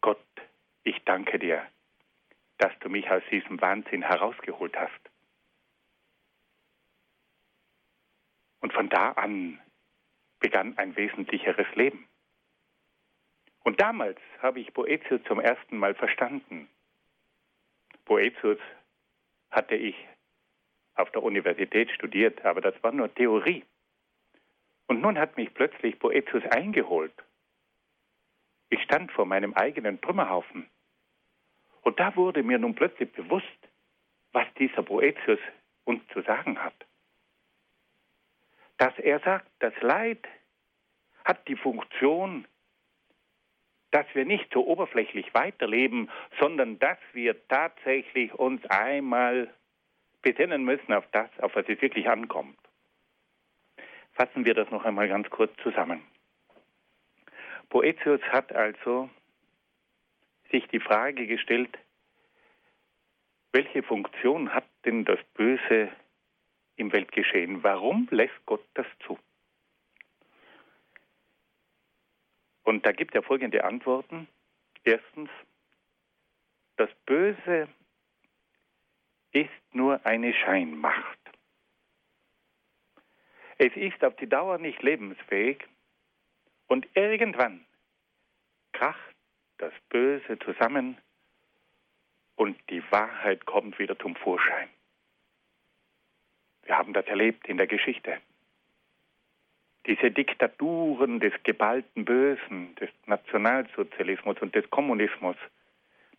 Gott, 0.00 0.18
ich 0.82 1.00
danke 1.04 1.38
dir, 1.38 1.64
dass 2.58 2.72
du 2.80 2.88
mich 2.88 3.08
aus 3.08 3.22
diesem 3.30 3.60
Wahnsinn 3.60 4.02
herausgeholt 4.02 4.76
hast. 4.76 5.10
Und 8.62 8.72
von 8.72 8.88
da 8.88 9.12
an 9.12 9.60
begann 10.40 10.76
ein 10.76 10.96
wesentlicheres 10.96 11.72
Leben. 11.76 12.08
Und 13.64 13.80
damals 13.80 14.18
habe 14.40 14.60
ich 14.60 14.72
Boetius 14.72 15.22
zum 15.26 15.40
ersten 15.40 15.78
Mal 15.78 15.94
verstanden. 15.94 16.68
Boetius 18.04 18.58
hatte 19.50 19.74
ich 19.74 19.96
auf 20.94 21.10
der 21.10 21.22
Universität 21.22 21.90
studiert, 21.90 22.44
aber 22.44 22.60
das 22.60 22.74
war 22.82 22.92
nur 22.92 23.12
Theorie. 23.14 23.64
Und 24.86 25.00
nun 25.00 25.18
hat 25.18 25.36
mich 25.36 25.52
plötzlich 25.54 25.98
Boetius 25.98 26.44
eingeholt. 26.50 27.14
Ich 28.68 28.82
stand 28.82 29.10
vor 29.12 29.24
meinem 29.24 29.54
eigenen 29.54 30.00
Trümmerhaufen. 30.00 30.68
Und 31.82 31.98
da 31.98 32.14
wurde 32.16 32.42
mir 32.42 32.58
nun 32.58 32.74
plötzlich 32.74 33.12
bewusst, 33.12 33.46
was 34.32 34.46
dieser 34.58 34.82
Boetius 34.82 35.38
uns 35.84 36.02
zu 36.12 36.20
sagen 36.22 36.62
hat. 36.62 36.74
Dass 38.76 38.98
er 38.98 39.20
sagt, 39.20 39.50
das 39.60 39.74
Leid 39.80 40.26
hat 41.24 41.46
die 41.48 41.56
Funktion, 41.56 42.46
dass 43.94 44.06
wir 44.12 44.24
nicht 44.24 44.52
so 44.52 44.66
oberflächlich 44.66 45.32
weiterleben, 45.34 46.10
sondern 46.40 46.80
dass 46.80 46.98
wir 47.12 47.46
tatsächlich 47.46 48.34
uns 48.34 48.60
einmal 48.66 49.54
besinnen 50.20 50.64
müssen 50.64 50.92
auf 50.92 51.04
das, 51.12 51.30
auf 51.38 51.54
was 51.54 51.64
es 51.68 51.80
wirklich 51.80 52.08
ankommt. 52.08 52.58
Fassen 54.14 54.44
wir 54.44 54.54
das 54.54 54.68
noch 54.72 54.84
einmal 54.84 55.06
ganz 55.06 55.30
kurz 55.30 55.52
zusammen. 55.62 56.02
Boetius 57.68 58.20
hat 58.32 58.52
also 58.52 59.08
sich 60.50 60.66
die 60.66 60.80
Frage 60.80 61.28
gestellt, 61.28 61.78
welche 63.52 63.84
Funktion 63.84 64.52
hat 64.52 64.66
denn 64.84 65.04
das 65.04 65.20
Böse 65.34 65.88
im 66.74 66.92
Weltgeschehen? 66.92 67.62
Warum 67.62 68.08
lässt 68.10 68.44
Gott 68.44 68.64
das 68.74 68.86
zu? 69.06 69.16
Und 72.64 72.84
da 72.84 72.92
gibt 72.92 73.14
er 73.14 73.22
folgende 73.22 73.64
Antworten. 73.64 74.26
Erstens, 74.84 75.30
das 76.76 76.90
Böse 77.06 77.68
ist 79.32 79.50
nur 79.72 80.04
eine 80.04 80.34
Scheinmacht. 80.34 81.18
Es 83.58 83.74
ist 83.76 84.02
auf 84.04 84.16
die 84.16 84.28
Dauer 84.28 84.58
nicht 84.58 84.82
lebensfähig 84.82 85.64
und 86.66 86.88
irgendwann 86.94 87.64
kracht 88.72 89.14
das 89.58 89.72
Böse 89.88 90.38
zusammen 90.40 90.98
und 92.34 92.58
die 92.70 92.82
Wahrheit 92.90 93.46
kommt 93.46 93.78
wieder 93.78 93.96
zum 93.98 94.16
Vorschein. 94.16 94.68
Wir 96.64 96.76
haben 96.76 96.92
das 96.92 97.06
erlebt 97.06 97.46
in 97.46 97.58
der 97.58 97.66
Geschichte 97.66 98.20
diese 99.86 100.10
Diktaturen 100.10 101.20
des 101.20 101.32
geballten 101.42 102.04
Bösen, 102.04 102.74
des 102.76 102.90
Nationalsozialismus 103.06 104.38
und 104.40 104.54
des 104.54 104.68
Kommunismus. 104.70 105.36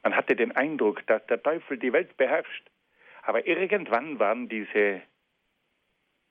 Man 0.03 0.15
hatte 0.15 0.35
den 0.35 0.51
Eindruck, 0.51 1.05
dass 1.07 1.25
der 1.27 1.41
Teufel 1.41 1.77
die 1.77 1.91
Welt 1.91 2.15
beherrscht. 2.17 2.69
Aber 3.23 3.47
irgendwann 3.47 4.19
waren 4.19 4.47
diese 4.47 5.01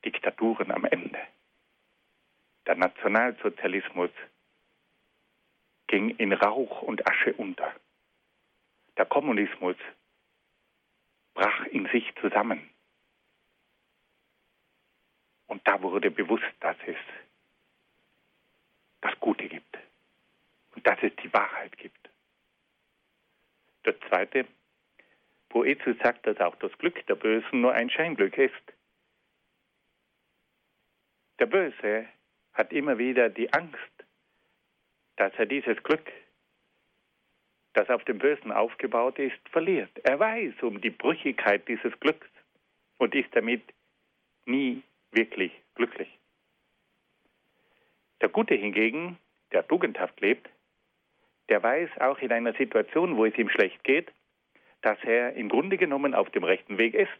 Diktaturen 0.04 0.70
am 0.70 0.84
Ende. 0.84 1.18
Der 2.66 2.76
Nationalsozialismus 2.76 4.10
ging 5.88 6.10
in 6.10 6.32
Rauch 6.32 6.82
und 6.82 7.06
Asche 7.08 7.32
unter. 7.32 7.72
Der 8.96 9.06
Kommunismus 9.06 9.76
brach 11.34 11.66
in 11.66 11.88
sich 11.88 12.14
zusammen. 12.20 12.70
Und 15.46 15.66
da 15.66 15.82
wurde 15.82 16.10
bewusst, 16.10 16.44
dass 16.60 16.76
es 16.86 16.96
das 19.04 19.20
Gute 19.20 19.46
gibt 19.48 19.78
und 20.74 20.86
dass 20.86 20.98
es 21.02 21.14
die 21.22 21.32
Wahrheit 21.32 21.76
gibt. 21.76 22.10
Das 23.82 23.94
Zweite, 24.08 24.46
Poetius 25.50 25.96
sagt, 26.02 26.26
dass 26.26 26.40
auch 26.40 26.56
das 26.56 26.72
Glück 26.78 27.06
der 27.06 27.14
Bösen 27.14 27.60
nur 27.60 27.74
ein 27.74 27.90
Scheinglück 27.90 28.36
ist. 28.38 28.72
Der 31.38 31.46
Böse 31.46 32.08
hat 32.54 32.72
immer 32.72 32.96
wieder 32.96 33.28
die 33.28 33.52
Angst, 33.52 33.94
dass 35.16 35.32
er 35.36 35.46
dieses 35.46 35.80
Glück, 35.82 36.10
das 37.74 37.90
auf 37.90 38.04
dem 38.04 38.18
Bösen 38.18 38.52
aufgebaut 38.52 39.18
ist, 39.18 39.48
verliert. 39.50 39.90
Er 40.04 40.18
weiß 40.18 40.54
um 40.62 40.80
die 40.80 40.90
Brüchigkeit 40.90 41.68
dieses 41.68 41.92
Glücks 42.00 42.28
und 42.98 43.14
ist 43.14 43.34
damit 43.36 43.62
nie 44.46 44.82
wirklich 45.10 45.52
glücklich. 45.74 46.08
Der 48.24 48.30
Gute 48.30 48.54
hingegen, 48.54 49.18
der 49.52 49.68
tugendhaft 49.68 50.18
lebt, 50.22 50.48
der 51.50 51.62
weiß 51.62 51.90
auch 52.00 52.16
in 52.20 52.32
einer 52.32 52.54
Situation, 52.54 53.18
wo 53.18 53.26
es 53.26 53.36
ihm 53.36 53.50
schlecht 53.50 53.84
geht, 53.84 54.10
dass 54.80 54.96
er 55.02 55.34
im 55.34 55.50
Grunde 55.50 55.76
genommen 55.76 56.14
auf 56.14 56.30
dem 56.30 56.42
rechten 56.42 56.78
Weg 56.78 56.94
ist. 56.94 57.10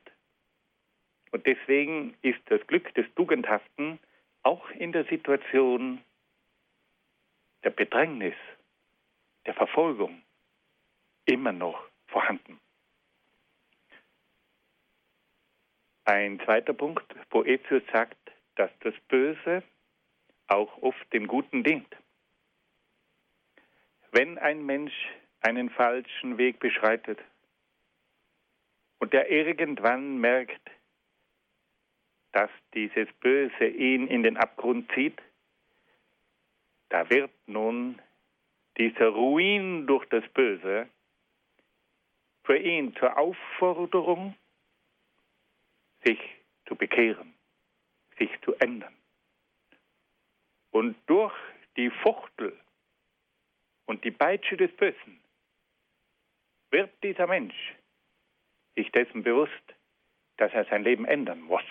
Und 1.31 1.45
deswegen 1.45 2.17
ist 2.23 2.41
das 2.47 2.67
Glück 2.69 2.95
des 2.95 3.05
Tugendhaften 3.17 3.99
auch 4.45 4.71
in 4.71 4.93
der 4.93 5.05
Situation 5.05 6.03
der 7.65 7.71
Bedrängnis, 7.71 8.37
der 9.45 9.53
Verfolgung 9.53 10.23
immer 11.27 11.53
noch 11.53 11.87
vorhanden. 12.07 12.59
Ein 16.07 16.41
zweiter 16.47 16.73
Punkt, 16.73 17.05
Boetius 17.29 17.83
sagt, 17.93 18.17
dass 18.55 18.71
das 18.81 18.95
Böse 19.09 19.63
auch 20.47 20.83
oft 20.83 21.13
dem 21.13 21.27
Guten 21.27 21.65
dient. 21.65 21.89
Wenn 24.13 24.39
ein 24.39 24.65
Mensch 24.65 24.95
einen 25.41 25.71
falschen 25.71 26.39
Weg 26.39 26.59
beschreitet 26.61 27.19
und 28.99 29.13
er 29.13 29.31
irgendwann 29.31 30.19
merkt, 30.19 30.71
dass 32.33 32.51
dieses 32.75 33.09
Böse 33.21 33.67
ihn 33.67 34.07
in 34.09 34.23
den 34.23 34.37
Abgrund 34.37 34.91
zieht, 34.93 35.21
da 36.89 37.09
wird 37.11 37.31
nun 37.47 38.01
dieser 38.77 39.09
Ruin 39.09 39.87
durch 39.87 40.07
das 40.07 40.27
Böse 40.29 40.89
für 42.45 42.59
ihn 42.59 42.95
zur 42.97 43.17
Aufforderung, 43.17 44.35
sich 46.05 46.19
zu 46.67 46.77
bekehren, 46.77 47.35
sich 48.19 48.31
zu 48.43 48.55
ändern. 48.55 48.94
Und 50.75 50.97
durch 51.07 51.33
die 51.77 51.89
Fuchtel 51.89 52.53
und 53.87 54.03
die 54.03 54.11
Peitsche 54.11 54.57
des 54.57 54.73
Bösen 54.73 55.21
wird 56.73 56.91
dieser 57.05 57.29
Mensch 57.29 57.77
sich 58.75 58.91
dessen 58.91 59.23
bewusst, 59.23 59.53
dass 60.37 60.53
er 60.53 60.65
sein 60.65 60.83
Leben 60.83 61.05
ändern 61.05 61.43
muss. 61.43 61.63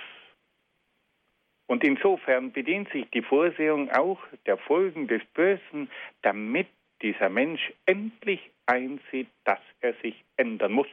Und 1.68 1.84
insofern 1.84 2.54
bedient 2.54 2.90
sich 2.92 3.10
die 3.10 3.22
Vorsehung 3.22 3.92
auch 3.92 4.22
der 4.46 4.58
Folgen 4.58 5.10
des 5.10 5.22
Bösen, 5.34 5.92
damit 6.22 6.70
dieser 7.02 7.28
Mensch 7.28 7.74
endlich 7.86 8.52
einsieht, 8.68 9.28
dass 9.44 9.60
er 9.82 9.96
sich 9.96 10.16
ändern 10.38 10.72
muss. 10.72 10.88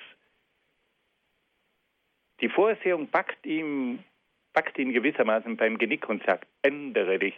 Die 2.41 2.49
Vorsehung 2.49 3.07
packt, 3.07 3.47
ihm, 3.47 4.03
packt 4.53 4.79
ihn 4.79 4.93
gewissermaßen 4.93 5.57
beim 5.57 5.79
Genick 5.79 6.09
und 6.09 6.25
sagt, 6.25 6.49
ändere 6.63 7.21
dich, 7.21 7.37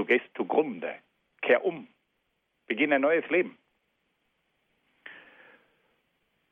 du 0.00 0.06
gehst 0.06 0.24
zugrunde, 0.34 0.94
kehr 1.42 1.62
um, 1.62 1.86
beginne 2.66 2.94
ein 2.94 3.02
neues 3.02 3.28
Leben. 3.28 3.58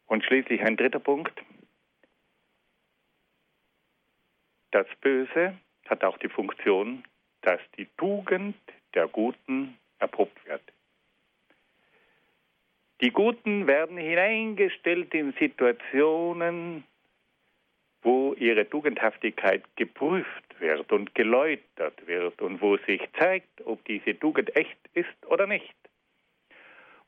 Und 0.04 0.22
schließlich 0.22 0.60
ein 0.60 0.76
dritter 0.76 0.98
Punkt. 0.98 1.32
Das 4.70 4.86
Böse 5.00 5.58
hat 5.88 6.04
auch 6.04 6.18
die 6.18 6.28
Funktion, 6.28 7.04
dass 7.40 7.60
die 7.78 7.86
Tugend 7.96 8.56
der 8.92 9.08
Guten 9.08 9.78
erprobt 9.98 10.44
wird. 10.44 10.62
Die 13.00 13.10
Guten 13.10 13.66
werden 13.66 13.96
hineingestellt 13.96 15.14
in 15.14 15.32
Situationen, 15.38 16.84
wo 18.02 18.34
ihre 18.34 18.68
Tugendhaftigkeit 18.68 19.64
geprüft 19.76 20.60
wird 20.60 20.92
und 20.92 21.14
geläutert 21.14 22.06
wird 22.06 22.40
und 22.40 22.60
wo 22.60 22.76
sich 22.78 23.02
zeigt, 23.18 23.66
ob 23.66 23.84
diese 23.84 24.18
Tugend 24.18 24.54
echt 24.56 24.78
ist 24.94 25.26
oder 25.26 25.46
nicht. 25.46 25.74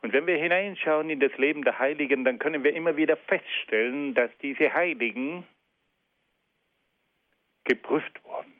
Und 0.02 0.12
wenn 0.12 0.26
wir 0.26 0.38
hineinschauen 0.38 1.10
in 1.10 1.20
das 1.20 1.36
Leben 1.36 1.62
der 1.62 1.78
Heiligen, 1.78 2.24
dann 2.24 2.38
können 2.38 2.64
wir 2.64 2.74
immer 2.74 2.96
wieder 2.96 3.16
feststellen, 3.16 4.14
dass 4.14 4.30
diese 4.38 4.72
Heiligen 4.72 5.44
geprüft 7.64 8.24
wurden. 8.24 8.52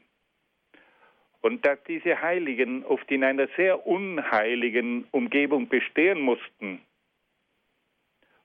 Und 1.41 1.65
dass 1.65 1.83
diese 1.85 2.21
Heiligen 2.21 2.85
oft 2.85 3.11
in 3.11 3.25
einer 3.25 3.49
sehr 3.57 3.87
unheiligen 3.87 5.07
Umgebung 5.11 5.69
bestehen 5.69 6.21
mussten. 6.21 6.83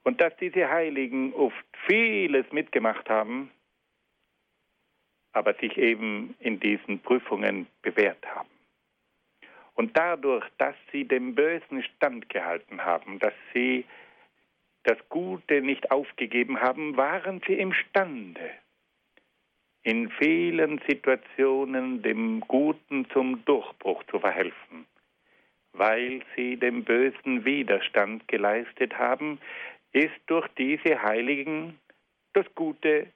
Und 0.04 0.22
dass 0.22 0.36
diese 0.38 0.70
Heiligen 0.70 1.34
oft 1.34 1.66
vieles 1.88 2.50
mitgemacht 2.54 3.10
haben, 3.10 3.52
aber 5.36 5.54
sich 5.56 5.78
eben 5.78 6.34
in 6.40 6.60
diesen 6.60 7.00
Prüfungen 7.00 7.68
bewährt 7.82 8.26
haben. 8.26 8.50
Und 9.74 9.98
dadurch, 9.98 10.46
dass 10.58 10.76
sie 10.92 11.04
dem 11.04 11.36
Bösen 11.36 11.84
standgehalten 11.84 12.84
haben, 12.86 13.20
dass 13.20 13.34
sie 13.54 13.84
das 14.84 14.98
Gute 15.10 15.62
nicht 15.62 15.92
aufgegeben 15.92 16.62
haben, 16.62 16.96
waren 16.96 17.42
sie 17.46 17.56
imstande, 17.56 18.50
in 19.84 20.10
vielen 20.12 20.80
Situationen 20.88 22.02
dem 22.02 22.40
Guten 22.40 23.08
zum 23.10 23.44
Durchbruch 23.44 24.04
zu 24.06 24.20
verhelfen, 24.20 24.86
weil 25.74 26.22
sie 26.36 26.56
dem 26.56 26.86
Bösen 26.86 27.44
Widerstand 27.44 28.28
geleistet 28.30 28.98
haben, 28.98 29.40
ist 29.92 30.16
durch 30.28 30.48
diese 30.58 31.02
Heiligen 31.02 31.78
das 32.34 32.46
Gute 32.56 33.08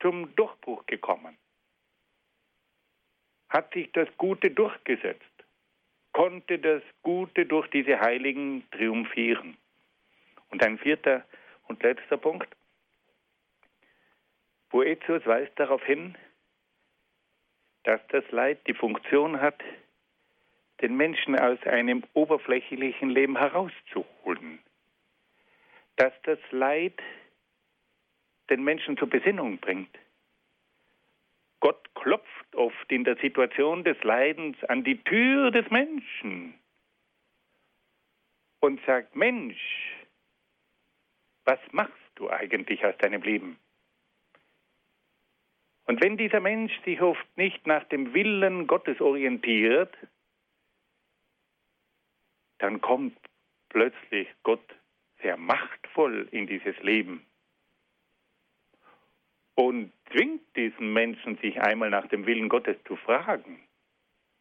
zum 0.00 0.34
Durchbruch 0.36 0.84
gekommen. 0.86 1.36
Hat 3.48 3.72
sich 3.72 3.90
das 3.92 4.08
Gute 4.16 4.50
durchgesetzt, 4.50 5.24
konnte 6.12 6.58
das 6.58 6.82
Gute 7.02 7.46
durch 7.46 7.68
diese 7.70 8.00
Heiligen 8.00 8.68
triumphieren. 8.70 9.56
Und 10.50 10.62
ein 10.62 10.78
vierter 10.78 11.24
und 11.68 11.82
letzter 11.82 12.16
Punkt. 12.16 12.48
Boetius 14.70 15.24
weist 15.26 15.52
darauf 15.58 15.82
hin, 15.84 16.16
dass 17.84 18.00
das 18.08 18.24
Leid 18.30 18.66
die 18.66 18.74
Funktion 18.74 19.40
hat, 19.40 19.62
den 20.82 20.96
Menschen 20.96 21.38
aus 21.38 21.62
einem 21.64 22.02
oberflächlichen 22.14 23.10
Leben 23.10 23.38
herauszuholen. 23.38 24.58
Dass 25.96 26.12
das 26.24 26.38
Leid 26.50 27.00
den 28.50 28.64
Menschen 28.64 28.96
zur 28.96 29.08
Besinnung 29.08 29.58
bringt. 29.58 29.96
Gott 31.60 31.94
klopft 31.94 32.54
oft 32.54 32.92
in 32.92 33.04
der 33.04 33.16
Situation 33.16 33.84
des 33.84 34.02
Leidens 34.02 34.62
an 34.64 34.84
die 34.84 35.02
Tür 35.02 35.50
des 35.50 35.68
Menschen 35.70 36.54
und 38.60 38.80
sagt, 38.86 39.16
Mensch, 39.16 39.96
was 41.44 41.58
machst 41.72 41.94
du 42.16 42.30
eigentlich 42.30 42.84
aus 42.84 42.96
deinem 42.98 43.22
Leben? 43.22 43.58
Und 45.84 46.02
wenn 46.02 46.16
dieser 46.16 46.40
Mensch 46.40 46.72
sich 46.84 47.00
oft 47.00 47.36
nicht 47.36 47.66
nach 47.66 47.84
dem 47.84 48.12
Willen 48.12 48.66
Gottes 48.66 49.00
orientiert, 49.00 49.94
dann 52.58 52.80
kommt 52.80 53.16
plötzlich 53.68 54.28
Gott 54.42 54.64
sehr 55.22 55.36
machtvoll 55.36 56.28
in 56.32 56.46
dieses 56.46 56.76
Leben 56.82 57.24
und 59.56 59.92
zwingt 60.12 60.42
diesen 60.54 60.92
Menschen, 60.92 61.36
sich 61.38 61.60
einmal 61.60 61.90
nach 61.90 62.06
dem 62.06 62.26
Willen 62.26 62.48
Gottes 62.48 62.76
zu 62.84 62.94
fragen. 62.96 63.60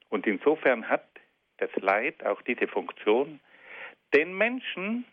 Und 0.09 0.27
insofern 0.27 0.87
hat 0.87 1.07
das 1.57 1.73
Leid 1.77 2.23
auch 2.25 2.41
diese 2.43 2.67
Funktion, 2.67 3.39
den 4.13 4.37
Menschen 4.37 5.05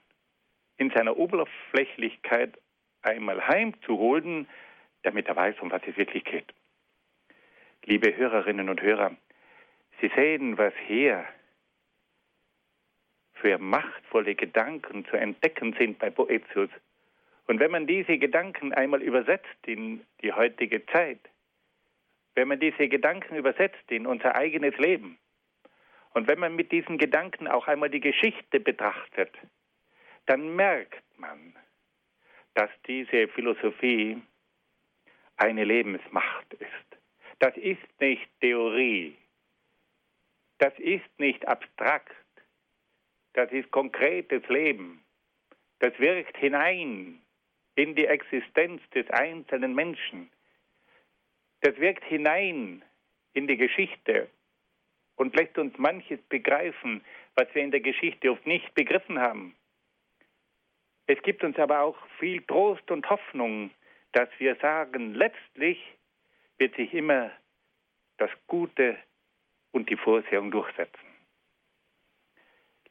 in 0.76 0.90
seiner 0.90 1.16
Oberflächlichkeit 1.16 2.58
einmal 3.02 3.46
heimzuholen, 3.46 4.48
damit 5.02 5.28
er 5.28 5.36
weiß, 5.36 5.56
um 5.60 5.70
was 5.70 5.82
es 5.86 5.96
wirklich 5.96 6.24
geht. 6.24 6.52
Liebe 7.84 8.14
Hörerinnen 8.16 8.68
und 8.68 8.82
Hörer, 8.82 9.16
Sie 10.00 10.10
sehen, 10.16 10.58
was 10.58 10.74
hier 10.86 11.24
für 13.34 13.58
machtvolle 13.58 14.34
Gedanken 14.34 15.04
zu 15.06 15.16
entdecken 15.16 15.74
sind 15.78 15.98
bei 15.98 16.10
Boetius. 16.10 16.70
Und 17.46 17.60
wenn 17.60 17.70
man 17.70 17.86
diese 17.86 18.18
Gedanken 18.18 18.72
einmal 18.72 19.02
übersetzt 19.02 19.66
in 19.66 20.04
die 20.22 20.32
heutige 20.32 20.84
Zeit, 20.86 21.20
wenn 22.34 22.48
man 22.48 22.60
diese 22.60 22.88
Gedanken 22.88 23.36
übersetzt 23.36 23.90
in 23.90 24.06
unser 24.06 24.34
eigenes 24.36 24.76
Leben 24.78 25.18
und 26.14 26.28
wenn 26.28 26.38
man 26.38 26.56
mit 26.56 26.72
diesen 26.72 26.98
Gedanken 26.98 27.48
auch 27.48 27.68
einmal 27.68 27.90
die 27.90 28.00
Geschichte 28.00 28.60
betrachtet, 28.60 29.32
dann 30.26 30.54
merkt 30.54 31.02
man, 31.18 31.56
dass 32.54 32.70
diese 32.86 33.28
Philosophie 33.28 34.20
eine 35.36 35.64
Lebensmacht 35.64 36.54
ist. 36.54 36.98
Das 37.38 37.56
ist 37.56 38.00
nicht 38.00 38.28
Theorie, 38.40 39.16
das 40.58 40.78
ist 40.78 41.18
nicht 41.18 41.46
abstrakt, 41.48 42.14
das 43.32 43.50
ist 43.50 43.70
konkretes 43.70 44.46
Leben. 44.48 45.02
Das 45.80 45.98
wirkt 45.98 46.36
hinein 46.36 47.21
in 47.74 47.94
die 47.94 48.06
Existenz 48.06 48.82
des 48.94 49.08
einzelnen 49.10 49.74
Menschen. 49.74 50.30
Das 51.60 51.76
wirkt 51.78 52.04
hinein 52.04 52.82
in 53.32 53.46
die 53.46 53.56
Geschichte 53.56 54.28
und 55.16 55.34
lässt 55.36 55.56
uns 55.58 55.76
manches 55.78 56.20
begreifen, 56.28 57.04
was 57.34 57.46
wir 57.54 57.62
in 57.62 57.70
der 57.70 57.80
Geschichte 57.80 58.30
oft 58.30 58.46
nicht 58.46 58.74
begriffen 58.74 59.18
haben. 59.18 59.54
Es 61.06 61.20
gibt 61.22 61.44
uns 61.44 61.58
aber 61.58 61.80
auch 61.80 61.96
viel 62.18 62.42
Trost 62.42 62.90
und 62.90 63.08
Hoffnung, 63.08 63.70
dass 64.12 64.28
wir 64.38 64.56
sagen, 64.56 65.14
letztlich 65.14 65.78
wird 66.58 66.74
sich 66.76 66.92
immer 66.94 67.30
das 68.18 68.30
Gute 68.46 68.96
und 69.72 69.90
die 69.90 69.96
Vorsehung 69.96 70.50
durchsetzen. 70.50 71.00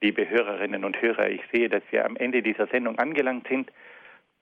Liebe 0.01 0.27
Hörerinnen 0.27 0.83
und 0.83 0.99
Hörer, 0.99 1.29
ich 1.29 1.41
sehe, 1.53 1.69
dass 1.69 1.83
wir 1.91 2.05
am 2.05 2.15
Ende 2.15 2.41
dieser 2.41 2.67
Sendung 2.67 2.97
angelangt 2.97 3.47
sind. 3.47 3.71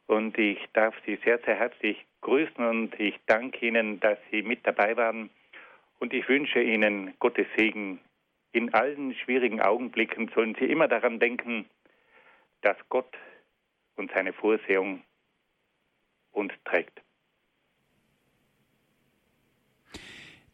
Und 0.10 0.39
ich 0.39 0.57
darf 0.74 0.95
Sie 1.05 1.20
sehr, 1.24 1.38
sehr 1.45 1.55
herzlich 1.55 1.95
grüßen 2.22 2.66
und 2.66 2.99
ich 2.99 3.14
danke 3.28 3.68
Ihnen, 3.68 3.99
dass 3.99 4.18
Sie 4.32 4.41
mit 4.41 4.66
dabei 4.66 4.97
waren. 4.97 5.30
Und 5.99 6.14
ich 6.14 6.28
wünsche 6.28 6.64
Ihnen 6.64 7.14
Gottes 7.20 7.45
Segen. 7.55 7.99
In 8.51 8.74
allen 8.74 9.14
schwierigen 9.14 9.62
Augenblicken 9.62 10.32
sollen 10.34 10.55
Sie 10.60 10.66
immer 10.66 10.88
daran 10.88 11.20
denken, 11.20 11.70
dass 12.62 12.76
Gott 12.89 13.16
und 13.97 14.10
seine 14.12 14.34
Vorsehung 14.34 15.03
uns 16.32 16.53
trägt. 16.66 17.03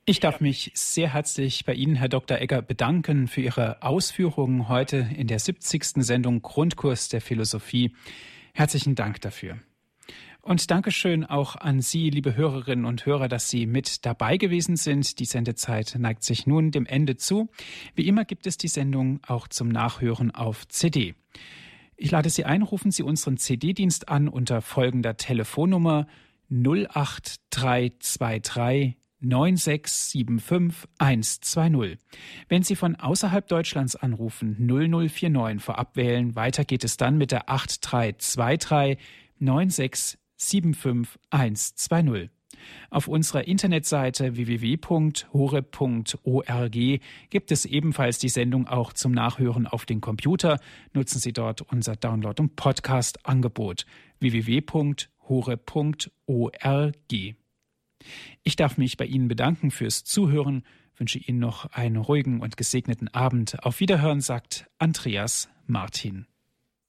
Ich 0.03 0.20
darf 0.20 0.41
mich 0.41 0.72
sehr 0.74 1.14
herzlich 1.14 1.64
bei 1.64 1.76
Ihnen, 1.76 1.95
Herr 1.95 2.10
Dr. 2.10 2.41
Egger, 2.41 2.62
bedanken 2.62 3.30
für 3.30 3.39
Ihre 3.39 3.82
Ausführungen 3.82 4.68
heute 4.68 5.08
in 5.16 5.28
der 5.28 5.39
70. 5.39 6.03
Sendung 6.03 6.41
Grundkurs 6.41 7.08
der 7.08 7.22
Philosophie. 7.22 7.95
Herzlichen 8.58 8.95
Dank 8.95 9.20
dafür. 9.20 9.60
Und 10.39 10.72
Dankeschön 10.72 11.26
auch 11.26 11.58
an 11.58 11.82
Sie, 11.82 12.10
liebe 12.10 12.38
Hörerinnen 12.38 12.86
und 12.86 13.06
Hörer, 13.06 13.28
dass 13.28 13.49
Sie 13.49 13.66
mit 13.66 14.06
dabei 14.06 14.38
gewesen 14.38 14.78
sind. 14.78 15.20
Die 15.20 15.26
Sendezeit 15.26 15.97
neigt 15.99 16.24
sich 16.24 16.47
nun 16.47 16.72
dem 16.72 16.86
Ende 16.86 17.18
zu. 17.18 17.49
Wie 17.95 18.08
immer 18.08 18.24
gibt 18.24 18.47
es 18.47 18.56
die 18.56 18.70
Sendung 18.70 19.20
auch 19.28 19.49
zum 19.49 19.68
Nachhören 19.68 20.32
auf 20.32 20.66
CD. 20.70 21.16
Ich 21.97 22.12
lade 22.12 22.30
Sie 22.30 22.45
ein, 22.45 22.62
rufen 22.62 22.91
Sie 22.91 23.03
unseren 23.03 23.36
CD-Dienst 23.36 24.08
an 24.08 24.30
unter 24.30 24.62
folgender 24.62 25.18
Telefonnummer 25.18 26.08
08323 26.49 28.95
9675120. 29.28 31.97
Wenn 32.47 32.63
Sie 32.63 32.76
von 32.76 32.95
außerhalb 32.95 33.47
Deutschlands 33.47 33.95
anrufen, 33.95 34.55
0049 34.59 35.63
vorab 35.63 35.95
wählen. 35.95 36.36
Weiter 36.36 36.65
geht 36.65 36.84
es 36.84 36.97
dann 36.97 37.17
mit 37.17 37.32
der 37.32 37.49
8323 37.49 38.97
9675120. 39.39 42.30
Auf 42.89 43.07
unserer 43.07 43.47
Internetseite 43.47 44.36
www.hore.org 44.36 46.76
gibt 47.30 47.51
es 47.51 47.65
ebenfalls 47.65 48.17
die 48.19 48.30
Sendung 48.30 48.67
auch 48.67 48.93
zum 48.93 49.11
Nachhören 49.11 49.67
auf 49.67 49.86
den 49.86 49.99
Computer. 50.01 50.59
Nutzen 50.93 51.19
Sie 51.19 51.34
dort 51.34 51.61
unser 51.61 51.95
Download- 51.95 52.41
und 52.41 52.55
Podcast-Angebot 52.55 53.86
www.hore.org. 54.19 55.05
Ich 58.43 58.56
darf 58.56 58.78
mich 58.78 58.97
bei 58.97 59.06
Ihnen 59.06 59.28
bedanken 59.28 59.72
fürs 59.72 60.03
Zuhören, 60.03 60.64
wünsche 60.95 61.20
Ihnen 61.20 61.39
noch 61.39 61.66
einen 61.74 61.97
ruhigen 61.97 62.41
und 62.41 62.58
gesegneten 62.58 63.08
Abend. 63.10 63.64
Auf 63.64 63.80
Wiederhören 63.80 64.22
sagt 64.22 64.68
Andreas 64.78 65.49
Martin. 65.68 66.28